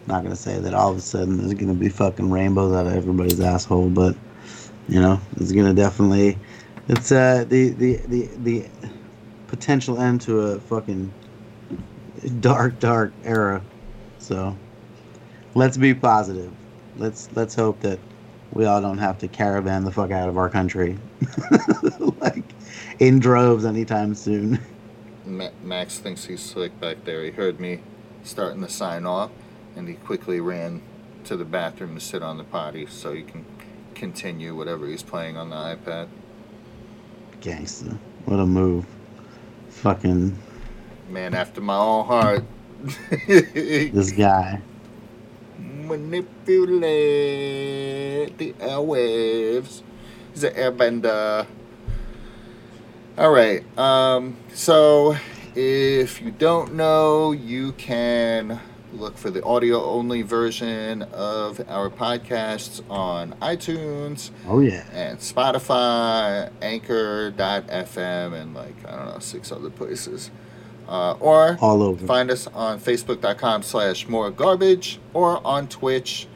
not 0.08 0.24
gonna 0.24 0.34
say 0.34 0.58
that 0.58 0.74
all 0.74 0.90
of 0.90 0.96
a 0.96 1.00
sudden 1.00 1.38
there's 1.38 1.54
gonna 1.54 1.74
be 1.74 1.88
fucking 1.88 2.28
rainbows 2.28 2.74
out 2.74 2.88
of 2.88 2.92
everybody's 2.92 3.38
asshole, 3.38 3.90
but 3.90 4.16
you 4.88 5.00
know, 5.00 5.20
it's 5.36 5.52
gonna 5.52 5.74
definitely. 5.74 6.36
It's 6.88 7.12
uh 7.12 7.44
the 7.48 7.68
the 7.68 7.96
the 8.08 8.28
the 8.38 8.66
potential 9.46 10.00
end 10.00 10.22
to 10.22 10.40
a 10.40 10.58
fucking 10.58 11.12
dark 12.40 12.78
dark 12.78 13.12
era. 13.24 13.62
So 14.18 14.56
let's 15.54 15.76
be 15.76 15.94
positive. 15.94 16.52
Let's 16.96 17.28
let's 17.34 17.54
hope 17.54 17.80
that 17.80 17.98
we 18.52 18.64
all 18.64 18.80
don't 18.80 18.98
have 18.98 19.18
to 19.18 19.28
caravan 19.28 19.84
the 19.84 19.92
fuck 19.92 20.10
out 20.10 20.28
of 20.28 20.36
our 20.38 20.48
country, 20.48 20.98
like 22.20 22.44
in 22.98 23.18
droves 23.18 23.64
anytime 23.64 24.14
soon. 24.14 24.58
Ma- 25.24 25.50
Max 25.62 25.98
thinks 25.98 26.24
he's 26.24 26.42
slick 26.42 26.78
back 26.80 27.04
there. 27.04 27.24
He 27.24 27.30
heard 27.30 27.60
me 27.60 27.80
starting 28.22 28.62
to 28.62 28.68
sign 28.68 29.06
off, 29.06 29.30
and 29.76 29.88
he 29.88 29.94
quickly 29.94 30.40
ran 30.40 30.82
to 31.24 31.36
the 31.36 31.44
bathroom 31.44 31.94
to 31.94 32.00
sit 32.00 32.22
on 32.22 32.38
the 32.38 32.44
potty 32.44 32.86
so 32.86 33.12
he 33.12 33.22
can 33.22 33.44
continue 33.94 34.56
whatever 34.56 34.86
he's 34.86 35.02
playing 35.02 35.36
on 35.36 35.50
the 35.50 35.56
iPad. 35.56 36.08
Gangster, 37.40 37.98
what 38.24 38.40
a 38.40 38.46
move! 38.46 38.86
Fucking 39.68 40.36
Man 41.08 41.34
after 41.34 41.60
my 41.60 41.76
own 41.76 42.06
heart. 42.06 42.44
this 43.26 44.12
guy. 44.12 44.60
Manipulate 45.58 46.88
the 48.38 48.52
airwaves. 48.54 49.82
He's 50.32 50.44
an 50.44 50.54
airbender. 50.54 51.46
All 53.16 53.30
right. 53.30 53.64
Um, 53.78 54.36
so, 54.52 55.16
if 55.54 56.20
you 56.20 56.30
don't 56.30 56.74
know, 56.74 57.32
you 57.32 57.72
can 57.72 58.60
look 58.92 59.18
for 59.18 59.30
the 59.30 59.42
audio 59.44 59.84
only 59.84 60.22
version 60.22 61.02
of 61.12 61.60
our 61.68 61.90
podcasts 61.90 62.80
on 62.90 63.32
iTunes 63.42 64.30
Oh 64.46 64.60
yeah. 64.60 64.84
and 64.92 65.18
Spotify, 65.18 66.50
Anchor.fm, 66.62 68.32
and 68.40 68.54
like, 68.54 68.74
I 68.86 68.96
don't 68.96 69.06
know, 69.14 69.18
six 69.18 69.52
other 69.52 69.68
places. 69.70 70.30
Uh, 70.88 71.12
or 71.20 71.58
All 71.60 71.82
over. 71.82 72.06
find 72.06 72.30
us 72.30 72.46
on 72.46 72.80
Facebook.com 72.80 73.62
slash 73.62 74.08
More 74.08 74.30
Garbage 74.30 74.98
or 75.12 75.46
on 75.46 75.68
Twitch. 75.68 76.26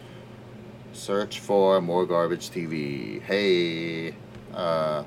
Search 0.92 1.40
for 1.40 1.80
More 1.80 2.04
Garbage 2.04 2.50
TV. 2.50 3.22
Hey. 3.22 4.14
Uh, 4.52 5.04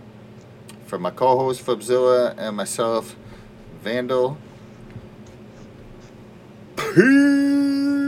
for 0.87 0.97
my 0.97 1.11
co-host 1.11 1.63
Fubzilla 1.65 2.33
and 2.37 2.57
myself, 2.57 3.15
Vandal. 3.83 4.37
Peace. 6.75 8.04